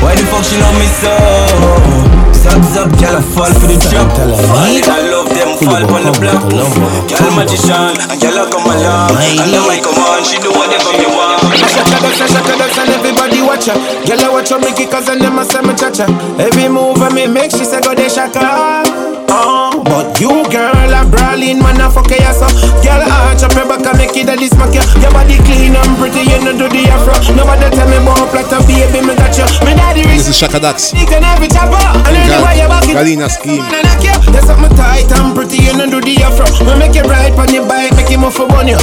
Why 0.00 0.16
the 0.16 0.24
fuck 0.32 0.44
she 0.48 0.56
love 0.56 0.78
me 0.80 0.88
so? 0.96 2.15
Zap 2.46 2.62
zap, 2.62 2.88
girl, 3.02 3.18
I 3.18 3.22
fall 3.34 3.50
for 3.58 3.66
the 3.66 3.76
drop. 3.90 4.06
Fall, 4.14 4.78
I 4.86 5.02
love 5.10 5.28
them, 5.34 5.58
fall 5.58 5.82
on 5.82 6.02
the 6.06 6.14
block. 6.22 6.46
Girl, 6.46 7.32
magician, 7.34 7.98
and 7.98 8.18
girl, 8.22 8.38
I 8.38 8.44
come 8.46 8.70
along. 8.70 9.18
And 9.18 9.50
the 9.50 9.60
mic 9.66 9.82
come 9.82 9.98
on, 9.98 10.22
she 10.22 10.38
do 10.38 10.54
whatever 10.54 10.94
me 10.94 11.10
want. 11.10 11.42
Shaka 11.58 11.98
dance, 11.98 12.22
shaka 12.22 12.54
dance, 12.54 12.78
and 12.78 12.90
everybody 12.94 13.42
watch 13.42 13.66
her. 13.66 13.74
Girl, 14.06 14.22
I 14.22 14.28
watch 14.30 14.50
her 14.54 14.58
make 14.62 14.78
it 14.78 14.90
cause 14.90 15.08
and 15.10 15.20
them 15.20 15.42
say 15.42 15.60
me 15.60 15.74
cha-cha. 15.74 16.06
Every 16.38 16.68
move 16.70 17.02
I 17.02 17.10
me 17.12 17.26
make, 17.26 17.50
she 17.50 17.66
say 17.66 17.82
go 17.82 17.94
de 17.94 18.08
shaka. 18.08 18.86
Oh, 19.28 19.75
but 19.88 20.18
you 20.20 20.42
girl 20.50 20.92
a 20.92 21.02
brawling 21.06 21.58
man 21.62 21.80
a 21.80 21.86
fuck 21.90 22.10
ya 22.10 22.32
so. 22.34 22.46
Girl 22.82 23.02
arch 23.02 23.42
up 23.42 23.54
your 23.54 23.66
back 23.66 23.86
and 23.86 23.96
make 23.98 24.16
it 24.16 24.28
a 24.28 24.34
this 24.34 24.50
smack 24.50 24.74
ya. 24.74 24.82
Your 24.98 25.12
body 25.14 25.38
clean 25.46 25.76
and 25.76 25.94
pretty, 25.98 26.26
you 26.26 26.38
know 26.42 26.54
do 26.54 26.66
the 26.68 26.82
afro. 26.90 27.14
Nobody 27.34 27.68
tell 27.70 27.88
me 27.88 27.98
about 28.02 28.28
platter 28.34 28.60
baby, 28.66 29.00
me 29.04 29.14
got 29.14 29.34
you 29.38 29.46
Me 29.64 29.72
daddy 29.74 30.02
This 30.06 30.28
is 30.28 30.36
Shaka 30.36 30.58
Dax. 30.58 30.92
And 30.92 31.24
every 31.24 31.48
chopper. 31.48 31.78
And 31.78 32.16
anyway 32.16 32.60
you 32.60 32.68
back 32.68 32.88
it 32.88 32.94
Galina 32.96 33.28
scheme. 33.30 33.62
Man, 33.62 33.72
I 33.72 33.80
knock 33.86 34.02
you. 34.02 34.16
There's 34.32 34.46
something 34.46 34.74
tight 34.76 35.10
and 35.12 35.34
pretty, 35.34 35.62
you 35.62 35.74
know 35.76 35.86
do 35.86 36.00
the 36.00 36.14
afro. 36.24 36.46
Me 36.66 36.74
make 36.78 36.94
you 36.94 37.06
ride 37.06 37.34
on 37.38 37.50
your 37.52 37.66
bike, 37.66 37.94
make 37.94 38.10
you 38.10 38.18
move 38.18 38.34
for 38.34 38.46
one 38.46 38.68
you 38.68 38.78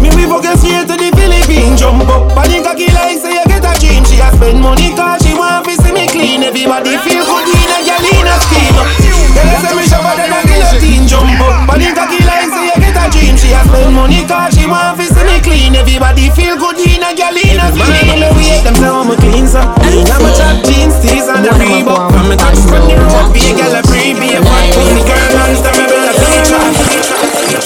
Me 0.00 0.08
we 0.16 0.24
focus 0.28 0.60
straight 0.62 0.88
to 0.88 0.94
the 0.96 1.10
Philippines. 1.12 1.80
Jump 1.80 2.08
up, 2.08 2.32
and 2.36 2.52
you 2.52 2.62
cocky 2.62 2.88
like 2.92 3.20
say 3.20 3.36
you 3.36 3.44
get 3.48 3.64
a 3.64 3.72
dream 3.80 4.04
She 4.04 4.20
a 4.20 4.28
spend 4.32 4.60
money 4.60 4.92
cause 4.96 5.20
she 5.24 5.32
want 5.36 5.64
to 5.64 5.72
see 5.76 5.92
me 5.92 6.08
clean. 6.08 6.42
Everybody 6.42 6.96
feel 7.04 7.24
good 7.24 7.48
in 7.48 7.70
a 7.72 7.78
girl 7.84 8.06
in 8.06 8.28
a 8.28 8.36
scheme 8.44 9.15
Tell 9.36 9.44
her 9.52 9.58
say 9.60 9.72
me 9.76 9.84
sharper 9.84 10.16
than 10.16 10.32
a 10.32 10.40
guillotine 10.48 11.04
Jump 11.04 11.28
up, 11.44 11.68
and 11.76 11.82
you 11.84 11.92
cocky 11.92 12.24
like 12.24 12.48
say 12.48 12.72
you 12.72 12.76
get 12.80 12.96
a 12.96 13.04
dream 13.12 13.36
She 13.36 13.52
a 13.52 13.60
spend 13.68 13.92
money 13.92 14.24
cause 14.24 14.56
she 14.56 14.64
want 14.64 14.96
to 14.96 15.04
see 15.04 15.24
me 15.28 15.36
clean 15.44 15.76
Everybody 15.76 16.32
feel 16.32 16.56
good 16.56 16.80
in 16.80 17.04
a 17.04 17.12
girl 17.12 17.36
in 17.36 17.60
a 17.60 17.68
scheme 17.76 18.16
Man, 18.16 18.32
we 18.32 18.48
hate 18.48 18.64
them 18.64 18.76
say 18.80 18.88
I'm 18.88 19.12
a 19.12 19.16
clean 19.20 19.44
so 19.44 19.60
Now 19.60 20.18
my 20.24 20.32
chop 20.32 20.64
jeans, 20.64 20.96
tees 21.04 21.28
and 21.28 21.44
the 21.44 21.52
Reebok 21.52 22.08
From 22.16 22.32
me 22.32 22.36
touch 22.40 22.58
from 22.64 22.88
the 22.88 22.96
road, 22.96 23.28
be 23.36 23.44
a 23.44 23.52
girl 23.52 23.76
a 23.76 23.80
free 23.84 24.16
Be 24.16 24.34
a 24.34 24.40
fat 24.40 24.72
pussy 24.72 25.02
girl, 25.04 25.36
and 25.44 25.54
stem 25.60 25.74
me 25.76 25.84
bill 25.84 26.08
a 26.08 26.12
feature 26.16 26.64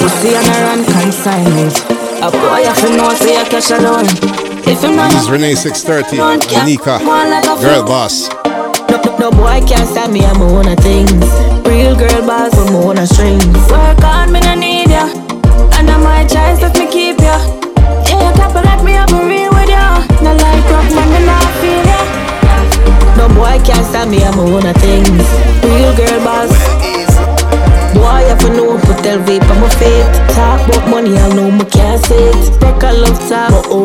Pussy 0.01 0.35
and 0.35 0.47
I 0.47 0.63
run 0.65 0.85
consignment. 0.85 1.77
A 2.23 2.31
boy 2.31 2.65
have 2.65 2.81
to 2.81 2.97
know 2.97 3.13
say 3.15 3.37
I 3.37 3.45
cash 3.49 3.71
alone. 3.71 4.07
If 4.69 4.83
him 4.85 4.97
not 4.97 5.11
This 5.11 5.25
is 5.25 5.31
Renee 5.31 5.55
630. 5.55 6.17
Anika. 6.57 7.01
Girl 7.61 7.85
boss. 7.85 8.29
No, 8.91 9.01
no, 9.03 9.17
no 9.19 9.31
boy 9.31 9.61
can't 9.67 9.89
stop 9.89 10.11
me, 10.11 10.25
I'm 10.25 10.43
own 10.43 10.67
things. 10.77 11.25
Real 11.67 11.97
girl 11.97 12.27
boss, 12.27 12.55
I'm 12.59 12.75
own 12.77 12.99
a 12.99 13.07
strings. 13.07 13.45
Work 13.71 14.03
on 14.05 14.33
me, 14.33 14.41
no 14.41 14.55
need 14.55 14.91
ya. 14.91 15.07
And 15.79 15.89
I 15.91 15.97
might 15.99 16.29
choice 16.29 16.60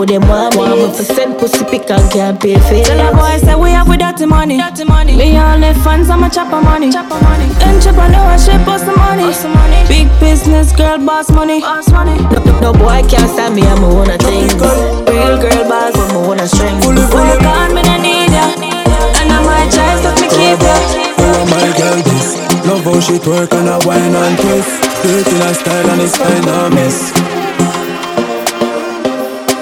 oh 0.06 0.20
them 0.20 0.28
want 0.30 0.56
me. 0.56 0.86
Me 0.86 0.94
for 0.94 1.04
send 1.04 1.38
pussy 1.40 1.64
pick 1.66 1.90
and 1.90 2.12
can't 2.12 2.40
pay 2.40 2.58
for 2.60 2.74
it. 2.74 2.86
Tell 2.86 3.02
a 3.02 3.10
boy 3.16 3.38
say 3.42 3.56
we 3.56 3.72
have 3.72 3.88
with 3.88 4.00
dirty 4.00 4.26
money. 4.26 4.58
Dirty 4.58 4.86
money. 4.86 5.16
Me 5.16 5.38
all 5.38 5.60
the 5.60 5.74
fans, 5.82 6.10
I'm 6.10 6.24
a 6.24 6.30
chopper 6.30 6.62
money. 6.62 6.92
Chopper 6.92 7.20
money. 7.22 7.50
Entrepreneur, 7.66 8.38
she 8.38 8.54
post 8.66 8.86
the 8.86 8.96
money. 8.96 9.24
Post 9.24 9.44
the 9.44 9.50
money. 9.50 9.80
Big 9.88 10.08
business, 10.20 10.72
girl, 10.72 10.98
boss 11.00 11.32
money. 11.32 11.62
Boss 11.62 11.90
money. 11.92 12.16
No, 12.30 12.40
no, 12.44 12.60
no 12.60 12.72
boy 12.74 13.02
can't 13.10 13.30
stop 13.30 13.54
me, 13.54 13.64
I'm 13.64 13.84
a 13.84 14.18
thing. 14.18 14.50
Real 15.10 15.36
girl 15.42 15.64
boss, 15.68 15.96
I'm 15.98 16.40
a 16.40 16.48
string. 16.48 16.78
Work 16.86 17.44
on 17.44 17.74
me, 17.74 17.82
no 17.82 17.96
need 17.98 18.32
ya. 18.32 18.46
And 19.20 19.32
I 19.32 19.40
might 19.42 19.70
try 19.74 19.90
to 20.02 20.12
me 20.22 20.28
keep 20.30 20.62
ya. 20.62 20.76
Oh 21.18 21.42
my 21.50 21.68
girl, 21.78 21.98
this 22.04 22.38
Love 22.66 22.84
how 22.84 23.00
she 23.00 23.14
twerk 23.20 23.54
and 23.54 23.70
a 23.70 23.78
wine 23.88 24.16
and 24.16 24.38
twist 24.40 24.82
Do 25.04 25.10
it 25.20 25.28
in 25.28 25.42
a 25.42 25.54
style 25.54 25.90
and 25.92 26.02
it's 26.02 26.18
fine 26.18 27.25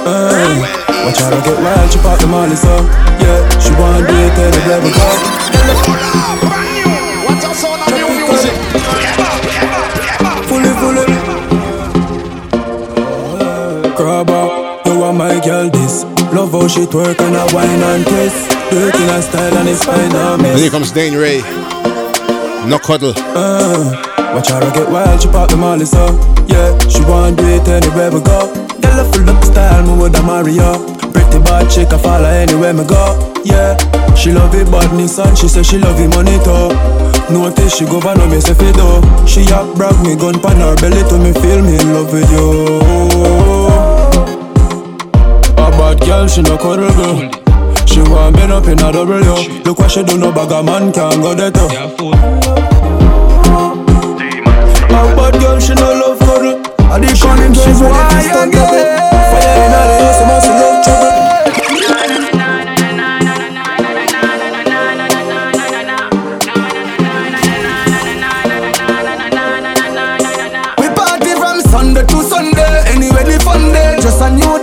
miss 0.06 0.70
uh, 0.70 0.84
Watch 1.06 1.20
her 1.20 1.42
get 1.44 1.60
wild, 1.60 1.92
she 1.92 2.00
pop 2.00 2.20
the 2.20 2.28
money 2.28 2.56
so 2.56 2.76
Yeah, 3.20 3.40
she 3.60 3.72
want 3.76 4.08
do 4.08 4.14
it 4.16 4.38
anywhere 4.40 4.80
we 4.82 4.92
go 4.92 5.10
What's 7.28 7.46
up, 7.46 7.56
son 7.56 7.80
of 7.80 7.98
your 7.98 8.10
music? 8.12 8.54
Fully, 10.48 10.72
fully 10.80 11.06
Grab 13.96 14.30
her, 14.30 14.82
you 14.86 15.04
are 15.04 15.14
my 15.14 15.40
girl 15.44 15.70
this 15.70 16.04
Love 16.34 16.52
how 16.52 16.68
she 16.68 16.86
twerk 16.86 17.20
and 17.20 17.36
a 17.36 17.46
wine 17.54 17.84
and 17.84 18.06
twist 18.06 18.50
Do 18.72 18.88
it 18.88 18.96
in 18.96 19.10
a 19.10 19.22
style 19.22 19.58
and 19.58 19.70
it's 19.70 19.84
fine 19.84 20.12
And 20.16 20.42
miss 20.42 20.60
here 20.62 20.72
comes 20.72 20.92
Dane 20.92 21.16
Ray. 21.16 21.42
No 22.66 22.80
cuddle. 22.80 23.14
Uh, 23.18 24.34
watch 24.34 24.50
her 24.50 24.60
get 24.74 24.90
wild, 24.90 25.22
she 25.22 25.28
pop 25.28 25.50
the 25.50 25.58
molly 25.58 25.86
so 25.86 26.06
Yeah, 26.48 26.78
she 26.88 27.04
want 27.04 27.38
do 27.38 27.46
it 27.46 27.68
anywhere 27.68 28.10
we 28.12 28.22
go 28.22 28.52
I 28.56 28.63
full 29.12 29.30
up 29.30 29.44
style, 29.44 29.84
me 29.84 29.94
with 30.02 30.16
a 30.16 30.24
Mario 30.24 30.78
Pretty 31.12 31.40
bad 31.44 31.70
chick, 31.70 31.94
I 31.94 31.98
follow 31.98 32.30
anywhere 32.30 32.74
me 32.74 32.84
go. 32.86 33.34
Yeah, 33.44 33.78
she 34.16 34.32
love 34.32 34.56
it 34.56 34.70
badness 34.72 35.20
and 35.20 35.38
she 35.38 35.48
say 35.48 35.64
she 35.64 35.78
love 35.78 36.00
it 36.00 36.10
money 36.16 36.38
too 36.44 36.72
Notice 37.34 37.76
she 37.78 37.86
go 37.86 38.00
van 38.00 38.20
on 38.22 38.30
me 38.32 38.40
say 38.40 38.54
fi 38.54 38.72
do. 38.72 39.02
She 39.28 39.42
a 39.52 39.64
brag 39.76 39.96
me 40.04 40.16
gun 40.16 40.40
pan 40.42 40.58
her 40.60 40.76
belly 40.78 41.04
to 41.10 41.18
me 41.20 41.34
feel 41.34 41.62
me 41.62 41.76
in 41.76 41.94
love 41.94 42.12
with 42.12 42.30
you. 42.32 42.68
A 45.58 45.70
bad 45.72 46.00
girl, 46.02 46.28
she 46.28 46.42
no 46.42 46.58
cuddle 46.58 46.92
girl 46.94 47.32
She 47.88 48.02
want 48.02 48.36
bend 48.36 48.52
up 48.52 48.66
in 48.66 48.80
a 48.80 48.92
double 48.92 49.24
yo 49.24 49.36
Look 49.64 49.80
what 49.80 49.92
she 49.92 50.04
do, 50.04 50.18
no 50.18 50.32
bag 50.32 50.52
a 50.52 50.64
man 50.64 50.92
can 50.92 51.22
go 51.22 51.34
there 51.34 51.52
too. 51.52 51.68
A 54.90 55.16
bad 55.16 55.34
girl, 55.40 55.60
she 55.60 55.74
no 55.76 55.94
love 55.94 56.20
cuddle 56.20 56.53
Addiction 56.94 57.40
in 57.42 57.54
she's 57.54 57.82
ready 57.82 57.98
to 58.14 58.22
stand 58.22 58.52
double 58.52 58.86
Fire 59.34 59.66
in 59.66 59.72
her 59.74 59.88
ears, 59.98 60.20
must 60.30 60.48
love 60.48 60.84
trouble 60.86 62.24
We 70.78 70.88
party 70.96 71.34
from 71.36 71.62
Sunday 71.62 72.06
to 72.06 72.24
Sunday, 72.24 72.84
anyway 72.94 73.24
the 73.24 73.40
fun 73.44 73.72
day. 73.74 73.98
Just 74.02 74.22
a 74.22 74.30
new 74.30 74.63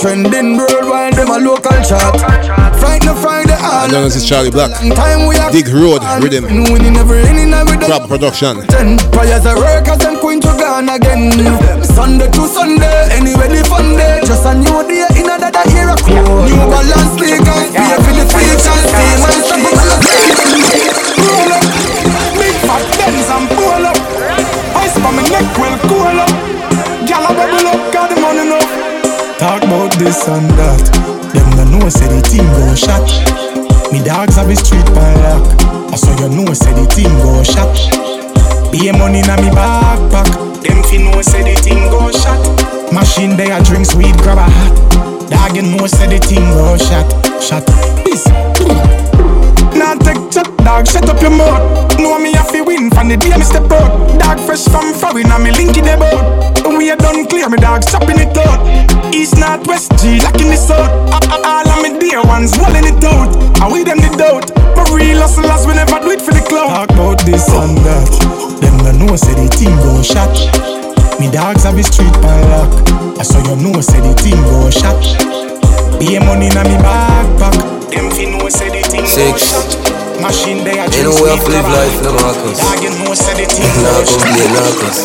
Trending 0.00 0.56
worldwide, 0.56 1.12
them 1.12 1.28
a 1.28 1.36
local 1.36 1.76
chat. 1.84 2.00
Friday, 2.80 3.12
Friday, 3.20 3.52
all 3.60 3.84
And 3.84 3.92
then 3.92 4.04
this 4.08 4.16
is 4.16 4.24
Charly 4.24 4.50
Black. 4.50 4.72
time 4.96 5.28
we 5.28 5.36
have 5.36 5.52
Dig 5.52 5.68
Road 5.68 6.00
Rhythm. 6.24 6.48
winning 6.72 6.96
every 6.96 7.20
inning 7.28 7.52
and 7.52 7.68
production. 8.08 8.64
ten 8.72 8.96
Prayers 9.12 9.44
are 9.44 9.60
workers 9.60 9.98
them 10.00 10.16
queen 10.16 10.40
to 10.40 10.48
gone 10.56 10.88
again 10.88 11.28
Sunday 11.84 12.32
to 12.32 12.48
Sunday, 12.48 13.12
anyway 13.12 13.52
the 13.52 13.60
fun 13.68 13.92
day 14.00 14.24
Just 14.24 14.48
a 14.48 14.56
new 14.56 14.80
day 14.88 15.04
in 15.20 15.28
another 15.28 15.68
era 15.76 15.92
code 16.00 16.48
New 16.48 16.64
balance 16.72 17.20
sneakers, 17.20 17.68
pay 17.76 18.00
for 18.00 18.12
the 18.16 18.24
features 18.24 18.84
Team 18.88 19.20
and 19.20 19.36
I 19.36 20.00
Roll 21.20 21.52
up, 21.52 21.64
big 22.40 22.56
fat 22.64 22.84
Benz 22.96 23.28
and 23.28 23.46
pull 23.52 23.84
up. 23.84 24.00
Ice 24.80 24.96
for 24.96 25.12
my 25.12 25.20
neck 25.28 25.44
will 25.60 25.76
cool 25.92 26.16
up. 26.24 26.32
Gyal 27.04 27.28
a 27.28 27.32
bubble 27.36 27.68
this 30.00 30.26
and 30.28 30.48
that. 30.56 30.80
Them 31.36 31.48
no 31.56 31.78
know 31.78 31.88
say 31.92 32.08
the 32.08 32.24
team 32.24 32.48
go 32.56 32.72
shot. 32.74 33.04
Me 33.92 34.00
dogs 34.02 34.36
have 34.36 34.48
the 34.48 34.56
street 34.56 34.86
pan 34.96 35.12
lock. 35.20 35.44
I 35.92 35.96
saw 35.96 36.12
you 36.16 36.32
know 36.32 36.48
say 36.56 36.72
the 36.72 36.88
team 36.88 37.12
go 37.20 37.44
shot. 37.44 37.68
Be 38.72 38.88
money 38.96 39.20
na 39.28 39.36
me 39.36 39.52
backpack. 39.52 40.28
Them 40.64 40.80
fi 40.88 40.96
know 41.04 41.20
say 41.20 41.44
the 41.44 41.54
thing 41.60 41.84
go 41.92 42.08
shot. 42.10 42.40
Machine 42.92 43.36
they 43.36 43.52
a 43.52 43.62
drink 43.62 43.84
sweet 43.84 44.16
grab 44.24 44.38
a 44.40 44.48
hat. 44.48 44.74
Dog 45.28 45.56
you 45.56 45.62
know 45.62 45.86
say 45.86 46.08
the 46.08 46.18
thing 46.18 46.48
go 46.56 46.76
shot. 46.80 47.06
Shot. 47.44 47.66
This. 48.04 48.24
Now 49.76 49.94
take 50.00 50.29
chat, 50.42 50.56
dog, 50.64 50.86
shut 50.86 51.08
up 51.08 51.20
your 51.20 51.30
mouth. 51.30 51.98
Know 51.98 52.18
me 52.18 52.32
have 52.32 52.50
to 52.52 52.62
win 52.62 52.90
from 52.90 53.08
the 53.08 53.16
day 53.16 53.36
me 53.36 53.44
step 53.44 53.70
out. 53.70 54.18
Dog 54.18 54.38
fresh 54.40 54.64
from 54.64 54.92
foreign 54.94 55.30
and 55.30 55.44
me 55.44 55.50
link 55.50 55.76
in 55.76 55.84
the 55.84 55.96
boat. 55.96 56.76
We 56.76 56.90
are 56.90 56.96
done 56.96 57.26
clear, 57.26 57.48
me 57.48 57.58
dog 57.58 57.82
chopping 57.86 58.20
it 58.20 58.36
out. 58.36 58.60
East, 59.14 59.36
north, 59.36 59.66
west, 59.66 59.92
G, 60.00 60.20
locking 60.20 60.48
the 60.48 60.56
south. 60.56 60.90
All 61.44 61.68
of 61.68 61.82
me 61.82 61.98
dear 61.98 62.22
ones 62.22 62.56
rolling 62.58 62.86
it 62.86 63.02
out. 63.04 63.30
And 63.60 63.72
we 63.72 63.84
them 63.84 63.98
the 63.98 64.10
doubt. 64.16 64.48
But 64.74 64.90
real 64.90 65.20
hustlers, 65.20 65.66
we 65.66 65.74
never 65.74 66.00
do 66.00 66.10
it 66.10 66.22
for 66.22 66.32
the 66.32 66.40
clout. 66.40 66.88
Talk 66.88 66.90
about 66.90 67.18
this 67.26 67.48
and 67.52 67.76
that. 67.84 68.08
Them 68.60 68.76
no 68.84 69.06
know 69.06 69.16
say 69.16 69.34
the 69.34 69.48
thing 69.48 69.74
go 69.84 70.00
shot. 70.02 70.32
Me 71.20 71.30
dogs 71.30 71.64
have 71.64 71.76
the 71.76 71.82
street 71.82 72.12
pan 72.24 72.40
lock. 72.48 72.70
I 73.18 73.22
saw 73.22 73.40
you 73.44 73.56
know 73.56 73.80
say 73.80 74.00
the 74.00 74.14
thing 74.14 74.40
go 74.48 74.70
shot. 74.70 75.39
Be 75.98 76.18
money 76.18 76.48
na 76.50 76.62
me 76.64 76.76
backpack. 76.80 77.56
Them 77.92 78.10
fi 78.10 78.24
know 78.26 78.48
say 78.48 78.68
the 78.70 78.80
thing 78.88 79.04
go 79.04 79.36
shot. 79.36 79.68
Machine 80.20 80.64
they 80.64 80.76
a 80.76 80.84
Ain't 80.84 81.04
no 81.08 81.12
way 81.16 81.32
I 81.32 81.36
live 81.48 81.68
life, 81.68 81.96
no 82.04 82.12
Marcus. 82.12 82.58
Dog 82.60 82.80
you 82.84 82.90
know 83.00 83.14
say 83.14 83.34
the 83.36 83.46
thing 83.48 83.64
Nah, 83.80 84.00
go 84.00 84.04
go 84.04 84.04
shot. 84.04 84.20
play 84.20 84.48
Narcos. 84.52 84.98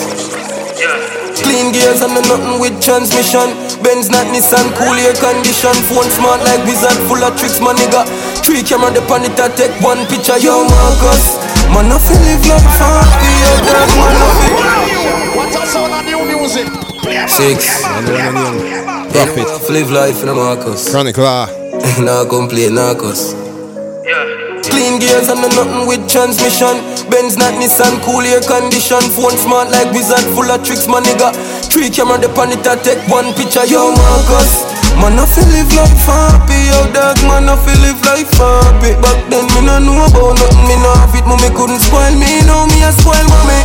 Clean 1.43 1.71
gears 1.71 2.01
and 2.01 2.15
nothing 2.15 2.59
with 2.59 2.75
transmission. 2.81 3.51
Benz 3.83 4.09
not 4.09 4.25
Nissan, 4.33 4.65
cool 4.79 4.95
air 4.97 5.13
condition. 5.19 5.75
Phone 5.91 6.09
smart 6.15 6.41
like 6.41 6.63
wizard, 6.65 6.95
full 7.05 7.21
of 7.21 7.35
tricks, 7.37 7.59
my 7.59 7.73
nigga. 7.75 8.07
Three 8.41 8.63
camera 8.63 8.89
the 8.89 9.01
pan 9.05 9.27
it, 9.27 9.37
I 9.37 9.49
take 9.53 9.75
one 9.83 10.07
picture, 10.07 10.39
yo 10.39 10.63
Marcus. 10.65 11.37
Man, 11.69 11.91
I 11.91 11.99
feel 11.99 12.17
live 12.23 12.45
like 12.49 12.65
happy, 12.79 13.31
yo 13.43 13.51
dog, 13.67 13.91
man, 13.99 14.15
I 14.15 14.29
feel. 14.41 15.37
What's 15.37 15.53
the 15.53 15.65
sound 15.67 15.93
of 15.93 16.05
new 16.07 16.23
music? 16.25 16.67
Six. 17.29 17.83
Prophet. 19.15 19.71
Live 19.71 19.91
life 19.95 20.19
in 20.23 20.27
a 20.27 20.35
Marcus. 20.35 20.91
Chronic 20.91 21.15
ah. 21.23 21.47
Law. 21.47 22.03
nah, 22.03 22.27
complain, 22.27 22.75
Narcos. 22.75 23.31
Clean 24.67 24.99
gears 24.99 25.31
and 25.31 25.39
nothing 25.39 25.87
with 25.87 26.03
transmission. 26.11 26.75
Benz 27.07 27.39
not 27.39 27.55
Nissan, 27.55 27.95
cool 28.03 28.27
air 28.27 28.43
condition. 28.43 28.99
Phone 29.15 29.39
smart 29.39 29.71
like 29.71 29.87
wizard, 29.95 30.19
full 30.35 30.51
of 30.51 30.59
tricks, 30.67 30.91
my 30.91 30.99
nigga. 30.99 31.31
Three 31.71 31.87
camera 31.87 32.19
the 32.19 32.27
pan 32.35 32.51
it, 32.51 32.67
I 32.67 32.75
take 32.75 32.99
one 33.07 33.31
picture, 33.39 33.63
yo 33.63 33.95
Marcus. 33.95 34.67
Man, 34.99 35.15
I 35.15 35.23
feel 35.31 35.47
live 35.47 35.71
life 35.71 36.03
happy, 36.03 36.59
yo 36.75 36.83
dog. 36.91 37.15
Man, 37.23 37.47
I 37.47 37.55
feel 37.63 37.79
live 37.87 38.01
life 38.03 38.27
happy. 38.35 38.99
Back 38.99 39.31
then, 39.31 39.47
me 39.55 39.63
no 39.63 39.79
know 39.79 40.11
about 40.11 40.35
nothing, 40.43 40.67
me 40.67 40.75
no 40.83 40.91
have 40.91 41.15
it, 41.15 41.23
mommy 41.23 41.47
couldn't 41.55 41.79
spoil 41.79 42.11
me. 42.19 42.43
Now 42.43 42.67
me 42.67 42.83
a 42.83 42.91
spoil 42.91 43.23
mommy. 43.31 43.63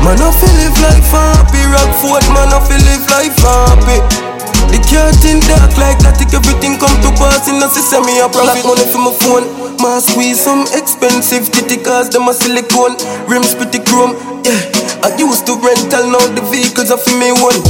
Man, 0.00 0.16
I 0.16 0.32
feel 0.32 0.54
live 0.64 0.78
life 0.80 1.12
happy. 1.12 1.60
Rockford, 1.68 2.24
man, 2.32 2.56
I 2.56 2.58
feel 2.64 2.80
live 2.88 3.04
life 3.12 3.36
happy. 3.36 4.27
The 4.68 4.78
curtain 4.82 5.38
dark 5.46 5.72
like 5.78 5.98
that, 6.02 6.18
take 6.18 6.34
everything 6.34 6.76
come 6.82 6.92
to 7.06 7.10
pass 7.16 7.46
in 7.46 7.62
a 7.62 7.68
system. 7.70 8.04
Me 8.04 8.18
a 8.18 8.28
profit 8.28 8.66
money 8.66 8.86
for 8.90 9.00
my 9.00 9.14
phone. 9.22 9.46
Ma 9.78 10.02
squeeze 10.02 10.42
some 10.42 10.66
expensive 10.74 11.46
titty 11.54 11.78
cars, 11.78 12.10
them 12.10 12.26
a 12.26 12.34
silicone. 12.34 12.98
Rims 13.30 13.54
pretty 13.54 13.78
chrome, 13.78 14.18
yeah. 14.42 14.58
I 15.06 15.14
used 15.14 15.46
to 15.46 15.54
rental, 15.62 16.10
now 16.10 16.24
the 16.34 16.42
vehicles 16.50 16.90
are 16.90 16.98
for 16.98 17.14
me 17.14 17.30
one. 17.30 17.62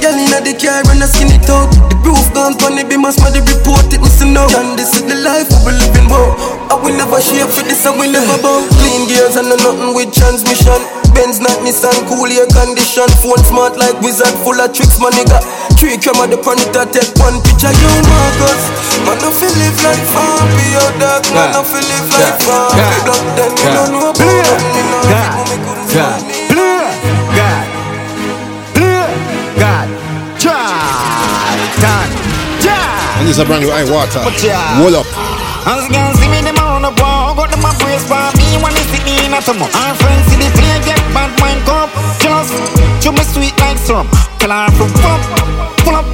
Girl 0.00 0.16
inna 0.18 0.40
the 0.42 0.56
car 0.56 0.82
and 0.82 0.98
I 0.98 1.06
skin 1.06 1.30
it 1.30 1.46
out. 1.46 1.70
The 1.92 1.94
roof 2.02 2.26
gone 2.34 2.56
on 2.64 2.74
the 2.74 2.82
beam, 2.82 3.04
my 3.04 3.12
the 3.12 3.44
report 3.44 3.92
it 3.92 4.00
missing 4.00 4.34
out. 4.34 4.50
And 4.56 4.74
this 4.74 4.96
is 4.96 5.04
the 5.04 5.14
life 5.20 5.46
we 5.62 5.70
be 5.70 5.72
living, 5.78 6.08
wow. 6.08 6.32
I 6.72 6.74
will 6.80 6.96
never 6.96 7.20
share 7.20 7.46
for 7.46 7.62
this, 7.62 7.84
I 7.86 7.92
will 7.94 8.10
never 8.10 8.40
bow. 8.42 8.66
Clean 8.80 9.06
gears 9.06 9.36
and 9.36 9.52
nothing 9.52 9.94
with 9.94 10.10
transmission. 10.10 11.01
Benz 11.14 11.40
not 11.40 11.60
Nissan, 11.64 11.94
cool 12.08 12.26
air 12.32 12.46
condition. 12.50 13.08
Phone 13.20 13.40
smart 13.44 13.76
like 13.76 13.96
wizard, 14.00 14.32
full 14.42 14.58
of 14.60 14.72
tricks, 14.72 14.98
my 14.98 15.10
nigga. 15.12 15.38
Three 15.78 15.96
camera 16.00 16.26
the 16.28 16.38
pan 16.40 16.58
take 16.92 17.12
one 17.20 17.40
picture, 17.44 17.72
yo 17.72 17.90
Marcus. 18.08 18.62
Man, 19.04 19.18
I 19.20 19.28
feel 19.34 19.52
live 19.60 19.78
like 19.82 20.04
happy, 20.14 20.64
yo 20.72 20.84
dog. 21.00 21.22
Man, 21.34 21.52
I 21.52 21.60
feel 21.62 21.84
live 21.84 22.08
like 22.12 22.38
happy. 22.42 23.04
Back 23.04 23.22
then, 23.36 23.52
you 23.56 23.68
don't 23.72 23.90
know 23.92 24.10
about 24.10 24.20
nothing, 24.20 24.72
you 24.76 24.84
know. 24.88 25.02
God, 25.92 26.20
blood, 26.48 26.94
God, 27.36 27.66
blood, 28.72 29.12
God, 29.60 29.88
Charlton. 30.40 32.08
And 33.18 33.28
this 33.28 33.36
is 33.36 33.42
a 33.42 33.46
brand 33.46 33.62
new 33.62 33.70
eye 33.70 33.84
water. 33.86 34.22
yeah. 34.42 34.80
Up. 34.98 35.06
As 35.62 35.86
you 35.86 35.94
can 35.94 36.10
see 36.18 36.26
me, 36.26 36.42
them 36.42 36.58
on 36.58 36.82
the 36.82 36.90
wall, 36.98 37.34
got 37.38 37.50
them 37.54 37.62
a 37.62 37.70
brace 37.78 38.02
for 38.02 38.18
me 38.34 38.58
when 38.58 38.74
they 38.74 38.82
sit 38.90 38.98
me 39.06 39.14
in 39.22 39.30
a 39.30 39.38
tumble. 39.38 39.70
Our 39.70 39.94
friends 39.94 40.26
see 40.26 40.34
the 40.42 40.50
play, 40.58 40.74
sweet 43.32 43.56
like 43.58 43.78
syrup. 43.78 44.06
Her 44.42 44.48
to 44.48 44.86
pump, 45.00 45.22
pull 45.86 45.94
up. 45.94 46.06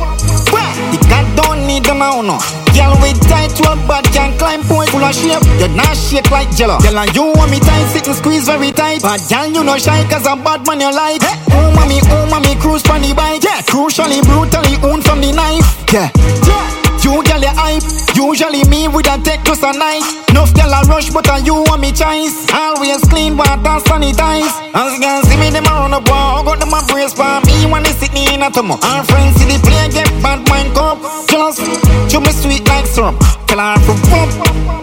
Well, 0.53 0.73
the 0.93 0.99
cat 1.09 1.25
don't 1.35 1.67
need 1.67 1.85
them 1.85 1.99
now, 1.99 2.21
no. 2.21 2.39
Girl 2.77 2.93
with 3.01 3.19
tight 3.27 3.57
rope, 3.65 3.81
but 3.89 4.05
can 4.13 4.37
climb 4.39 4.63
point 4.63 4.91
full 4.91 5.03
of 5.03 5.15
shape. 5.15 5.43
You're 5.59 5.73
not 5.73 5.97
shake 5.97 6.31
like 6.31 6.51
jello. 6.55 6.79
Girl, 6.79 6.99
and 6.99 7.15
you 7.17 7.33
want 7.33 7.51
me 7.51 7.59
tight, 7.59 7.89
sit 7.89 8.07
and 8.07 8.17
squeeze 8.17 8.47
very 8.47 8.71
tight. 8.71 9.03
But 9.03 9.25
girl, 9.29 9.47
you 9.49 9.65
know 9.65 9.79
shy, 9.79 10.05
cause 10.09 10.27
a 10.27 10.37
bad 10.37 10.67
man 10.67 10.81
you 10.81 10.93
like. 10.93 11.23
Hey, 11.23 11.41
oh 11.57 11.73
mommy, 11.75 12.01
oh 12.05 12.29
mommy, 12.31 12.55
cruise 12.61 12.83
from 12.83 13.03
the 13.03 13.15
bike. 13.15 13.43
Yeah, 13.43 13.63
crucially, 13.63 14.21
brutally, 14.23 14.77
own 14.85 15.01
from 15.01 15.21
the 15.21 15.33
knife. 15.33 15.67
Yeah, 15.91 16.11
yeah. 16.47 16.78
You 17.09 17.25
girl 17.25 17.41
you 17.41 17.49
hype, 17.57 17.81
usually 18.13 18.69
me 18.69 18.87
with 18.87 19.09
a 19.09 19.17
take 19.25 19.43
just 19.43 19.65
a 19.65 19.73
night. 19.73 20.05
Nuff 20.35 20.53
girl 20.53 20.69
a 20.69 20.85
rush, 20.85 21.09
but 21.09 21.25
a 21.33 21.41
you 21.41 21.65
want 21.65 21.81
me 21.81 21.91
choice. 21.91 22.45
Always 22.53 23.01
clean, 23.09 23.35
water 23.35 23.81
sanitize. 23.89 24.53
As 24.77 24.93
you 24.93 25.01
can 25.01 25.25
see 25.25 25.41
me, 25.41 25.49
them 25.49 25.65
around 25.65 25.97
the 25.97 26.05
wall, 26.05 26.45
got 26.45 26.61
them 26.61 26.69
a 26.69 26.85
brace 26.85 27.15
for 27.15 27.41
me 27.49 27.65
when 27.73 27.83
they 27.83 27.97
sit 27.97 28.13
me 28.13 28.35
in 28.35 28.43
a 28.43 28.51
tumble. 28.51 28.77
Our 28.85 29.05
friends 29.05 29.41
see 29.41 29.49
the 29.49 29.57
play, 29.65 29.89
get 29.89 30.13
bad 30.21 30.45
mind 30.53 30.75
cup. 30.77 31.01
Just 31.33 31.65
to 32.13 32.21
me 32.21 32.29
sweet 32.29 32.69
like 32.69 32.85
syrup. 32.85 33.17
Tell 33.49 33.57
her 33.57 33.81
to 33.81 33.95
pump, 34.13 34.78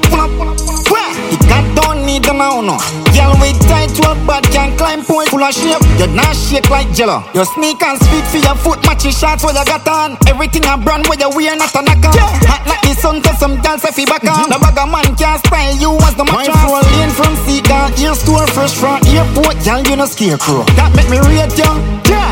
cat 2.19 2.23
don't 2.23 2.23
need 2.23 2.23
them 2.23 2.37
now, 2.37 2.61
no. 2.61 2.77
Girl 3.13 3.33
with 3.39 3.59
tight 3.67 3.91
rope, 3.99 4.19
but 4.25 4.43
can 4.51 4.77
climb 4.77 5.03
point 5.03 5.29
full 5.29 5.43
of 5.43 5.53
shape. 5.53 5.81
You're 5.97 6.07
not 6.07 6.35
shake 6.35 6.69
like 6.69 6.91
jello. 6.93 7.23
Your 7.33 7.45
sneakers 7.45 7.99
fit 8.09 8.25
for 8.27 8.37
your 8.37 8.55
foot, 8.55 8.81
match 8.85 9.03
your 9.03 9.13
shots 9.13 9.43
where 9.43 9.53
you 9.53 9.65
got 9.65 9.87
on. 9.87 10.17
Everything 10.27 10.65
a 10.65 10.77
brand 10.77 11.07
where 11.07 11.19
you 11.19 11.29
wear, 11.29 11.55
not 11.55 11.73
a 11.75 11.81
knocker. 11.81 12.11
Hot 12.47 12.67
like 12.67 12.81
the 12.81 12.93
sun, 12.95 13.21
cause 13.21 13.39
some 13.39 13.61
girls 13.61 13.81
say 13.81 13.91
fi 13.91 14.05
back 14.05 14.23
on. 14.23 14.49
Mm-hmm. 14.49 14.51
The 14.51 14.59
bag 14.59 14.89
man 14.89 15.15
can't 15.15 15.39
style 15.45 15.75
you 15.77 15.97
as 16.05 16.15
the 16.15 16.25
mattress. 16.25 16.55
My 16.55 16.65
floor 16.65 16.81
lane 16.81 17.11
from 17.11 17.35
seat 17.45 17.65
down, 17.65 17.91
ear 17.99 18.15
store 18.15 18.47
fresh 18.47 18.73
from 18.73 19.01
airport, 19.07 19.63
girl 19.63 19.81
You're 19.83 19.97
no 19.97 20.05
scarecrow. 20.05 20.63
That 20.75 20.93
make 20.95 21.09
me 21.09 21.19
rate 21.19 21.55
you, 21.57 21.71
yeah. 22.09 22.31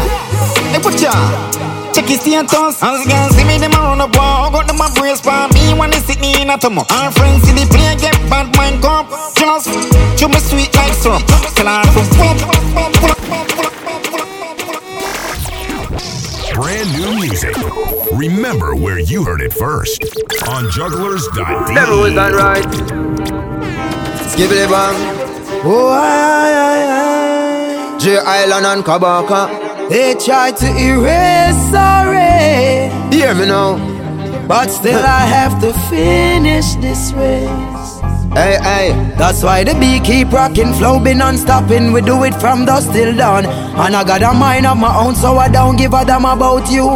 Hey, 0.71 0.79
put 0.81 0.99
ya. 1.01 1.72
Check 1.93 2.05
his 2.09 2.21
status 2.21 2.81
As 2.81 3.05
you 3.05 3.09
can 3.11 3.29
see 3.31 3.45
me, 3.45 3.57
them 3.57 3.73
around 3.73 3.99
the 3.99 4.07
wall 4.17 4.51
Got 4.51 4.67
them 4.67 4.81
a 4.81 4.89
brace 4.97 5.21
for 5.21 5.47
me 5.53 5.77
when 5.77 5.91
they 5.91 5.99
sit 5.99 6.19
me 6.19 6.41
in 6.41 6.49
a 6.49 6.57
tumble 6.57 6.85
Our 6.89 7.11
friends 7.11 7.43
see 7.43 7.53
the 7.53 7.65
play, 7.69 7.95
get 8.01 8.17
bad 8.29 8.55
mind 8.57 8.81
cup 8.81 9.07
Just 9.37 9.69
chew 10.17 10.27
me 10.27 10.39
sweet 10.39 10.73
like 10.75 10.93
syrup 10.93 11.21
Tell 11.55 11.67
her 11.69 11.83
to 11.85 12.01
pump, 12.17 12.39
pump, 12.41 12.61
pump, 12.73 12.95
pump, 13.01 13.43
Brand 16.53 16.93
new 16.93 17.15
music. 17.19 17.55
Remember 18.13 18.75
where 18.75 18.99
you 18.99 19.23
heard 19.23 19.41
it 19.41 19.51
first 19.51 20.03
on 20.47 20.65
jugglerz.de. 20.65 21.73
Never 21.73 21.97
was 21.97 22.13
done 22.13 22.33
right. 22.33 22.63
Skillibeng. 24.29 24.95
Oh, 25.65 25.89
aye, 25.89 26.53
aye, 26.53 27.95
aye. 27.95 27.99
Dre 27.99 28.17
Island 28.17 28.65
and 28.67 28.83
Kabaka. 28.85 29.62
They 29.93 30.15
try 30.15 30.51
to 30.51 30.65
erase 30.65 31.71
already 31.71 33.15
Hear 33.15 33.35
me 33.35 33.45
now. 33.45 33.77
But 34.47 34.71
still 34.71 34.99
I 34.99 35.19
have 35.19 35.61
to 35.61 35.71
finish 35.87 36.73
this 36.81 37.13
race. 37.13 38.01
Hey, 38.33 38.57
hey. 38.63 39.13
That's 39.19 39.43
why 39.43 39.63
the 39.63 39.75
beat 39.75 40.03
keep 40.03 40.31
rocking, 40.31 40.73
flow 40.73 40.99
be 40.99 41.13
non-stopping. 41.13 41.91
We 41.91 42.01
do 42.01 42.23
it 42.23 42.33
from 42.41 42.65
dusk 42.65 42.91
till 42.91 43.15
dawn. 43.15 43.45
And 43.45 43.95
I 43.95 44.03
got 44.03 44.23
a 44.23 44.33
mind 44.33 44.65
of 44.65 44.79
my 44.79 44.97
own 44.97 45.13
So 45.13 45.37
I 45.37 45.47
don't 45.47 45.75
give 45.75 45.93
a 45.93 46.03
damn 46.03 46.25
about 46.25 46.71
you. 46.71 46.87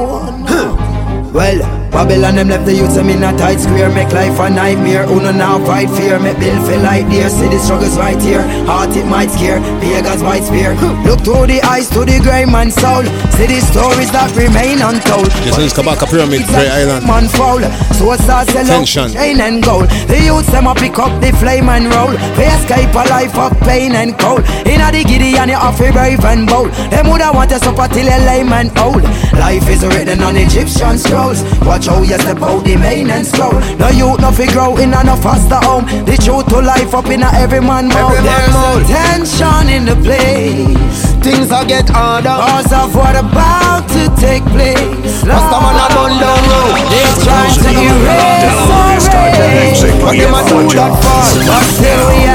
Well, 1.38 1.77
Babylon 1.92 2.36
them 2.36 2.50
left 2.50 2.66
the 2.66 2.74
youths 2.74 2.96
them 2.96 3.10
in 3.10 3.24
a 3.24 3.32
tight 3.38 3.60
square. 3.60 3.90
Make 3.90 4.12
life 4.12 4.40
a 4.40 4.50
nightmare, 4.50 5.04
uno 5.06 5.32
now 5.32 5.64
fight 5.66 5.90
fear. 5.98 6.20
Make 6.20 6.40
bill 6.40 6.60
feel 6.68 6.82
like 6.82 7.10
dear, 7.10 7.30
see 7.30 7.48
the 7.48 7.60
struggles 7.60 7.98
right 7.98 8.20
here. 8.22 8.42
Heart 8.66 8.96
it 8.96 9.06
might 9.06 9.32
scare, 9.32 9.60
Vegas 9.80 10.22
white 10.22 10.44
spear. 10.44 10.76
Look 11.08 11.22
through 11.22 11.48
the 11.48 11.62
eyes 11.64 11.90
to 11.92 12.06
the 12.06 12.20
grey 12.22 12.46
man's 12.46 12.76
soul. 12.76 13.04
See 13.38 13.48
the 13.48 13.62
stories 13.62 14.12
that 14.12 14.30
remain 14.36 14.82
untold. 14.82 15.28
Yes, 15.46 15.56
this 15.58 15.72
is 15.72 15.74
Kabaka 15.74 16.06
Pyramid, 16.10 16.46
Dre 16.48 16.68
Island. 16.68 17.06
Man 17.08 17.28
foul, 17.30 17.62
so 17.98 18.06
what's 18.14 18.26
that 18.28 18.48
sell 18.50 18.66
out 18.68 18.86
Tension. 18.86 19.12
chain 19.14 19.42
and 19.42 19.64
gold. 19.64 19.90
The 20.08 20.20
youths 20.22 20.52
them 20.52 20.68
a 20.68 20.76
pick 20.76 21.00
up 21.00 21.14
the 21.22 21.32
flame 21.42 21.70
and 21.70 21.88
roll. 21.94 22.14
They 22.38 22.50
escape 22.52 22.94
a 22.94 23.04
life 23.10 23.36
of 23.38 23.58
pain 23.62 23.94
and 23.96 24.18
cold. 24.20 24.46
Inna 24.68 24.92
the 24.92 25.04
giddy 25.04 25.38
and 25.38 25.52
have 25.52 25.78
to 25.78 25.92
brave 25.92 26.24
and 26.26 26.46
bold. 26.48 26.72
Them 26.92 27.08
woulda 27.10 27.32
want 27.34 27.50
to 27.52 27.60
suffer 27.60 27.88
till 27.90 28.08
a 28.08 28.18
lame 28.26 28.54
and 28.54 28.70
old. 28.80 29.04
Life 29.40 29.68
is 29.70 29.86
written 29.86 30.22
on 30.22 30.36
Egyptian 30.38 30.98
scrolls 30.98 31.42
watch 31.78 31.88
how 31.88 32.02
you 32.02 32.18
step 32.18 32.42
out 32.42 32.64
the 32.64 32.76
maintenance 32.76 33.32
crowd. 33.32 33.62
No 33.80 33.90
youth 33.90 34.20
no 34.20 34.32
figure 34.32 34.60
out 34.60 34.80
in 34.80 34.94
a 34.94 35.04
no 35.04 35.16
faster 35.16 35.62
home. 35.62 35.86
The 36.06 36.18
truth 36.18 36.48
to 36.48 36.62
life 36.62 36.94
up 36.94 37.06
in 37.08 37.22
a 37.22 37.30
every 37.34 37.62
man 37.62 37.88
mouth. 37.88 38.18
There's 38.18 38.54
no 38.54 38.82
tension 38.88 39.70
in 39.70 39.86
the 39.86 39.96
place. 40.02 41.06
Things 41.22 41.52
are 41.52 41.66
get 41.66 41.90
harder. 41.90 42.34
Cause 42.34 42.74
of 42.74 42.96
what 42.96 43.16
about 43.16 43.88
to 43.94 44.10
take 44.18 44.44
place. 44.56 45.18
Last 45.28 45.52
man 45.52 45.76
a 45.76 45.88
bun 45.92 46.14
down 46.24 46.40
road 46.48 46.88
They're 46.88 47.20
trying 47.20 47.52
to 47.60 47.72
erase 47.76 49.08
our 49.12 49.28
race 49.36 49.84
But 50.00 50.16
them 50.16 50.32
a 50.32 50.42
do 50.48 50.64
that 50.72 50.94
far 51.04 51.28
But 51.44 51.64
still 51.76 52.02
we 52.08 52.27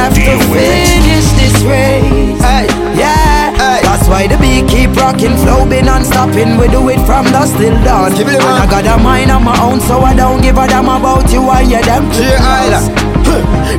rocking 5.13 5.37
Flow 5.39 5.69
be 5.69 5.83
non-stopping 5.83 6.59
We 6.59 6.69
do 6.69 6.89
it 6.89 7.05
from 7.07 7.25
dusk 7.27 7.57
till 7.57 7.75
dawn. 7.85 8.13
And 8.13 8.41
I 8.41 8.67
got 8.69 8.87
a 8.87 9.03
mind 9.03 9.31
of 9.31 9.43
my 9.43 9.59
own 9.63 9.81
So 9.81 10.01
I 10.01 10.15
don't 10.15 10.41
give 10.41 10.57
a 10.57 10.67
damn 10.67 10.89
about 10.89 11.31
you 11.33 11.43
and 11.51 11.71
you 11.71 11.83
them 11.83 12.11
Yeah, 12.13 13.22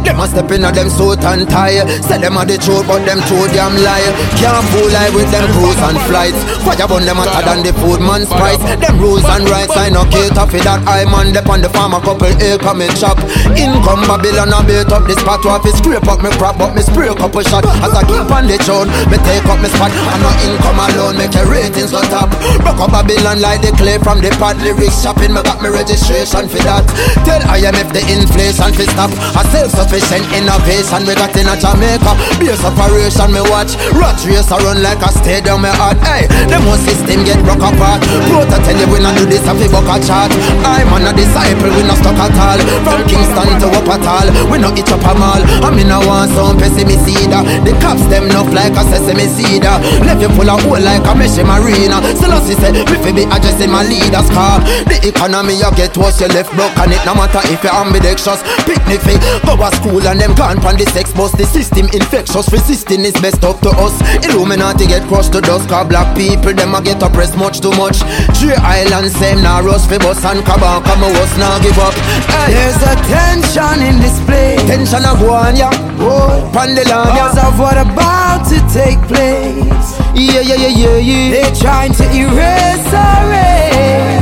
them 0.03 0.19
a 0.19 0.25
step 0.27 0.51
in 0.51 0.65
a 0.65 0.71
them 0.71 0.89
suit 0.89 1.21
and 1.23 1.47
tie. 1.49 1.85
Say 2.01 2.17
them 2.17 2.37
a 2.37 2.45
the 2.45 2.57
truth, 2.57 2.87
but 2.87 3.05
them 3.05 3.21
too 3.29 3.45
damn 3.53 3.75
lie. 3.81 4.09
Can't 4.41 4.65
fool 4.73 4.89
lie 4.89 5.11
with 5.13 5.29
them 5.29 5.45
cruise 5.53 5.79
and 5.81 5.99
flights. 6.09 6.39
Fire 6.65 6.87
burn 6.87 7.05
them 7.05 7.21
hotter 7.21 7.43
than 7.45 7.59
the 7.61 7.71
food 7.77 8.01
man's 8.01 8.29
price. 8.29 8.61
Them 8.81 8.99
rules 8.99 9.25
and 9.25 9.45
rights, 9.49 9.75
I 9.77 9.89
no 9.89 10.03
cater 10.09 10.45
for 10.49 10.61
that. 10.65 10.81
I 10.89 11.05
man 11.05 11.33
dep 11.33 11.47
on 11.49 11.61
the 11.61 11.69
farm 11.69 11.93
a 11.93 11.99
couple 12.01 12.29
acre 12.29 12.73
me 12.73 12.89
chop. 12.97 13.19
Income 13.53 14.09
Babylon 14.09 14.53
a 14.53 14.59
bait 14.65 14.89
up 14.89 15.05
this 15.05 15.19
spot. 15.21 15.45
Off 15.45 15.65
it 15.67 15.75
scrape 15.77 16.07
up 16.07 16.23
me 16.23 16.31
crap, 16.39 16.57
but 16.57 16.73
me 16.73 16.81
spray 16.81 17.11
a 17.11 17.15
couple 17.15 17.43
shot. 17.43 17.65
As 17.83 17.93
I 17.93 18.01
keep 18.07 18.29
on 18.31 18.47
the 18.47 18.57
throne, 18.63 18.89
me 19.11 19.17
take 19.21 19.45
up 19.45 19.59
me 19.59 19.69
spot. 19.69 19.91
I'm 20.09 20.21
not 20.23 20.37
income 20.41 20.79
alone, 20.79 21.15
make 21.19 21.35
your 21.35 21.47
ratings 21.51 21.91
go 21.91 22.01
top. 22.07 22.31
Rock 22.63 22.79
up 22.79 22.91
Babylon 22.95 23.43
like 23.43 23.61
the 23.61 23.75
clay 23.75 23.99
from 23.99 24.23
the 24.23 24.31
pot. 24.39 24.57
Lyrics 24.63 25.03
shopping, 25.03 25.35
me 25.35 25.43
got 25.43 25.59
me 25.61 25.69
registration 25.69 26.47
for 26.47 26.61
that. 26.63 26.87
Tell 27.27 27.43
IMF 27.51 27.91
the 27.91 28.01
inflation 28.07 28.71
fi 28.71 28.87
stop. 28.87 29.11
I 29.35 29.42
self-sufficient 29.51 30.25
innovation 30.35 31.03
we 31.07 31.13
got 31.15 31.33
in 31.35 31.49
a 31.49 31.55
Jamaica. 31.57 32.11
Base 32.39 32.63
operation 32.63 33.31
me 33.33 33.41
watch. 33.49 33.75
Rat 33.95 34.19
race 34.27 34.51
a 34.51 34.57
run 34.63 34.83
like 34.83 35.01
a 35.01 35.09
stadium 35.11 35.63
me 35.63 35.71
heart 35.73 35.97
Hey, 36.03 36.27
the 36.47 36.57
whole 36.63 36.79
system 36.79 37.23
get 37.23 37.39
broke 37.43 37.63
apart. 37.63 38.03
Quote 38.29 38.51
tell 38.51 38.77
you 38.77 38.87
we 38.91 38.99
not 38.99 39.15
do 39.17 39.25
this 39.25 39.43
a 39.47 39.53
fi 39.55 39.67
book 39.71 39.87
a 39.87 39.97
chart. 40.03 40.31
I'm 40.67 40.91
a 40.93 41.11
disciple, 41.15 41.71
we 41.73 41.83
not 41.83 41.99
stuck 41.99 42.19
at 42.19 42.35
all. 42.37 42.59
From 42.83 43.01
Kingston 43.07 43.49
to 43.63 43.67
Wuppertal, 43.71 44.27
we 44.51 44.57
not 44.59 44.77
each 44.77 44.91
up 44.91 45.03
a 45.03 45.13
mall. 45.15 45.41
I 45.63 45.69
mean 45.71 45.91
I 45.91 45.99
want 46.03 46.31
some 46.35 46.57
pessimist 46.57 47.07
either 47.07 47.41
The 47.63 47.73
cops 47.79 48.05
them 48.07 48.27
enough 48.29 48.51
like 48.51 48.75
a 48.75 48.83
sesame 48.87 49.27
seed. 49.27 49.63
Left 49.63 50.21
you 50.21 50.29
full 50.35 50.49
of 50.49 50.61
hole 50.63 50.81
like 50.81 51.05
a 51.05 51.13
mesh 51.15 51.37
marina 51.43 51.99
So 52.19 52.27
let's 52.27 52.47
say, 52.51 52.71
if 52.73 52.87
we 52.89 52.97
fi 52.99 53.11
be 53.11 53.23
addressing 53.29 53.71
my 53.71 53.83
leaders 53.87 54.29
car. 54.31 54.59
The 54.89 54.99
economy 55.03 55.55
you 55.59 55.71
get 55.75 55.95
worse, 55.97 56.19
you 56.19 56.27
left 56.27 56.51
broke. 56.55 56.75
And 56.79 56.93
it 56.93 57.01
no 57.05 57.15
matter 57.15 57.41
if 57.51 57.63
you're 57.63 57.73
ambidextrous. 57.73 58.41
Picnic 58.67 59.01
fi 59.01 59.15
Go 59.41 59.57
a 59.57 59.71
school 59.81 60.05
and 60.05 60.19
them 60.19 60.35
gone 60.35 60.61
pan 60.61 60.77
the 60.77 60.85
sex 60.93 61.11
bus 61.13 61.31
The 61.33 61.45
system 61.45 61.89
infectious, 61.93 62.51
resisting 62.53 63.01
is 63.01 63.17
best 63.17 63.43
up 63.43 63.59
to 63.61 63.69
us. 63.81 63.95
Illuminati 64.25 64.85
get 64.85 65.07
crushed 65.07 65.33
to 65.33 65.41
dust 65.41 65.69
Cause 65.69 65.87
black 65.89 66.15
people, 66.15 66.53
them 66.53 66.75
a 66.75 66.81
get 66.81 67.01
oppressed 67.01 67.37
much 67.37 67.61
too 67.61 67.73
much. 67.73 67.97
Three 68.37 68.53
islands, 68.61 69.15
same 69.17 69.41
now 69.41 69.61
rust 69.61 69.89
fi 69.89 69.97
bus 69.97 70.23
and 70.25 70.45
cabal 70.45 70.81
Come 70.81 71.03
us 71.03 71.33
now 71.37 71.57
give 71.59 71.77
up. 71.79 71.93
Hey. 72.29 72.53
There's 72.53 72.81
a 72.83 72.93
tension 73.09 73.77
in 73.81 73.97
this 73.99 74.17
place. 74.29 74.61
Tension 74.69 75.01
a 75.01 75.17
go 75.17 75.33
on 75.33 75.55
ya, 75.55 75.69
oh, 75.99 76.49
pan 76.53 76.75
the 76.75 76.85
land 76.85 77.17
Cause 77.17 77.37
of 77.41 77.57
what 77.57 77.77
about 77.77 78.45
to 78.49 78.59
take 78.69 79.01
place. 79.09 79.97
Yeah, 80.13 80.41
yeah, 80.45 80.55
yeah, 80.55 80.67
yeah, 80.67 80.97
yeah. 80.97 81.31
They're 81.33 81.55
trying 81.55 81.93
to 81.93 82.05
erase 82.13 82.93
our 82.93 83.29
race 83.29 84.12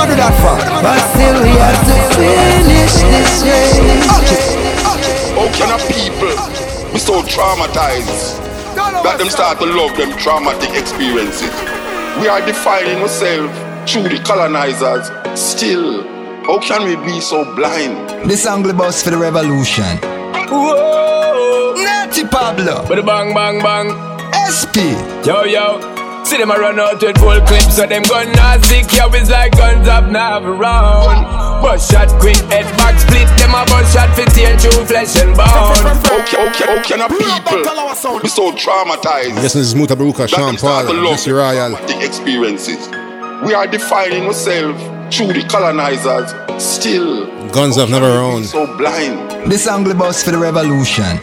What 0.00 0.08
am 0.08 0.16
I 0.16 0.16
do 0.16 0.22
that 0.24 0.34
for? 0.40 0.56
But 0.80 0.96
still 1.12 1.36
we 1.44 1.52
have 1.60 1.76
to 1.84 1.96
finish 2.16 2.94
this 3.04 3.44
race 3.44 3.76
okay. 4.16 4.48
How 5.36 5.44
can 5.52 5.68
a 5.76 5.80
people 5.92 6.32
be 6.90 6.98
so 6.98 7.20
traumatized 7.20 8.40
that 9.04 9.18
them 9.18 9.28
start 9.28 9.58
to 9.58 9.66
love 9.66 9.94
them 9.98 10.16
traumatic 10.16 10.72
experiences? 10.72 11.52
We 12.16 12.28
are 12.28 12.40
defining 12.40 13.02
ourselves 13.02 13.52
through 13.84 14.08
the 14.08 14.24
colonizers. 14.24 15.12
Still, 15.38 16.02
how 16.48 16.60
can 16.60 16.88
we 16.88 16.96
be 17.04 17.20
so 17.20 17.44
blind? 17.54 18.24
This 18.24 18.46
angle 18.46 18.72
boss 18.72 19.02
for 19.02 19.10
the 19.10 19.18
revolution. 19.18 19.84
Whoa, 20.48 21.74
Natty 21.76 22.24
Pablo. 22.24 22.88
But 22.88 23.04
bang, 23.04 23.34
bang, 23.34 23.60
bang. 23.60 23.92
SP. 24.48 24.96
Yo, 25.28 25.44
yo. 25.44 25.99
See 26.30 26.38
them 26.38 26.52
a 26.52 26.54
run 26.54 26.78
out 26.78 27.02
with 27.02 27.18
full 27.18 27.40
clips, 27.42 27.74
so 27.74 27.86
them 27.86 28.04
gun 28.04 28.30
not 28.38 28.64
sick. 28.64 28.86
Yo, 28.96 29.10
it's 29.10 29.28
like 29.30 29.50
guns 29.58 29.88
up 29.88 30.04
now 30.08 30.38
around. 30.38 31.24
Bust 31.60 31.90
shot 31.90 32.06
quick, 32.20 32.36
head 32.54 32.64
back 32.78 33.00
split. 33.00 33.26
Them 33.36 33.50
a 33.50 33.64
bust 33.66 33.92
shot 33.92 34.14
for 34.14 34.24
tear 34.30 34.56
through 34.56 34.86
flesh 34.86 35.16
and 35.18 35.34
bone. 35.34 35.74
Okay, 36.22 36.38
okay, 36.46 36.66
how 36.70 36.82
can 36.86 37.00
a 37.00 37.08
people 37.08 38.20
be 38.22 38.28
so 38.28 38.52
traumatized? 38.52 39.42
Yes, 39.42 39.54
this 39.54 39.56
is 39.56 39.74
Mutabaruka, 39.74 40.28
Sean 40.28 40.54
Paul, 40.56 40.84
Mr. 40.84 41.36
Royal. 41.36 41.72
The 41.88 41.98
experiences. 42.06 42.86
We 43.44 43.52
are 43.54 43.66
defining 43.66 44.26
ourselves 44.26 44.80
through 45.14 45.32
the 45.32 45.42
colonizers. 45.50 46.30
Still, 46.62 47.26
Guns 47.50 47.74
have 47.74 47.90
never 47.90 48.06
owned. 48.06 48.46
so 48.46 48.66
blind. 48.78 49.50
This 49.50 49.66
angle 49.66 49.94
boss 49.94 50.22
for 50.22 50.30
the 50.30 50.38
revolution. 50.38 51.16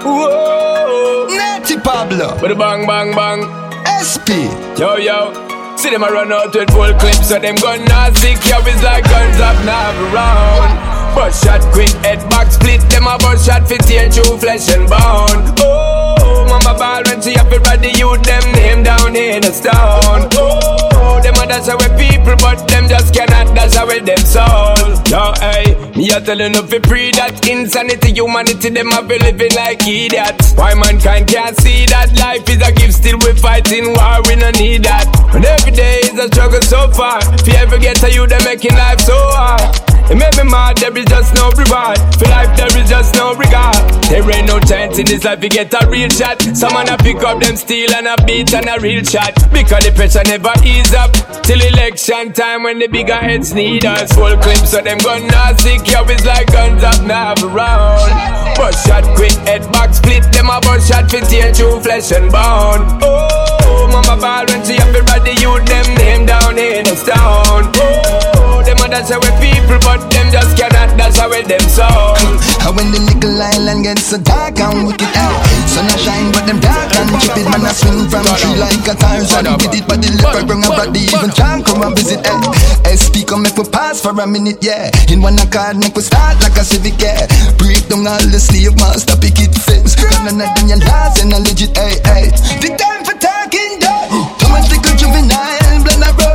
Whoa, 0.00 1.26
Natty 1.28 1.76
Pablo. 1.80 2.38
But 2.40 2.48
the 2.48 2.54
bang, 2.54 2.86
bang, 2.86 3.12
bang. 3.14 3.63
SP. 3.86 4.48
Yo, 4.78 4.96
yo. 4.96 5.32
See 5.76 5.90
them 5.90 6.02
a 6.02 6.08
run 6.08 6.32
out 6.32 6.54
with 6.54 6.70
full 6.70 6.94
clips, 6.94 7.28
so 7.28 7.38
them 7.38 7.56
gun 7.56 7.84
not 7.84 8.16
sick. 8.16 8.38
It's 8.40 8.82
like 8.82 9.04
guns 9.04 9.40
up 9.40 9.58
now 9.64 9.92
around. 10.12 11.14
Bust 11.14 11.44
shot 11.44 11.60
quick, 11.72 11.90
head 12.02 12.18
back 12.30 12.50
split. 12.50 12.80
Them 12.90 13.06
a 13.06 13.18
bust 13.18 13.46
shot 13.46 13.68
for 13.68 13.76
tear 13.78 14.10
through 14.10 14.38
flesh 14.38 14.68
and 14.70 14.88
bone. 14.88 15.54
Oh, 15.60 16.46
mama 16.48 16.78
ball 16.78 17.02
when 17.04 17.20
she 17.22 17.36
up 17.36 17.52
it 17.52 17.62
the 17.62 17.90
youth, 17.98 18.22
them 18.22 18.52
name 18.52 18.82
down 18.82 19.14
in 19.14 19.42
the 19.42 19.52
stone. 19.52 20.28
Oh, 20.34 20.93
them 21.22 21.34
a 21.40 21.44
dash 21.46 21.68
away 21.68 21.90
people, 21.96 22.36
but 22.40 22.66
them 22.68 22.88
just 22.88 23.14
cannot 23.14 23.54
dash 23.54 23.76
away 23.76 24.00
them 24.00 24.18
soul. 24.18 24.94
Yo, 25.08 25.32
hey, 25.40 25.76
me 25.96 26.10
a 26.10 26.20
telling 26.20 26.54
you 26.54 26.62
fi 26.66 26.78
free 26.80 27.10
that 27.12 27.46
insanity, 27.48 28.12
humanity, 28.12 28.70
them 28.70 28.92
a 28.92 29.02
be 29.02 29.18
living 29.18 29.54
like 29.54 29.86
idiots. 29.86 30.52
Why 30.54 30.74
mankind 30.74 31.28
can't 31.28 31.56
see 31.56 31.86
that 31.86 32.12
life 32.18 32.48
is 32.48 32.60
a 32.62 32.72
gift, 32.72 32.94
still 32.94 33.18
we 33.18 33.32
fighting 33.34 33.92
war, 33.94 34.22
we 34.26 34.36
no 34.36 34.50
need 34.56 34.84
that. 34.84 35.06
And 35.34 35.44
every 35.44 35.72
day 35.72 36.00
is 36.04 36.18
a 36.18 36.26
struggle 36.28 36.62
so 36.62 36.90
far. 36.90 37.20
If 37.34 37.46
you 37.46 37.54
ever 37.54 37.78
get 37.78 37.96
to 38.02 38.10
you, 38.12 38.26
they 38.26 38.42
making 38.44 38.74
life 38.74 39.00
so 39.00 39.16
hard. 39.36 39.84
It 40.10 40.16
made 40.16 40.36
me 40.36 40.44
mad, 40.50 40.76
there 40.78 40.96
is 40.96 41.06
just 41.06 41.34
no 41.34 41.50
reward. 41.56 41.98
For 42.20 42.28
life, 42.28 42.52
there 42.56 42.72
is 42.76 42.88
just 42.88 43.14
no 43.14 43.34
regard. 43.34 43.76
There 44.04 44.24
ain't 44.30 44.46
no 44.46 44.60
chance 44.60 44.98
in 44.98 45.06
this 45.06 45.24
life, 45.24 45.42
you 45.42 45.48
get 45.48 45.72
a 45.72 45.88
real 45.88 46.10
shot. 46.10 46.42
Someone 46.54 46.88
a 46.88 46.96
pick 46.98 47.22
up 47.24 47.40
them 47.40 47.56
steel 47.56 47.90
and 47.94 48.06
a 48.06 48.16
beat 48.24 48.52
and 48.52 48.68
a 48.68 48.78
real 48.80 49.02
shot. 49.02 49.34
Because 49.50 49.84
the 49.84 49.92
pressure 49.96 50.22
never 50.24 50.52
ease 50.62 50.92
up. 50.92 51.12
Till 51.42 51.60
election 51.60 52.32
time 52.32 52.62
when 52.64 52.78
the 52.78 52.86
bigger 52.86 53.16
heads 53.16 53.54
need 53.54 53.84
us. 53.84 54.12
Full 54.12 54.36
clips 54.38 54.70
so 54.70 54.80
them 54.82 54.98
gun 54.98 55.26
not 55.28 55.62
yo, 55.64 56.04
it's 56.04 56.24
like 56.24 56.46
guns 56.52 56.84
up 56.84 57.02
now 57.04 57.34
around. 57.42 58.12
Bust 58.56 58.86
shot 58.86 59.04
quick, 59.16 59.32
head 59.48 59.62
back 59.72 59.94
split, 59.94 60.24
them 60.32 60.48
a 60.48 60.60
bust 60.60 60.88
shot 60.88 61.10
for 61.10 61.20
tear 61.20 61.52
through 61.52 61.80
flesh 61.80 62.12
and 62.12 62.30
bone. 62.30 63.00
Oh, 63.02 63.88
mama 63.90 64.20
ball 64.20 64.44
when 64.46 64.64
she 64.64 64.76
up 64.76 64.94
it 64.94 65.24
the 65.24 65.34
youth, 65.40 65.64
them 65.66 65.94
name 65.96 66.26
down 66.26 66.58
in 66.58 66.84
the 66.84 66.94
stone. 66.94 67.72
Oh, 67.76 68.33
them 68.64 68.80
a 68.80 68.86
dash 68.88 69.12
away 69.12 69.32
people, 69.40 69.78
but 69.84 70.00
them 70.10 70.26
just 70.32 70.56
cannot 70.56 70.96
dash 70.96 71.20
away 71.20 71.44
them 71.44 71.62
soul. 71.68 72.16
And 72.64 72.72
when 72.76 72.88
the 72.92 73.00
nickel 73.04 73.36
island 73.36 73.84
gets 73.84 74.08
so 74.08 74.18
dark 74.18 74.58
and 74.58 74.88
wicked 74.88 75.12
out, 75.20 75.44
sun 75.68 75.84
a 75.84 75.96
shine, 76.00 76.32
but 76.32 76.48
them 76.48 76.60
dark 76.60 76.88
and 76.96 77.08
stupid 77.20 77.44
man 77.52 77.68
a 77.68 77.72
swing 77.76 78.08
from 78.08 78.24
tree 78.40 78.56
like 78.56 78.84
a 78.88 78.94
Tarzan. 78.96 79.44
With 79.60 79.76
it, 79.76 79.84
but 79.84 80.00
the 80.00 80.10
leopard 80.16 80.48
bring 80.48 80.64
a 80.64 80.70
body, 80.72 81.12
even 81.12 81.30
John 81.36 81.62
come 81.62 81.84
and 81.84 81.94
visit. 81.96 82.24
Eh, 82.24 82.96
SP 82.96 83.28
come 83.28 83.44
make 83.44 83.56
we 83.56 83.68
pass 83.68 84.00
for 84.00 84.16
a 84.16 84.26
minute, 84.26 84.64
yeah. 84.64 84.88
In 85.12 85.20
one 85.20 85.36
accord, 85.36 85.76
make 85.76 85.94
we 85.94 86.02
start 86.02 86.40
like 86.40 86.56
a 86.56 86.64
civic, 86.64 86.96
yeah. 86.96 87.28
Break 87.60 87.84
down 87.92 88.08
all 88.08 88.24
the 88.32 88.40
slave 88.40 88.76
master 88.80 89.16
picket 89.20 89.52
fence. 89.52 89.92
Gun 89.94 90.28
and 90.32 90.40
then 90.40 90.66
your 90.72 90.80
laws 90.88 91.20
and 91.20 91.32
a 91.32 91.38
legit, 91.44 91.76
hey, 91.76 92.00
hey. 92.08 92.32
The 92.64 92.72
time 92.80 93.04
for 93.04 93.16
talking 93.20 93.76
done. 93.76 94.08
Too 94.40 94.48
much 94.48 94.72
little 94.72 94.96
juvenile, 94.96 95.84
blend 95.84 96.04
a 96.04 96.10
run. 96.16 96.33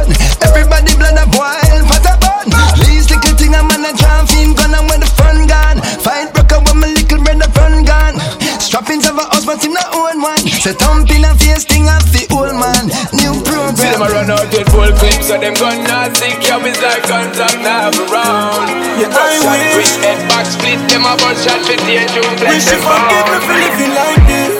Gun 15.69 15.83
not 15.85 16.17
sick. 16.17 16.37
Yo, 16.47 16.57
it's 16.65 16.81
like 16.81 17.03
guns 17.07 17.37
up 17.39 17.53
now 17.61 17.89
around. 18.09 18.69
Yeah, 18.97 19.09
I 19.13 19.37
shot 19.37 19.53
wish- 19.53 19.73
quick, 19.77 19.93
head 20.01 20.19
back 20.29 20.45
split, 20.49 20.79
them 20.89 21.05
a 21.05 21.13
bust 21.21 21.45
shot 21.45 21.61
for 21.65 21.77
tear 21.85 22.07
through 22.09 22.25
flesh 22.41 22.53
Wish 22.57 22.65
you 22.73 22.77
and 22.79 22.85
forgive 22.89 23.25
me 23.29 23.37
bone. 23.37 23.45
for 23.45 23.55
living 23.61 23.93
like 23.93 24.21
this. 24.31 24.55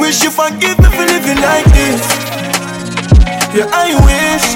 Wish 0.00 0.18
you 0.24 0.30
forgive 0.30 0.76
me 0.82 0.88
for 0.96 1.04
living 1.06 1.40
like 1.40 1.68
this. 1.76 2.02
Yeah, 3.54 3.66
I 3.70 3.94
wish 4.06 4.46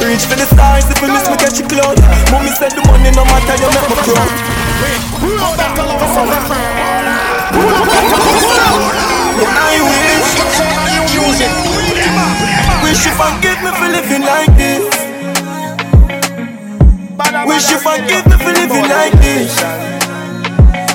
Reach 0.00 0.24
for 0.24 0.34
the 0.34 0.46
stars 0.46 0.88
if 0.90 0.96
we 1.02 1.08
miss 1.12 1.28
me 1.28 1.36
catch 1.36 1.58
you 1.60 1.66
cloud. 1.68 1.98
Mommy 2.32 2.48
said 2.56 2.72
the 2.72 2.80
money 2.88 3.10
no 3.12 3.24
matter 3.24 3.54
you 3.60 3.68
make 3.68 3.88
me 3.90 3.96
proud. 4.14 4.30
I 9.46 9.80
wish, 9.90 10.28
wish 12.84 13.04
you 13.06 13.12
forgive 13.12 13.58
me 13.62 13.70
for 13.78 13.88
living 13.88 14.22
like 14.22 14.52
this. 14.56 14.84
Wish 17.46 17.70
you 17.70 17.78
forgive 17.78 18.26
me 18.26 18.36
for 18.36 18.52
living 18.52 18.88
like 18.88 19.12
this. 19.20 19.60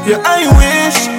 Yeah, 0.08 0.22
I 0.24 0.46
wish. 0.58 1.15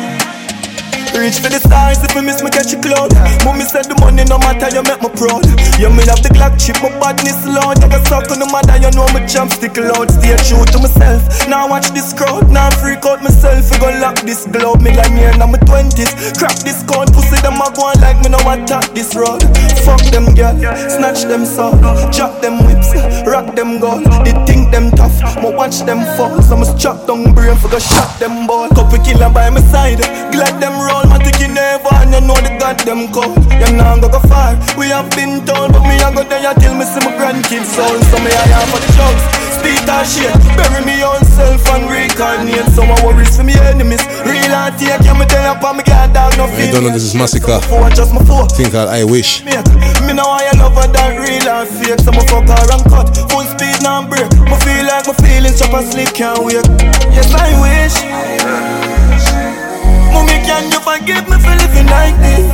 Reach 1.16 1.40
for 1.40 1.48
the 1.48 1.56
stars 1.56 2.04
if 2.04 2.12
me 2.12 2.20
miss 2.20 2.44
me 2.44 2.52
catch 2.52 2.76
you 2.76 2.80
cloud. 2.84 3.08
Mommy 3.40 3.64
said 3.64 3.88
the 3.88 3.96
money 4.04 4.28
no 4.28 4.36
matter 4.36 4.68
you 4.68 4.84
make 4.84 5.00
me 5.00 5.08
proud. 5.16 5.48
You 5.80 5.88
me 5.88 6.04
have 6.04 6.20
the 6.20 6.28
Glock 6.28 6.60
chip, 6.60 6.76
my 6.84 6.92
badness 7.00 7.40
loud. 7.48 7.80
You 7.80 7.88
got 7.88 8.04
suck 8.04 8.28
on 8.28 8.36
the 8.36 8.44
mother, 8.52 8.76
you 8.76 8.92
know 8.92 9.08
me 9.16 9.24
jump 9.24 9.48
stick 9.48 9.80
loud. 9.80 10.12
Stay 10.12 10.36
true 10.44 10.68
to 10.76 10.78
myself. 10.78 11.24
Now 11.48 11.72
watch 11.72 11.88
this 11.96 12.12
crowd, 12.12 12.52
now 12.52 12.68
freak 12.78 13.00
out 13.08 13.24
myself. 13.24 13.64
I 13.72 13.80
gon' 13.80 13.96
lock 14.04 14.20
this 14.28 14.44
globe. 14.44 14.84
Me 14.84 14.92
like 14.92 15.08
me 15.08 15.24
in 15.24 15.40
my 15.40 15.56
twenties. 15.64 16.12
Crack 16.36 16.60
this 16.60 16.84
code, 16.84 17.08
pussy 17.16 17.40
them 17.40 17.64
a 17.64 17.72
go 17.72 17.96
like 18.04 18.20
me 18.20 18.28
no 18.28 18.38
attack 18.44 18.92
this 18.92 19.16
road. 19.16 19.40
Fuck 19.88 20.04
them 20.12 20.36
girl, 20.36 20.52
snatch 20.92 21.24
them 21.24 21.48
soul, 21.48 21.80
chop 22.12 22.44
them 22.44 22.60
whips, 22.68 22.92
rock 23.24 23.56
them 23.56 23.80
gold. 23.80 24.04
They 24.20 24.36
think 24.44 24.68
them 24.68 24.92
tough, 24.92 25.16
me 25.40 25.48
watch 25.48 25.80
them 25.88 26.04
fall. 26.20 26.44
So 26.44 26.60
me 26.60 26.68
chop 26.76 27.08
down 27.08 27.32
brain 27.32 27.56
for 27.56 27.72
go 27.72 27.80
shot 27.80 28.20
them 28.20 28.46
ball. 28.46 28.68
Couple 28.76 29.00
killer 29.00 29.32
by 29.32 29.48
my 29.48 29.64
side, 29.72 30.04
glad 30.28 30.60
them 30.60 30.76
roll 30.76 31.05
automatic 31.06 31.40
you 31.40 31.48
never 31.48 31.88
and 32.02 32.12
you 32.12 32.20
know 32.20 32.34
the 32.42 32.50
goddamn 32.58 33.12
code. 33.14 33.38
You 33.62 33.76
nah 33.76 33.96
go 33.98 34.08
go 34.08 34.20
far. 34.26 34.58
We 34.76 34.90
have 34.90 35.08
been 35.14 35.44
told, 35.46 35.72
but 35.72 35.82
me 35.86 35.96
I 36.02 36.10
go 36.14 36.22
there 36.26 36.54
till 36.58 36.74
me 36.74 36.84
see 36.84 37.02
my 37.06 37.14
grandkids 37.14 37.70
soul. 37.70 37.98
So 38.10 38.18
me 38.18 38.30
I 38.30 38.46
am 38.58 38.66
for 38.68 38.80
the 38.82 38.90
drugs. 38.98 39.22
Speed 39.56 39.82
that 39.86 40.04
shit, 40.04 40.34
bury 40.58 40.84
me 40.84 41.02
own 41.02 41.22
self 41.24 41.62
and 41.70 41.88
reincarnate. 41.88 42.66
So 42.74 42.82
I 42.82 42.96
worries 43.06 43.36
for 43.36 43.44
me 43.44 43.54
enemies. 43.54 44.02
Real 44.26 44.52
and 44.52 44.74
take 44.78 45.00
you 45.06 45.14
me 45.14 45.24
there 45.30 45.48
up 45.48 45.62
and 45.62 45.78
me 45.78 45.82
get 45.84 46.12
down 46.12 46.34
no 46.36 46.46
feel. 46.50 46.68
I 46.68 46.72
don't 46.72 46.84
know 46.84 46.92
this 46.92 47.06
is 47.06 47.14
Masicka. 47.14 47.62
Just 47.94 48.12
my 48.12 48.22
four. 48.26 48.46
Think 48.50 48.72
called 48.72 48.90
I 48.90 49.04
Wish. 49.04 49.44
Me, 49.44 49.54
me 50.06 50.12
know 50.12 50.26
I 50.26 50.50
love 50.58 50.74
her 50.74 50.88
than 50.90 51.22
real 51.22 51.46
and 51.46 51.68
fake. 51.68 52.00
So 52.02 52.10
me 52.10 52.22
fuck 52.26 52.46
her 52.50 52.66
and 52.74 52.84
cut. 52.90 53.06
Full 53.30 53.46
speed 53.46 53.78
now 53.82 54.02
break. 54.06 54.26
Me 54.50 54.56
feel 54.66 54.84
like 54.86 55.06
my 55.06 55.14
feelings 55.22 55.58
chop 55.58 55.72
and 55.74 55.86
sleep 55.86 56.10
can't 56.12 56.42
wait. 56.44 56.66
Yes 57.14 57.30
I 57.32 57.54
wish. 57.62 58.85
Mommy, 60.46 60.62
can 60.62 60.70
you 60.70 60.80
forgive 60.80 61.26
me 61.28 61.36
for 61.42 61.54
living 61.58 61.86
like 61.86 62.16
this? 62.22 62.46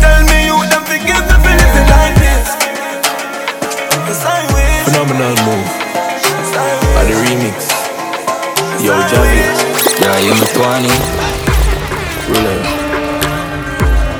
Tell 0.00 0.20
me 0.28 0.44
you 0.44 0.56
don't 0.68 0.84
forgive 0.84 1.24
me 1.24 1.36
for 1.40 1.54
living 1.56 1.88
like 1.88 2.16
this. 2.20 2.48
Cause 4.04 4.24
I 4.24 4.44
wish. 4.52 4.84
Phenomenal 4.84 5.34
move. 5.46 5.68
At 6.98 7.04
the 7.08 7.14
remix. 7.24 7.56
Yo, 8.84 8.92
Javi. 8.92 9.40
Yeah, 10.00 10.18
you 10.20 10.34
me 10.36 10.46
twani. 10.52 10.92
Real 12.28 12.60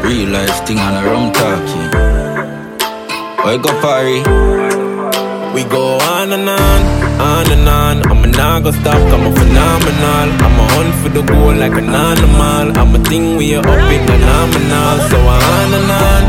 Real 0.02 0.28
life 0.30 0.66
thing 0.66 0.78
on 0.78 0.94
a 0.96 1.02
rum 1.04 1.32
talking. 1.32 1.88
Wake 3.44 3.66
up, 3.66 3.80
party. 3.82 4.20
We 5.54 5.64
go 5.64 5.98
on 5.98 6.32
and 6.32 6.48
on, 6.48 6.99
on 7.20 7.46
and 7.54 7.68
on. 7.68 7.96
I'm 8.10 8.24
a 8.24 8.28
nah 8.38 8.60
go 8.60 8.70
stop, 8.72 9.00
I'm 9.14 9.26
a 9.28 9.30
phenomenal. 9.38 10.28
I'm 10.46 10.58
a 10.60 10.64
hunt 10.72 10.92
for 11.02 11.10
the 11.16 11.22
goal 11.22 11.54
like 11.62 11.76
an 11.82 11.88
animal. 11.92 12.66
I'm 12.80 12.94
a 12.94 12.98
thing 13.08 13.36
we 13.36 13.54
are 13.56 13.66
up 13.66 13.90
in 13.94 14.02
phenomenal. 14.08 14.94
So 15.10 15.18
on 15.18 15.70
and 15.78 15.90
on, 16.00 16.22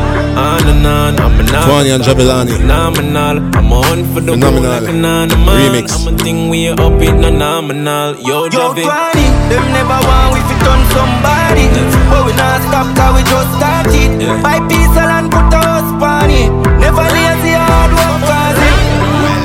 on 0.45 0.63
and 0.73 0.85
on. 0.87 1.13
I'm 1.19 1.39
a 1.39 1.43
nah 1.51 1.65
Twani 1.65 1.89
and 1.95 2.03
Jahvillani. 2.03 2.51
phenomenal. 2.57 3.35
I'm 3.57 3.71
a 3.71 3.77
hunt 3.87 4.05
for 4.13 4.21
the 4.21 4.31
Phenomenal. 4.33 4.61
goal 4.61 4.71
like 4.71 4.89
an 4.89 5.05
animal. 5.05 5.55
Remix. 5.55 5.87
I'm 5.95 6.13
a 6.13 6.17
thing 6.23 6.49
we 6.49 6.67
are 6.69 6.79
up 6.81 7.01
in 7.01 7.21
phenomenal. 7.21 8.15
Yo, 8.17 8.45
Yo, 8.45 8.49
Javi. 8.49 8.83
Twani, 8.83 9.25
them 9.49 9.65
never 9.77 9.99
want 10.07 10.29
we 10.35 10.39
fit 10.49 10.67
on 10.73 10.81
somebody. 10.95 11.65
But 12.11 12.21
we 12.27 12.33
not 12.35 12.59
stop 12.67 12.87
cause 12.97 13.13
we 13.15 13.21
just 13.31 13.49
started. 13.57 14.09
Buy 14.43 14.59
piece 14.67 14.95
of 15.01 15.07
land, 15.11 15.27
put 15.31 15.47
a 15.53 15.59
house 15.63 15.91
on 16.11 16.29
it. 16.29 16.51
Never 16.83 17.05
lazy, 17.15 17.53
hard 17.55 17.91
work 17.95 18.19
cause 18.27 18.59
it. 18.59 18.79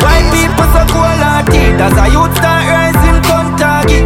White 0.03 0.28
people 0.34 0.66
so 0.74 0.82
cool 0.94 1.20
As 1.76 1.92
a 1.92 2.08
youth 2.08 2.32
start 2.36 2.64
rising, 2.66 3.20
come 3.28 3.52
target. 3.60 4.04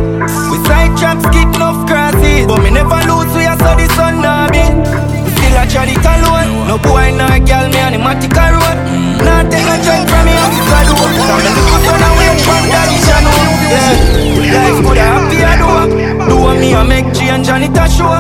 We 0.51 0.59
side 0.67 0.93
traps, 0.99 1.25
get 1.31 1.49
enough 1.55 1.87
crosses. 1.87 2.47
But 2.47 2.63
me 2.63 2.71
never 2.71 2.99
lose, 3.07 3.31
we 3.35 3.47
are 3.47 3.57
so 3.57 3.73
the 3.79 3.87
sun. 3.95 4.19
Still 4.21 5.57
a 5.57 5.65
jolly 5.71 5.95
alone. 5.95 6.67
No 6.67 6.77
boy, 6.83 7.15
no 7.15 7.31
girl, 7.47 7.67
me 7.71 7.79
animatic 7.79 8.35
a 8.35 8.45
road. 8.53 8.79
Not 9.23 9.51
take 9.51 9.65
no 9.65 9.77
joint 9.87 10.07
from 10.11 10.23
me, 10.27 10.35
I'm 10.35 10.51
sick 10.51 10.67
of 10.67 10.87
do. 10.87 10.95
Come 10.99 11.47
and 11.47 11.55
look 11.55 11.87
on 11.95 12.03
a 12.03 12.11
way 12.19 12.31
from 12.43 12.63
daddy 12.75 12.99
channel. 13.07 13.39
Yeah, 13.71 14.51
life 14.51 14.79
could 14.83 14.99
happy 14.99 15.39
I 15.47 15.55
do. 15.57 16.27
Do 16.27 16.61
me 16.61 16.73
a 16.75 16.85
make 16.85 17.15
change 17.15 17.49
and 17.49 17.65
it 17.65 17.79
a 17.79 17.87
show. 17.87 18.19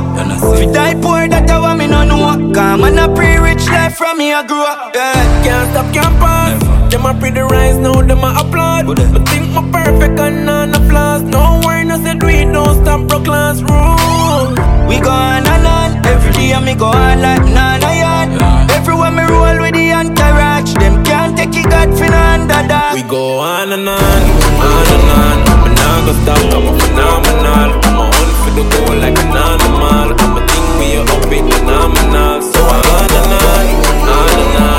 If 0.54 0.60
you 0.62 0.72
die 0.72 0.94
poor, 0.94 1.26
that 1.26 1.50
I 1.50 1.58
want 1.58 1.78
me 1.78 1.86
no 1.86 2.04
know. 2.04 2.52
Come 2.54 2.84
and 2.84 2.98
a 2.98 3.12
pre-rich 3.12 3.66
life 3.66 3.96
from 3.96 4.18
me 4.18 4.32
I 4.32 4.46
grew 4.46 4.62
up. 4.62 4.94
Yeah, 4.94 5.42
Can't 5.42 5.70
stop, 5.70 5.92
can't 5.92 6.16
pass. 6.20 6.69
Them 6.90 7.06
a 7.06 7.14
pretty 7.14 7.40
rise 7.40 7.78
now, 7.78 8.02
them 8.02 8.24
a 8.24 8.34
applaud. 8.40 8.86
But 8.86 8.98
think 9.28 9.46
my 9.54 9.62
perfect 9.70 10.18
and 10.18 10.44
none 10.44 10.74
of 10.74 10.88
flaws. 10.88 11.22
No 11.22 11.60
worry, 11.64 11.84
no 11.84 11.96
do 11.96 12.26
it, 12.28 12.52
don't 12.52 12.82
stop, 12.82 13.06
bro, 13.06 13.22
class 13.22 13.62
rule. 13.62 14.50
We 14.88 14.98
go 14.98 15.10
on 15.10 15.46
and 15.46 15.66
on. 15.66 16.04
Every 16.04 16.32
day 16.32 16.52
I 16.52 16.58
me 16.58 16.74
go 16.74 16.86
on 16.86 17.22
like 17.22 17.46
nana 17.46 17.90
yard. 18.02 18.28
Everywhere 18.72 19.12
me 19.12 19.22
roll 19.22 19.58
with 19.62 19.74
the 19.74 19.92
entourage. 19.92 20.74
Them 20.74 21.04
can't 21.04 21.36
take 21.38 21.54
it 21.54 21.70
God 21.70 21.90
no 21.94 22.10
underdog. 22.34 22.94
We 22.94 23.02
go 23.08 23.38
on 23.38 23.70
and 23.70 23.88
on, 23.88 24.22
on 24.66 24.86
and 24.96 25.10
on. 25.14 25.36
I'm 25.46 25.62
not 25.78 25.98
gonna 26.06 26.22
stop, 26.26 26.42
I'm 26.58 26.66
a 26.66 26.72
phenomenal. 26.74 27.70
I'm 27.86 27.98
a 28.02 28.04
hunt 28.10 28.34
for 28.42 28.52
the 28.58 28.64
goal 28.66 28.94
like 28.98 29.14
an 29.14 29.30
animal. 29.30 30.08
I'm 30.18 30.36
a 30.36 30.40
thing 30.42 30.66
we 30.82 30.98
are 30.98 31.06
up 31.06 31.30
in 31.30 31.46
phenomenal. 31.54 32.42
So 32.50 32.60
on 32.66 33.14
and 33.14 33.34
on, 33.38 33.66
on 34.10 34.38
and 34.42 34.56
on. 34.58 34.69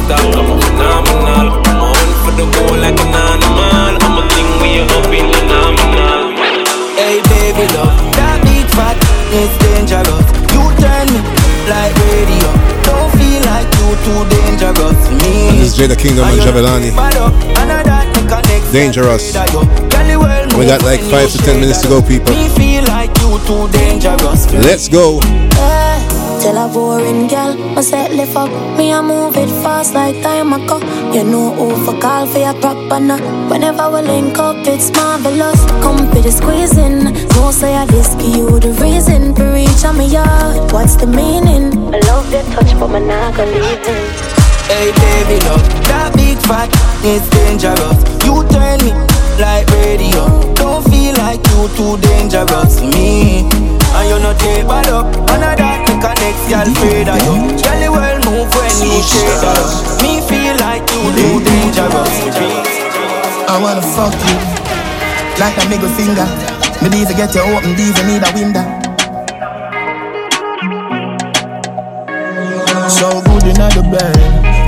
I'm 0.00 0.06
stop, 0.06 0.32
I'm 0.32 0.48
a 0.48 0.56
phenomenal. 0.64 1.60
I'm 1.68 1.80
a 1.84 1.88
hunt 1.92 2.16
for 2.24 2.32
the 2.32 2.46
goal 2.48 2.76
like 2.80 2.96
an 2.96 3.12
animal. 3.12 3.92
I'm 4.00 4.16
a 4.16 4.24
thing 4.32 4.48
we 4.64 4.80
are 4.80 4.88
up 4.96 5.12
in 5.12 5.28
phenomenal. 5.28 6.32
Hey 6.96 7.20
baby 7.28 7.68
love, 7.76 7.92
that 8.16 8.40
big 8.40 8.64
fat 8.72 8.96
is 9.28 9.52
dangerous. 9.60 10.24
You 10.56 10.64
turn 10.80 11.06
me 11.12 11.20
like 11.68 11.92
radio. 12.08 12.48
Don't 12.88 13.12
feel 13.20 13.44
like 13.44 13.68
you 13.76 13.88
too 14.08 14.20
dangerous 14.32 14.96
to 15.04 15.12
me. 15.20 15.60
This 15.60 15.68
is 15.68 15.74
Jada 15.76 15.96
Kingdom 16.00 16.24
and 16.24 16.40
Jahvillani. 16.40 16.96
Bad 16.96 17.16
up, 17.20 17.34
and 17.60 17.68
I 17.68 17.82
that 17.84 18.06
make 18.16 18.32
a 18.32 18.40
next 18.48 18.72
Dangerous. 18.72 19.36
We 20.56 20.64
got 20.66 20.82
like 20.82 21.00
five 21.12 21.28
to 21.30 21.38
ten 21.44 21.60
minutes 21.60 21.82
to 21.82 21.88
go, 21.88 22.00
people. 22.00 22.32
Me 22.32 22.48
feel 22.56 22.84
like 22.88 23.12
you 23.20 23.36
too 23.44 23.68
dangerous. 23.68 24.46
for 24.48 24.56
me. 24.56 24.64
Let's 24.64 24.88
go. 24.88 25.20
Uh, 25.22 25.79
Tell 26.40 26.56
a 26.56 26.72
boring 26.72 27.28
girl, 27.28 27.52
I 27.76 27.82
set 27.82 28.12
lift 28.12 28.34
up. 28.34 28.48
Me, 28.78 28.94
I 28.94 29.02
move 29.02 29.36
it 29.36 29.50
fast 29.62 29.92
like 29.92 30.22
time 30.22 30.54
I 30.54 30.66
go. 30.66 30.78
You 31.12 31.22
know 31.22 31.52
who 31.52 31.84
for 31.84 32.00
call 32.00 32.26
for 32.26 32.38
your 32.38 32.54
proper 32.54 32.98
now. 32.98 33.18
Whenever 33.50 33.90
we 33.90 34.00
link 34.00 34.38
up, 34.38 34.56
it's 34.66 34.90
marvelous. 34.92 35.60
Come 35.82 35.98
for 36.08 36.20
the 36.20 36.32
squeezing. 36.32 37.04
No 37.36 37.50
say 37.50 37.74
I 37.74 37.84
this 37.84 38.14
give 38.14 38.36
you 38.36 38.58
the 38.58 38.72
reason 38.80 39.34
for 39.34 39.52
reach 39.52 39.84
on 39.84 39.98
me 39.98 40.06
yard. 40.06 40.72
What's 40.72 40.96
the 40.96 41.06
meaning? 41.06 41.76
I 41.94 42.00
love 42.08 42.32
your 42.32 42.42
touch, 42.54 42.72
but 42.80 42.88
I'm 42.88 43.06
not 43.06 43.36
gonna 43.36 43.50
leave 43.52 43.84
it. 43.84 44.40
Hey 44.64 44.92
baby 44.96 45.44
love, 45.44 45.60
that 45.92 46.14
big 46.16 46.38
fat 46.48 46.72
is 47.04 47.20
dangerous. 47.36 48.00
You 48.24 48.48
turn 48.48 48.80
me 48.80 48.96
like 49.36 49.68
radio. 49.84 50.24
Don't 50.54 50.82
feel 50.88 51.12
like 51.20 51.44
you 51.52 51.68
too 51.76 51.98
dangerous 52.00 52.80
to 52.80 52.86
me. 52.86 53.79
And 53.96 54.08
you 54.08 54.18
not 54.18 54.38
take 54.38 54.66
bad 54.66 54.88
up, 54.88 55.06
and 55.30 55.44
I 55.44 55.60
that 56.00 56.16
next 56.24 56.48
girl 56.48 56.64
afraid 56.64 57.08
of 57.08 57.20
you. 57.28 57.36
Jolly 57.60 57.88
well 57.92 58.18
move 58.24 58.48
when 58.56 58.72
you 58.80 59.04
shake 59.04 59.44
up. 59.44 60.00
Me 60.00 60.24
feel 60.24 60.56
like 60.56 60.84
you 60.88 61.04
too 61.12 61.36
dangerous. 61.44 62.14
I 63.46 63.58
wanna 63.60 63.84
fuck 63.84 64.16
you 64.24 64.36
like 65.36 65.56
a 65.60 65.64
middle 65.68 65.92
finger. 65.92 66.28
Me 66.80 66.88
these 66.88 67.12
get 67.12 67.34
you 67.34 67.42
open, 67.52 67.76
these 67.76 67.96
need 68.08 68.24
a 68.24 68.30
window. 68.32 68.64
So 72.88 73.20
good 73.22 73.44
in 73.44 73.60
the 73.60 73.84
bed, 73.92 74.16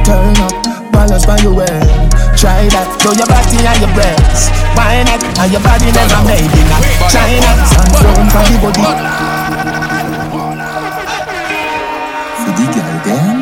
turn 0.04 0.36
up, 0.44 0.92
balance 0.92 1.26
by 1.26 1.38
your 1.38 1.54
way. 1.54 2.11
Try 2.36 2.66
that, 2.74 2.86
show 3.00 3.12
your 3.14 3.26
body 3.26 3.60
and 3.62 3.80
your 3.80 3.92
breasts. 3.94 4.50
Why 4.74 5.02
not? 5.06 5.22
And 5.38 5.52
your 5.52 5.62
body 5.62 5.88
never 5.92 6.20
made 6.26 6.50
in 6.50 6.68
a 6.72 6.78
China. 7.12 7.50
Stand 7.68 7.92
firm 8.00 8.26
for 8.32 8.42
the 8.46 8.56
body. 8.60 8.82
For 12.42 12.52
the 12.58 12.66
girl 12.72 12.94
then, 13.06 13.38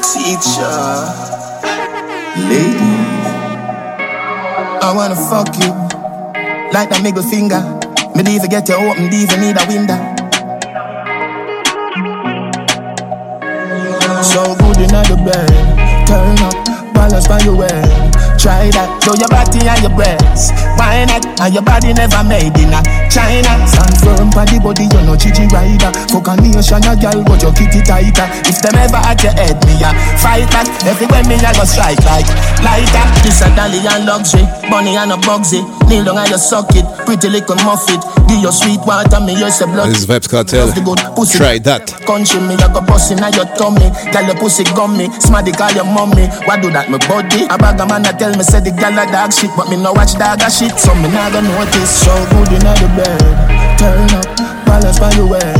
teacher, 0.00 0.78
ladies. 2.48 3.04
I 4.84 4.92
wanna 4.94 5.16
fuck 5.16 5.48
you 5.60 5.72
like 6.72 6.90
that 6.90 7.00
middle 7.02 7.22
finger. 7.22 7.60
Me 8.14 8.22
these 8.22 8.46
get 8.48 8.68
you 8.68 8.76
open, 8.76 9.10
these 9.10 9.30
need 9.38 9.56
a 9.56 9.64
window. 9.66 9.98
So 14.22 14.54
good 14.56 14.80
in 14.80 14.90
the 14.90 15.16
bed, 15.24 16.06
Turn 16.06 16.38
up, 16.42 16.83
balance 17.08 17.28
by 17.28 17.38
your 17.40 17.54
way. 17.54 18.23
Try 18.38 18.68
that, 18.76 19.00
show 19.00 19.16
your 19.16 19.30
body 19.32 19.64
and 19.64 19.80
your 19.80 19.94
breasts. 19.96 20.52
Why 20.76 21.04
not? 21.08 21.24
And 21.40 21.54
your 21.54 21.64
body 21.64 21.92
never 21.96 22.20
made 22.24 22.52
in 22.60 22.72
a 22.74 22.80
China. 23.08 23.52
Stand 23.64 23.96
firm 24.04 24.28
for 24.34 24.44
the 24.44 24.60
body, 24.60 24.84
you're 24.92 25.04
no 25.06 25.16
Gigi 25.16 25.48
rider. 25.48 25.90
Fuck 26.12 26.28
a 26.28 26.36
nation, 26.36 26.84
a 26.84 26.92
girl, 26.98 27.24
but 27.24 27.40
your 27.40 27.54
kitty 27.56 27.80
tighter. 27.80 28.26
If 28.44 28.60
them 28.60 28.76
ever 28.76 29.00
at 29.00 29.22
your 29.24 29.32
head, 29.32 29.56
me 29.64 29.80
a 29.80 29.90
fight 30.20 30.44
back. 30.52 30.68
Everywhere 30.84 31.24
me 31.24 31.40
a 31.40 31.50
go 31.56 31.64
strike 31.64 32.00
like 32.04 32.28
lighter. 32.60 33.04
This 33.24 33.40
a 33.40 33.48
dolly 33.56 33.80
and 33.80 34.04
luxury, 34.04 34.44
bunny 34.68 34.96
and 34.96 35.14
a 35.14 35.18
bugsy. 35.24 35.64
Kneel 35.88 36.04
down 36.04 36.18
and 36.20 36.28
you 36.28 36.38
suck 36.38 36.68
it, 36.76 36.84
pretty 37.08 37.28
little 37.32 37.56
muffet. 37.64 38.00
Give 38.28 38.40
your 38.40 38.52
sweet 38.52 38.80
water, 38.84 39.20
me 39.20 39.38
use 39.38 39.60
a 39.60 39.66
blood. 39.66 39.88
This 39.88 40.04
is 40.04 40.06
Vybz 40.06 40.28
Kartel. 40.28 40.68
Try 41.32 41.58
that. 41.64 41.88
Country 42.04 42.40
me, 42.40 42.54
I 42.60 42.68
go 42.72 42.80
bustin' 42.84 43.22
at 43.24 43.36
your 43.36 43.48
tummy. 43.56 43.88
Girl, 44.12 44.24
your 44.24 44.36
pussy 44.36 44.64
gummy. 44.76 45.08
Smarty 45.20 45.52
call 45.52 45.72
your 45.72 45.84
mommy. 45.88 46.28
Why 46.44 46.60
do 46.60 46.70
that, 46.72 46.90
my 46.90 46.98
body? 47.08 47.44
A 47.48 47.56
bag 47.56 47.80
of 47.80 47.88
man, 47.88 48.04
I 48.04 48.12
tell 48.24 48.38
me 48.38 48.44
say 48.44 48.60
the 48.60 48.72
gal 48.72 48.96
a 48.96 49.04
dog 49.12 49.30
shit, 49.32 49.52
but 49.54 49.68
me 49.68 49.76
no 49.76 49.92
watch 49.92 50.16
dog 50.16 50.40
a 50.40 50.48
shit, 50.48 50.72
so 50.80 50.94
me 50.96 51.12
not 51.12 51.28
gonna 51.32 51.44
notice. 51.44 51.92
So 51.92 52.12
good 52.32 52.56
in 52.56 52.64
the 52.64 52.88
bed, 52.96 53.20
turn 53.76 54.16
up, 54.16 54.24
balance 54.64 54.98
by 54.98 55.12
your 55.12 55.28
way. 55.28 55.52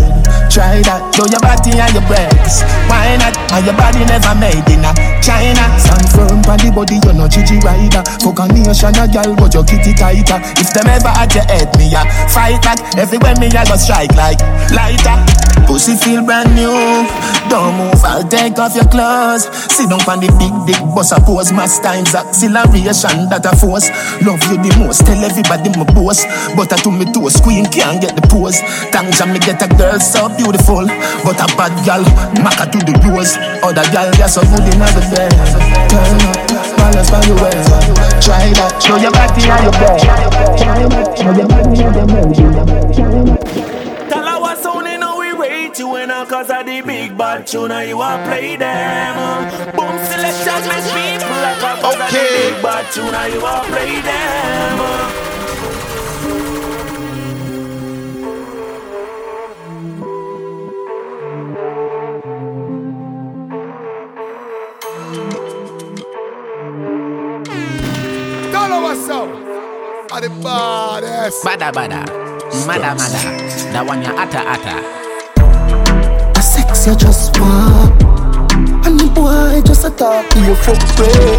Try 0.49 0.81
that, 0.89 1.13
show 1.13 1.29
your 1.29 1.45
body 1.45 1.77
and 1.77 1.93
your 1.93 2.07
breasts. 2.45 2.63
Why 2.89 3.17
not? 3.17 3.33
And 3.57 3.65
your 3.65 3.77
body 3.77 4.05
never 4.05 4.35
made 4.37 4.69
in 4.69 4.85
a 4.85 4.93
China. 5.25 5.65
Stand 5.81 6.09
firm 6.13 6.45
the 6.45 6.71
body, 6.71 7.01
you're 7.01 7.17
no 7.17 7.27
Gigi 7.27 7.57
rider. 7.65 8.05
Fuck 8.21 8.41
a 8.41 8.45
nation, 8.53 8.95
a 9.01 9.09
girl, 9.09 9.33
but 9.35 9.55
your 9.57 9.65
kitty 9.65 9.97
tighter. 9.97 10.39
If 10.61 10.77
them 10.77 10.87
ever 10.87 11.09
at 11.09 11.33
your 11.35 11.49
head, 11.49 11.73
me 11.81 11.89
a 11.97 12.05
fight 12.29 12.61
back. 12.61 12.79
Everywhere 13.01 13.35
me 13.41 13.49
a 13.49 13.65
go 13.65 13.77
strike 13.81 14.13
like 14.15 14.41
lighter. 14.71 15.17
Pussy 15.65 15.97
feel 15.97 16.23
brand 16.23 16.53
new. 16.55 17.09
Don't 17.49 17.77
move, 17.77 18.05
I'll 18.05 18.27
take 18.27 18.59
off 18.59 18.75
your 18.75 18.89
clothes. 18.89 19.49
Sit 19.73 19.89
down 19.89 20.01
on 20.05 20.21
the 20.21 20.29
big 20.37 20.53
dick, 20.69 20.81
bust 20.95 21.13
a 21.13 21.21
pose. 21.21 21.53
Mass 21.53 21.79
times 21.81 22.15
acceleration 22.15 23.29
that 23.33 23.49
a 23.49 23.57
force. 23.57 23.89
Love 24.21 24.43
you 24.51 24.61
the 24.61 24.71
most, 24.81 25.07
tell 25.07 25.21
everybody 25.25 25.71
my 25.73 25.89
boss. 25.97 26.25
But 26.57 26.73
I 26.73 26.77
to 26.85 26.91
me 26.91 27.09
toes, 27.13 27.41
queen 27.41 27.65
can't 27.67 28.01
get 28.01 28.17
the 28.17 28.25
pose. 28.29 28.61
Thank 28.93 29.15
me 29.33 29.39
get 29.41 29.63
a 29.63 29.69
girl 29.77 30.01
so 30.01 30.29
beautiful 30.37 30.85
but 31.25 31.41
a 31.41 31.49
bad 31.57 31.73
gal, 31.87 32.05
maka 32.43 32.67
to 32.71 32.79
the 32.79 32.95
rose. 33.07 33.37
Other 33.63 33.85
gal, 33.93 34.11
they 34.17 34.29
so 34.29 34.43
good 34.43 34.67
in 34.67 34.79
the 34.81 35.03
bed. 35.13 35.31
Turn 35.91 36.23
up, 36.25 36.39
balance 36.77 37.11
by 37.11 37.21
the 37.27 37.35
way. 37.39 37.55
Try 38.21 38.51
that, 38.57 38.81
show 38.81 38.97
your 38.97 39.13
body 39.13 39.45
on 39.51 39.63
your 39.63 39.75
bed. 39.77 40.01
Show 40.59 41.33
your 41.33 41.49
body 41.49 41.85
on 41.85 41.95
your 41.95 42.07
bed. 42.07 43.55
Tell 44.09 44.41
what's 44.41 44.67
on 44.67 44.87
in 44.87 45.03
we 45.19 45.33
rate 45.33 45.79
you 45.79 45.97
in 45.97 46.09
cause 46.09 46.51
of 46.51 46.67
the 46.67 46.81
big 46.81 47.17
bad 47.17 47.47
tune 47.47 47.71
you 47.89 47.99
want 47.99 48.25
play 48.25 48.57
them. 48.57 49.17
Boom 49.77 49.99
selection 50.09 50.63
make 50.69 50.85
people 50.95 51.37
like 51.45 51.59
a 51.59 51.81
cause 51.81 51.95
okay. 51.95 52.05
of 52.05 52.13
the 52.13 52.25
big 52.33 52.63
bad 52.63 52.85
tune 52.93 53.33
you 53.33 53.43
want 53.43 53.67
play 53.69 54.01
them. 54.01 55.24
Are 69.11 70.21
the 70.21 70.29
baddest. 70.43 71.45
Bada 71.45 71.73
bada, 71.73 72.05
mada 72.67 72.95
mada, 72.95 73.21
that 73.73 73.85
one 73.87 74.03
ya 74.03 74.11
ata 74.17 74.41
ata. 74.55 74.77
A 76.39 76.43
sex 76.43 76.87
you 76.87 76.97
just 76.97 77.39
want, 77.39 78.03
and 78.87 78.99
the 78.99 79.07
boy 79.15 79.61
just 79.67 79.85
a 79.85 79.91
talk 79.91 80.29
to 80.31 80.39
you 80.41 80.55
for 80.55 80.77
free. 80.97 81.37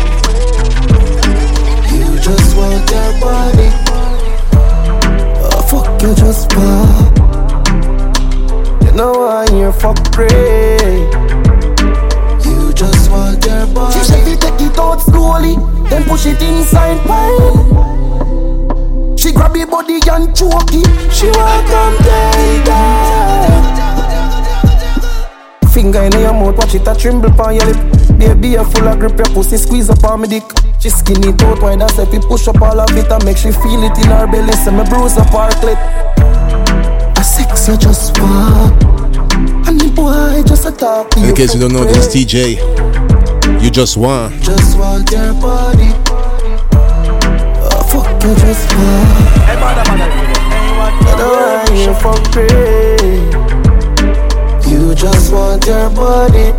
You 1.96 2.20
just 2.20 2.56
want 2.56 2.90
your 2.92 3.12
body, 3.20 3.70
oh, 5.42 5.62
fuck 5.70 6.02
you 6.02 6.14
just 6.16 6.56
want. 6.56 7.18
You 8.84 8.92
know 8.94 9.12
why 9.12 9.46
you 9.52 9.72
fuck 9.72 9.98
free. 10.14 10.30
You 12.46 12.74
just 12.74 13.10
want 13.10 13.44
your 13.46 13.66
body. 13.74 13.98
She 13.98 14.06
said 14.06 14.28
you 14.28 14.38
take 14.38 14.62
it 14.62 14.78
out 14.78 15.02
slowly, 15.02 15.56
then 15.90 16.04
push 16.04 16.26
it 16.26 16.42
inside 16.42 17.06
mine. 17.06 17.76
She 19.18 19.32
grab 19.32 19.56
your 19.56 19.68
body 19.68 20.00
and 20.10 20.36
choke 20.36 20.74
it. 20.74 21.14
She 21.14 21.28
want 21.28 21.68
come 21.68 21.98
take 21.98 22.66
that. 22.66 23.76
Finger 25.74 26.04
in 26.04 26.12
your 26.14 26.34
mouth, 26.34 26.58
watch 26.58 26.76
it 26.76 26.88
a 26.88 26.96
tremble 26.96 27.42
on 27.42 27.56
your 27.56 27.66
lip. 27.66 27.78
Baby, 28.18 28.50
you 28.50 28.64
full 28.64 28.88
of 28.88 28.98
grip, 29.00 29.18
your 29.18 29.28
pussy 29.34 29.58
squeeze 29.58 29.90
up 29.90 30.04
on 30.06 30.22
me 30.22 30.28
dick. 30.28 30.44
She 30.80 30.90
skinny 30.90 31.30
out 31.30 31.62
wide 31.62 31.82
and 31.82 32.00
if 32.00 32.14
you 32.14 32.20
push 32.22 32.48
up 32.48 32.62
all 32.62 32.80
of 32.80 32.96
it 32.96 33.12
and 33.12 33.26
make 33.26 33.38
she 33.38 33.52
feel 33.52 33.84
it 33.84 33.98
in 33.98 34.06
her 34.06 34.28
belly. 34.28 34.54
So 34.54 34.72
me 34.72 34.84
bruise 34.88 35.18
up 35.18 35.28
her 35.30 35.50
clit. 35.60 35.78
A 37.18 37.24
sex 37.24 37.68
you 37.68 37.78
just 37.78 38.18
want, 38.20 38.84
and 39.68 39.80
the 39.80 39.90
boy 39.94 40.44
just 40.48 40.66
a 40.66 40.72
talk. 40.72 41.18
In 41.18 41.34
case 41.36 41.54
you 41.54 41.60
don't 41.60 41.74
know, 41.74 41.84
this 41.84 42.08
is 42.08 42.26
Teejay. 42.26 42.95
You 43.66 43.72
just 43.72 43.98
want. 43.98 44.32
Just 44.44 44.78
want 44.78 45.10
your 45.10 45.34
body. 45.42 45.90
Oh, 47.66 47.82
fuck 47.90 48.24
you 48.24 48.36
just 48.36 48.72
want. 48.76 49.10
Hey, 49.42 49.58
for 52.00 52.16
free. 52.32 53.18
You 54.72 54.94
just 54.94 55.34
want 55.34 55.66
your 55.66 55.90
body. 55.90 56.52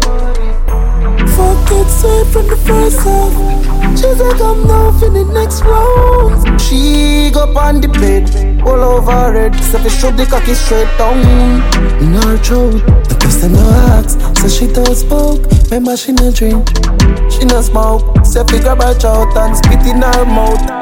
Fuck 1.31 1.71
it 1.71 1.89
straight 1.95 2.27
from 2.27 2.49
the 2.49 2.57
first 2.67 2.99
half 2.99 3.33
She 3.97 4.03
said 4.03 4.37
come 4.37 4.67
now 4.67 4.91
for 4.99 5.09
the 5.09 5.25
next 5.33 5.63
round. 5.63 6.61
She 6.61 7.31
go 7.33 7.57
on 7.57 7.81
the 7.81 7.87
bed 7.87 8.46
All 8.67 8.83
over 8.83 9.35
it 9.35 9.55
So 9.63 9.79
she 9.83 9.89
shoot 9.89 10.17
the 10.17 10.27
cocky 10.27 10.55
straight 10.55 10.91
down. 10.99 11.19
In 12.03 12.15
her 12.15 12.37
throat 12.39 12.83
The 13.09 13.17
question 13.21 13.53
no 13.53 13.65
ask 13.95 14.19
So 14.41 14.49
she 14.49 14.67
don't 14.67 14.95
smoke. 14.95 15.47
Remember 15.71 15.97
she 15.97 16.13
no 16.13 16.31
drink 16.33 16.69
She 17.31 17.45
no 17.45 17.63
smoke. 17.63 18.27
So 18.27 18.45
she 18.49 18.59
grab 18.59 18.83
her 18.83 18.95
throat 18.95 19.37
And 19.37 19.57
spit 19.57 19.87
in 19.87 20.03
her 20.03 20.25
mouth 20.27 20.76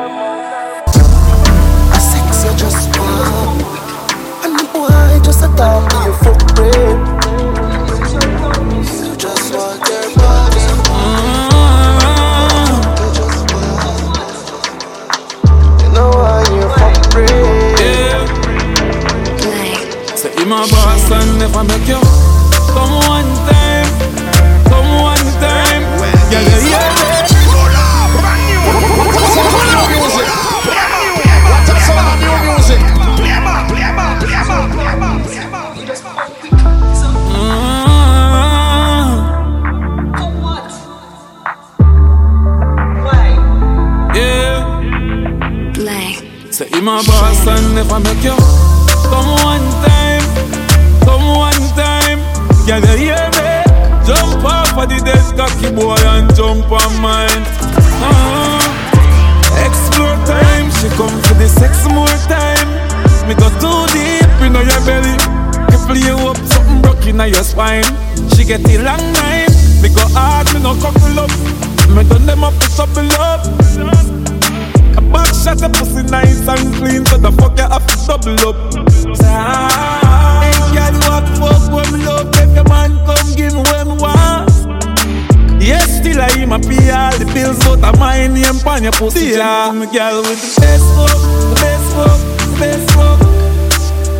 Yes, 86.14 86.30
still 86.30 86.42
I 86.42 86.42
am 86.42 86.52
a 86.52 86.58
pay 86.58 86.90
all 86.90 87.18
the 87.18 87.26
bills, 87.34 87.58
but 87.64 87.82
I 87.82 87.90
my 87.98 88.26
name 88.26 88.66
on 88.66 88.82
your 88.82 88.92
pussy. 88.92 89.34
Yeah, 89.34 89.72
me 89.72 89.86
girl 89.86 90.22
with 90.22 90.38
the 90.38 90.60
best 90.60 90.86
fuck, 90.94 91.18
the 91.50 91.54
best 91.58 91.86
fuck, 91.90 92.20
the 92.38 92.46
best 92.60 92.86
fuck, 92.94 93.18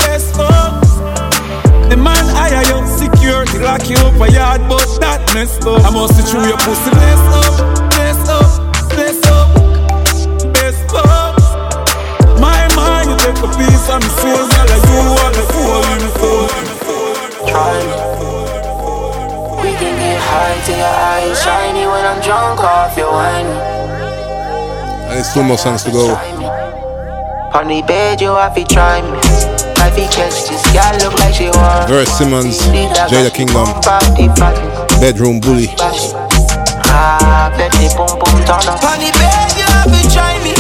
best 0.02 0.34
fuck. 0.34 1.90
The 1.90 1.96
man 1.96 2.24
hire 2.34 2.66
you, 2.66 2.82
secure 2.86 3.46
security 3.46 3.58
lock 3.62 3.88
you 3.88 3.96
up 4.02 4.18
a 4.18 4.32
yard, 4.32 4.62
but 4.68 4.82
that 5.00 5.22
messed 5.34 5.66
up. 5.66 5.84
I 5.84 5.90
must 5.90 6.16
see 6.16 6.26
through 6.26 6.48
your 6.50 6.58
pussy 6.66 6.90
messed 6.98 7.30
up, 7.30 7.62
messed 7.94 8.26
up, 8.26 8.50
messed 8.98 9.26
up, 9.30 9.48
messed 10.50 10.94
up. 10.98 11.38
My 12.42 12.66
mind, 12.74 13.10
you 13.10 13.16
take 13.22 13.38
a 13.38 13.48
piece 13.54 13.86
of 13.86 14.02
my 14.02 14.10
soul, 14.18 14.42
girl, 14.50 14.66
and 14.66 14.82
you 14.90 14.98
are 15.14 15.30
the 15.30 15.44
fool 15.54 15.82
in 15.94 15.98
the 16.02 16.10
soul. 16.18 16.50
Try 17.46 17.78
me. 17.86 18.13
We 20.04 20.10
can 20.10 20.20
get 20.20 20.28
high 20.28 20.60
till 20.66 20.76
your 20.76 20.84
eyes 20.84 21.42
shiny 21.42 21.86
when 21.88 22.04
I'm 22.04 22.20
drunk 22.20 22.60
off 22.60 22.94
your 22.94 23.10
wine. 23.10 23.46
And 25.08 25.18
it's 25.18 25.32
two 25.32 25.42
more 25.42 25.56
songs 25.56 25.82
to 25.84 25.90
go. 25.90 26.12
On 27.56 27.68
the 27.68 27.80
bed, 27.88 28.20
you 28.20 28.36
have 28.36 28.54
to 28.54 28.64
try 28.64 29.00
me. 29.00 29.16
I 29.80 29.88
fi 29.88 30.04
catch 30.12 30.44
this 30.44 30.60
girl 30.76 30.92
look 31.00 31.18
like 31.20 31.32
she 31.32 31.48
want. 31.48 31.88
Verse 31.88 32.12
Simmonds, 32.12 32.60
Jada 33.08 33.32
Kingdom, 33.32 33.64
Bedroom 35.00 35.40
Bully. 35.40 35.72
Ah, 36.92 37.48
bet 37.56 37.72
the 37.72 37.88
boom 37.96 38.12
boom 38.20 38.44
turn 38.44 38.60
up. 38.68 38.84
On 38.84 39.00
the 39.00 39.08
bed, 39.16 39.56
you 39.56 39.64
have 39.72 39.88
to 39.88 40.04
try 40.12 40.36
me. 40.44 40.52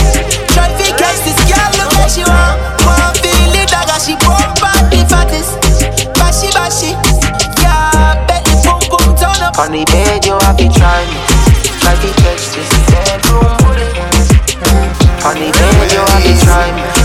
Try 0.56 0.72
fi 0.72 0.88
catch 0.96 1.20
this 1.20 1.36
girl 1.52 1.68
look 1.84 1.92
like 2.00 2.08
she 2.08 2.24
want. 2.24 2.56
Want 2.88 3.20
feel 3.20 3.52
it 3.60 3.68
like 3.68 4.00
she 4.00 4.16
bump 4.24 4.64
out 4.64 4.88
the 4.88 5.04
fattest. 5.04 5.60
Bashi 6.16 6.48
bashi. 6.56 7.33
On 9.56 9.70
the 9.70 9.84
bed, 9.84 10.26
you 10.26 10.32
have 10.40 10.56
to 10.56 10.68
try 10.68 11.06
me. 11.06 11.20
Try 11.78 11.94
fi 11.94 12.10
catch 12.22 12.50
this 12.50 12.68
bedroom 12.90 13.56
bully. 13.62 13.86
On 15.22 15.34
the 15.38 15.52
bed, 15.52 15.92
you 15.92 16.00
have 16.00 16.24
to 16.24 16.44
try 16.44 16.72
me. 16.74 17.03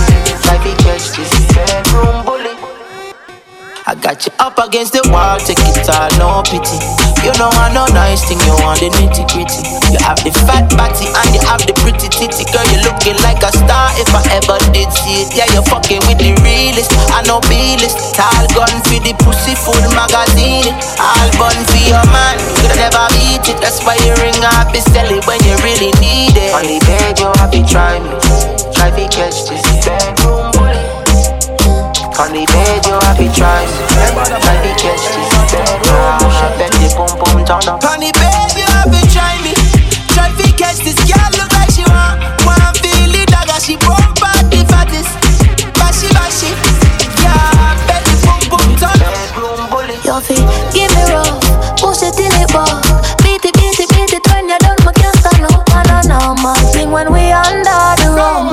I 3.89 3.97
got 3.97 4.21
you 4.21 4.29
up 4.37 4.53
against 4.61 4.93
the 4.93 5.01
wall, 5.09 5.41
take 5.41 5.57
it 5.57 5.89
all, 5.89 6.13
no 6.21 6.45
pity. 6.45 6.77
You 7.25 7.33
know 7.41 7.49
I 7.49 7.73
know 7.73 7.89
nice 7.89 8.21
thing, 8.21 8.37
you 8.45 8.53
want 8.61 8.85
the 8.85 8.93
nitty 8.93 9.25
gritty. 9.33 9.65
You 9.89 9.97
have 10.05 10.21
the 10.21 10.29
fat 10.45 10.69
body 10.77 11.09
and 11.09 11.29
you 11.33 11.41
have 11.49 11.65
the 11.65 11.73
pretty 11.73 12.05
titty, 12.05 12.45
girl. 12.53 12.61
You 12.69 12.85
looking 12.85 13.17
like 13.25 13.41
a 13.41 13.49
star 13.49 13.89
if 13.97 14.13
I 14.13 14.21
ever 14.37 14.61
did 14.69 14.93
see 14.93 15.25
it. 15.25 15.33
Yeah, 15.33 15.49
you're 15.57 15.65
fucking 15.65 16.05
with 16.05 16.21
the 16.21 16.37
realest. 16.45 16.93
I 17.09 17.25
know 17.25 17.41
B-list. 17.49 18.13
Tall 18.13 18.45
gun 18.53 18.69
for 18.85 19.01
the 19.01 19.17
pussy, 19.25 19.57
full 19.57 19.81
magazine. 19.97 20.69
All 21.01 21.29
bun 21.41 21.57
for 21.57 21.81
your 21.81 22.05
man, 22.13 22.37
could 22.61 22.77
never 22.77 23.09
beat 23.17 23.41
it. 23.49 23.57
That's 23.57 23.81
why 23.81 23.97
you 24.05 24.13
ring 24.21 24.37
up, 24.53 24.69
be 24.69 24.85
sell 24.85 25.09
it 25.09 25.25
when 25.25 25.41
you 25.41 25.57
really 25.65 25.89
need 25.97 26.37
it. 26.37 26.53
Only 26.53 26.77
bed, 26.85 27.17
you 27.17 27.33
have 27.41 27.49
to 27.57 27.65
try 27.65 27.97
me, 27.97 28.13
try 28.69 28.93
to 28.93 29.05
catch 29.09 29.49
this 29.49 29.65
bully. 30.21 30.38
On 32.19 32.33
the 32.35 32.43
bed, 32.51 32.83
you 32.85 32.99
have 32.99 33.15
to 33.15 33.31
try 33.31 33.63
me. 33.63 33.79
Try 33.95 34.59
to 34.59 34.71
catch 34.75 35.07
this 35.07 35.31
bed. 35.55 35.79
Ah, 35.87 36.51
bet 36.59 36.71
the 36.75 36.91
boom 36.91 37.07
boom 37.15 37.47
turn 37.47 37.63
up. 37.71 37.79
On 37.87 37.95
the 37.95 38.11
bed, 38.11 38.51
you 38.59 38.67
have 38.75 38.91
to 38.91 39.01
try 39.07 39.39
me. 39.39 39.55
Try 40.11 40.27
to 40.27 40.47
catch 40.59 40.83
this 40.83 40.99
girl 41.07 41.31
look 41.39 41.47
like 41.55 41.71
she 41.71 41.87
want. 41.87 42.19
Want 42.43 42.75
feel 42.83 43.15
it 43.15 43.31
like 43.31 43.47
she 43.63 43.79
bump 43.79 44.19
out 44.19 44.43
the 44.51 44.67
fattest. 44.67 45.15
Bashi 45.79 46.11
bashi. 46.11 46.51
Yeah, 47.23 47.79
bet 47.87 48.03
the 48.03 48.15
boom 48.27 48.43
boom 48.51 48.69
turn 48.75 48.99
up. 48.99 49.15
Your 50.03 50.19
feet, 50.19 50.43
give 50.75 50.91
me 50.91 51.03
rough, 51.15 51.39
push 51.79 52.03
it 52.03 52.19
till 52.19 52.35
it 52.35 52.51
ball. 52.51 52.67
Beat 53.23 53.47
it, 53.47 53.55
beat 53.55 53.79
it, 53.79 53.87
beat 53.95 54.11
it 54.11 54.23
when 54.27 54.51
you're 54.51 54.59
done, 54.59 54.75
my 54.83 54.91
can't 54.91 55.15
stand 55.23 55.47
up. 55.47 55.63
And 55.71 55.87
I 55.87 56.03
know 56.03 56.35
my 56.43 56.51
thing 56.75 56.91
when 56.91 57.13
we 57.15 57.31
under 57.31 57.95
the 58.03 58.11
rum. 58.11 58.48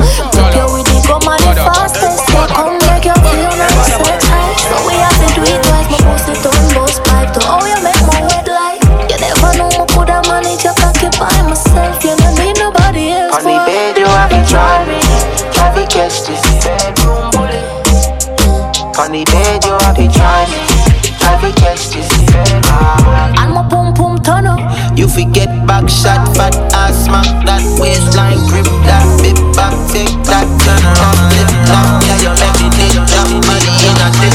Back 25.87 25.95
shot, 25.95 26.27
fat 26.35 26.51
ass 26.75 27.07
smack 27.07 27.31
that 27.47 27.63
waistline, 27.79 28.43
grip 28.51 28.67
that, 28.91 29.07
bit 29.23 29.39
back, 29.55 29.71
take 29.95 30.11
that, 30.27 30.43
turn 30.67 30.83
around, 30.83 31.15
flip 31.31 31.47
that. 31.47 32.03
Yeah, 32.03 32.27
you 32.27 32.35
make 32.43 32.59
me 32.59 32.67
dig 32.75 32.99
drop 33.07 33.31
money 33.47 33.71
in 33.87 33.95
a 33.95 34.11
dip 34.19 34.35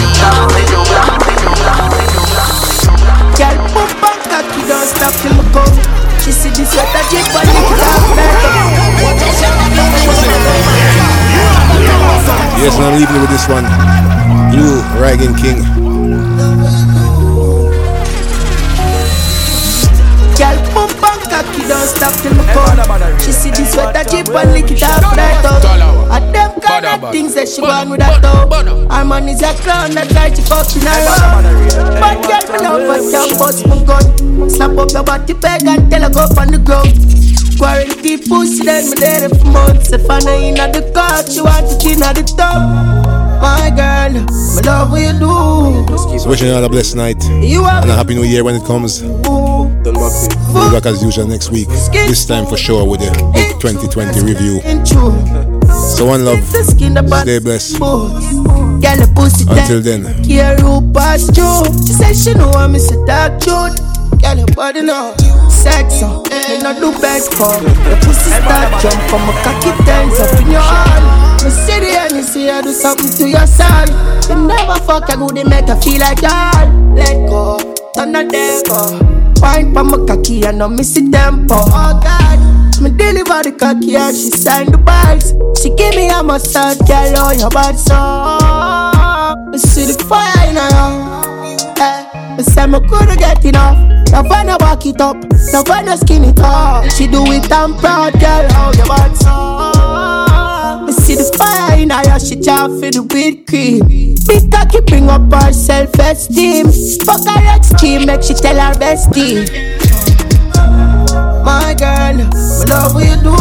Girl, 3.36 3.52
pump 3.76 3.92
back 4.00 4.16
cocky, 4.32 4.64
don't 4.64 4.88
stop 4.88 5.12
till 5.20 5.36
me 5.36 5.44
come. 5.52 5.76
She 6.24 6.32
see 6.32 6.56
this 6.56 6.72
sweater 6.72 7.04
drip 7.12 7.28
and 7.36 7.44
lick 7.52 7.68
it 7.68 7.84
Yes, 12.64 12.80
and 12.80 12.88
I'm 12.88 12.96
leaving 12.96 13.12
you 13.12 13.28
with 13.28 13.36
this 13.36 13.44
one. 13.52 13.68
Glu 14.56 14.80
Rygin 15.04 15.36
King. 15.36 15.60
Cocky, 22.02 22.02
don't 22.02 22.18
till 22.18 22.34
me 22.34 22.44
come. 22.54 23.20
She 23.20 23.32
see 23.32 23.52
this 23.52 23.74
sweater 23.74 24.04
drip 24.10 24.30
and 24.30 24.52
lick 24.54 24.72
it 24.72 24.84
up 24.84 25.16
right 25.16 25.46
up. 25.46 25.64
And 26.12 26.36
them 26.36 26.60
kind 26.60 26.86
of 26.86 27.12
things 27.12 27.36
that 27.36 27.48
she 27.48 27.62
want 27.62 27.92
with 27.92 28.00
that 28.00 28.22
though. 28.22 28.50
Her 28.90 29.06
man 29.06 29.30
is 29.30 29.42
a 29.42 29.54
clown 29.62 29.92
that 29.94 30.10
try 30.10 30.30
to 30.30 30.42
fuck 30.42 30.68
in 30.76 30.82
her 30.82 30.98
own. 31.06 31.46
But 32.02 32.18
girl, 32.26 32.46
me 32.50 32.58
love 32.66 32.82
her, 32.90 33.12
can't 33.12 33.38
bust 33.38 33.68
my 33.68 33.78
gun. 33.86 34.50
Slap 34.50 34.78
up 34.78 34.92
your 34.92 35.04
body 35.04 35.34
beg 35.34 35.66
and 35.68 35.90
tell 35.92 36.02
her 36.02 36.10
go 36.10 36.22
up 36.22 36.38
on 36.38 36.50
the 36.50 36.58
ground. 36.58 36.98
Quarantine 37.58 38.26
pussy, 38.26 38.66
then 38.66 38.90
me 38.90 38.96
there 38.98 39.30
for 39.30 39.46
months. 39.46 39.92
If 39.92 40.10
I 40.10 40.20
know 40.20 40.40
in 40.40 40.56
the 40.56 40.82
car, 40.94 41.22
she 41.30 41.42
want 41.42 41.70
to 41.70 41.90
in 41.90 42.02
at 42.02 42.16
the 42.18 42.24
top. 42.26 42.58
My 43.42 43.70
girl, 43.70 44.14
me 44.14 44.62
love 44.66 44.92
what 44.92 45.02
you 45.02 45.14
do. 45.14 46.18
So 46.20 46.30
wishing 46.30 46.48
you 46.48 46.54
all 46.54 46.64
a 46.64 46.70
blessed 46.70 46.96
night 46.96 47.24
You 47.42 47.66
and 47.66 47.90
a 47.90 47.96
happy 47.96 48.16
new 48.16 48.24
year 48.24 48.44
when 48.44 48.56
it 48.56 48.66
comes. 48.66 49.02
We'll 49.84 50.70
be 50.70 50.76
back 50.78 50.86
as 50.86 51.02
usual 51.04 51.26
next 51.26 51.50
week. 51.50 51.68
This 51.68 52.26
time 52.26 52.46
for 52.46 52.58
sure 52.58 52.88
with 52.88 53.00
the 53.02 53.10
big 53.34 53.60
2020 53.60 54.22
review. 54.22 54.62
So 55.98 56.06
one 56.06 56.24
love. 56.24 56.44
Stay 56.46 57.40
blessed. 57.40 57.80
Girl, 57.80 58.98
the 58.98 59.12
pussy 59.16 59.46
Until 59.50 59.82
then. 59.82 60.06
Care 60.24 60.56
who 60.58 60.86
pass 60.94 61.26
through. 61.34 61.66
She 61.86 61.94
said 61.94 62.14
she 62.14 62.38
know 62.38 62.52
I'm 62.52 62.74
Mr. 62.74 62.98
Dark 63.08 63.42
Truth. 63.42 63.82
Girl, 64.22 64.38
your 64.38 64.48
body 64.54 64.82
know. 64.82 65.16
Sex, 65.50 66.04
uh, 66.04 66.22
me 66.50 66.62
not 66.62 66.78
do 66.78 66.92
bed 67.02 67.22
for. 67.34 67.58
The 67.66 67.98
pussy 68.06 68.30
start 68.38 68.82
jump 68.82 69.02
from 69.10 69.26
a 69.26 69.34
cocky 69.42 69.72
tense 69.86 70.20
up 70.20 70.42
in 70.42 70.52
your 70.52 70.62
hand. 70.62 71.44
Me 71.44 71.50
see 71.50 71.80
the 71.80 71.90
and 71.98 72.16
you 72.18 72.24
see 72.24 72.50
I 72.50 72.62
do 72.62 72.72
something 72.72 73.10
to 73.18 73.30
your 73.30 73.48
son. 73.48 73.90
You 74.30 74.48
never 74.48 74.78
fuck 74.86 75.10
a 75.10 75.18
good, 75.18 75.36
they 75.36 75.44
make 75.44 75.68
her 75.68 75.76
feel 75.82 76.00
like 76.02 76.22
that. 76.22 76.70
Let 76.94 77.30
go, 77.30 77.58
turn 77.96 78.12
the 78.12 78.24
deck 78.30 79.11
Wine 79.42 79.74
pa 79.74 79.84
my 79.84 79.98
cocky 80.06 80.46
and 80.46 80.62
I 80.62 80.68
miss 80.68 80.94
the 80.94 81.10
tempo. 81.12 81.56
Oh 81.58 82.00
God. 82.04 82.40
Me 82.82 82.90
deliver 82.90 83.44
the 83.44 83.52
cocky 83.58 83.96
and 83.96 84.16
she 84.16 84.30
signed 84.32 84.74
the 84.74 84.78
bags. 84.78 85.34
She 85.62 85.70
give 85.76 85.96
me 85.96 86.10
a 86.10 86.24
massage, 86.24 86.78
girl, 86.88 87.14
oh 87.18 87.32
your 87.32 87.50
body 87.50 87.78
so. 87.78 87.98
Me 89.52 89.58
see 89.58 89.86
the 89.86 90.04
fire 90.04 90.50
in 90.50 90.56
her 90.56 90.70
eye. 90.74 91.58
Eh, 91.78 92.36
me 92.38 92.44
say 92.44 92.66
me 92.68 92.80
couldn't 92.88 93.20
get 93.20 93.44
enough. 93.46 93.78
Now 94.12 94.24
I 94.24 94.58
walk 94.60 94.86
it 94.86 95.00
up, 95.00 95.16
now 95.54 95.64
I 95.68 95.96
skin 95.96 96.24
it 96.26 96.40
up. 96.40 96.90
She 96.92 97.08
do 97.08 97.24
it 97.32 97.52
I'm 97.52 97.78
proud, 97.78 98.14
girl, 98.20 98.48
oh 98.52 98.74
your 98.76 98.88
body 98.88 99.16
so. 99.16 99.81
See 101.12 101.18
the 101.18 101.38
fire 101.38 101.78
in 101.78 101.90
her 101.90 102.20
she 102.20 102.40
chow 102.40 102.70
for 102.70 102.88
the 102.88 103.04
whipped 103.04 103.50
cream. 103.50 103.84
Big 104.32 104.50
cocky 104.50 104.80
bring 104.80 105.10
up 105.10 105.28
her 105.28 105.52
self-esteem. 105.52 106.72
Fuck 107.04 107.28
her 107.28 107.44
extreme, 107.54 108.06
make 108.06 108.24
she 108.24 108.34
tell 108.34 108.56
her 108.56 108.72
bestie. 108.80 109.44
My 111.44 111.76
girl, 111.76 112.16
me 112.16 112.24
love 112.64 112.96
what 112.96 113.04
you 113.04 113.20
do. 113.28 113.36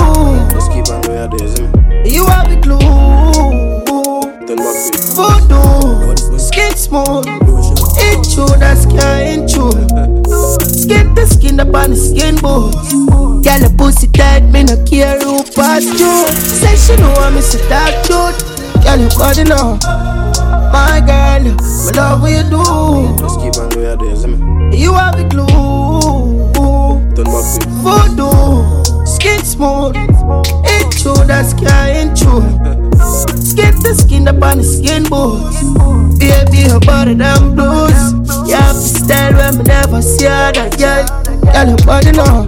Just 0.50 0.72
keep 0.74 0.90
on 0.90 0.98
your 1.14 1.28
days, 1.30 1.60
eh? 1.60 2.10
You 2.10 2.26
have 2.26 2.50
the 2.50 2.58
glue. 2.58 2.82
Voodoo, 5.14 6.38
skin 6.40 6.74
smooth. 6.74 7.22
It's 8.02 8.34
true, 8.34 8.50
that's 8.58 8.84
can't 8.86 9.48
true. 9.48 9.70
Skin 10.74 11.14
to 11.14 11.24
skin 11.24 11.60
up 11.60 11.72
on 11.72 11.90
the 11.90 11.96
skin 11.96 12.34
boots. 12.34 13.29
Girl, 13.42 13.64
a 13.64 13.70
pussy 13.70 14.06
tight, 14.08 14.44
me 14.52 14.64
no 14.64 14.76
care 14.84 15.18
who 15.18 15.42
pass 15.42 15.84
through. 15.84 16.28
Say 16.60 16.76
she 16.76 17.00
know 17.00 17.12
I'm 17.14 17.34
Mr. 17.34 17.58
Dark 17.68 18.04
Truth. 18.04 18.84
Girl, 18.84 18.98
your 18.98 19.10
body 19.16 19.44
know. 19.44 19.78
My 20.72 21.00
girl, 21.04 21.42
me 21.42 21.92
love 21.92 22.20
what 22.20 22.30
you 22.30 22.44
do. 22.50 23.16
Just 23.18 23.40
keep 23.40 23.56
on 23.56 23.68
doing 23.70 23.86
your 23.86 23.96
eh? 24.72 24.76
You 24.76 24.92
have 24.92 25.16
the 25.16 25.24
glue. 25.24 26.52
Turn 27.14 27.24
back 27.24 27.44
quick. 27.56 27.68
Voodoo, 27.80 29.06
skin 29.06 29.42
smooth. 29.42 29.96
It's 30.66 31.02
true, 31.02 31.24
that's 31.24 31.54
can't 31.54 32.16
true. 32.16 32.44
Skin 33.40 33.74
to 33.82 33.94
skin 33.94 34.28
up 34.28 34.42
on 34.42 34.58
the 34.58 34.64
skin 34.64 35.04
boots. 35.04 35.62
Baby, 36.18 36.68
her 36.68 36.80
body 36.80 37.14
damn 37.14 37.54
blues. 37.54 38.12
You 38.46 38.54
have 38.54 38.76
to 38.76 38.80
stand 38.80 39.36
bust 39.90 40.20
yeah, 40.20 40.52
that 40.52 40.78
girl. 40.78 41.29
Girl, 41.40 41.68
your 41.68 41.78
body 41.86 42.12
now. 42.12 42.46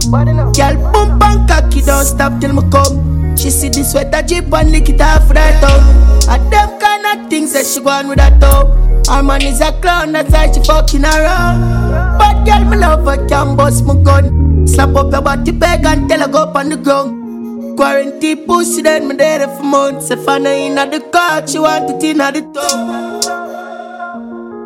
Girl, 0.52 0.76
boom 0.92 1.18
bang 1.18 1.46
cocky, 1.46 1.80
don't 1.82 2.04
stop 2.04 2.40
till 2.40 2.52
me 2.52 2.62
come. 2.70 3.36
She 3.36 3.50
see 3.50 3.68
the 3.68 3.82
sweater 3.84 4.22
jeep 4.22 4.52
and 4.52 4.70
lick 4.70 4.88
it 4.88 5.00
off 5.00 5.28
her 5.28 5.60
tongue. 5.60 5.84
And 6.28 6.52
them 6.52 6.78
kind 6.78 7.06
of 7.06 7.30
things 7.30 7.52
that 7.54 7.66
she 7.66 7.80
on 7.80 8.08
with 8.08 8.20
her 8.20 8.38
tongue. 8.38 8.70
Her 9.08 9.22
man 9.22 9.42
is 9.42 9.60
a 9.60 9.72
clown, 9.80 10.12
that's 10.12 10.30
why 10.30 10.52
she 10.52 10.60
fucking 10.62 11.04
around. 11.04 12.18
But 12.18 12.44
girl, 12.44 12.64
me 12.68 12.76
love 12.76 13.04
her, 13.06 13.26
can 13.26 13.56
bust 13.56 13.84
my 13.84 13.94
gun. 13.96 14.66
Slap 14.66 14.94
up 14.94 15.10
your 15.12 15.22
body 15.22 15.50
bag 15.50 15.84
and 15.84 16.08
tell 16.08 16.20
her 16.20 16.28
go 16.28 16.44
up 16.44 16.54
on 16.54 16.68
the 16.68 16.76
ground. 16.76 17.76
Quarantine 17.76 18.46
pussy, 18.46 18.82
then 18.82 19.08
me 19.08 19.16
there 19.16 19.48
for 19.48 19.62
months. 19.62 20.10
If 20.10 20.28
I 20.28 20.38
know 20.38 20.52
in 20.52 20.74
the 20.74 21.00
car, 21.12 21.46
she 21.48 21.58
want 21.58 21.90
it 21.90 22.02
in 22.04 22.18
the 22.18 22.42
top. 22.54 22.76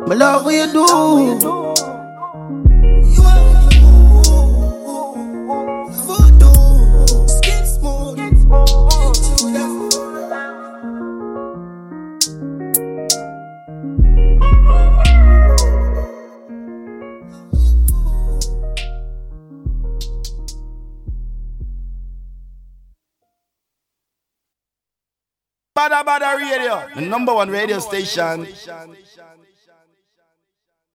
Me 0.07 0.15
love 0.15 0.45
what 0.45 0.53
you 0.53 0.71
do. 0.71 1.86
Badda 25.77 26.03
Badda 26.03 26.37
Radio, 26.37 26.89
the 26.95 27.01
number 27.01 27.31
one 27.35 27.51
radio 27.51 27.77
station. 27.77 28.47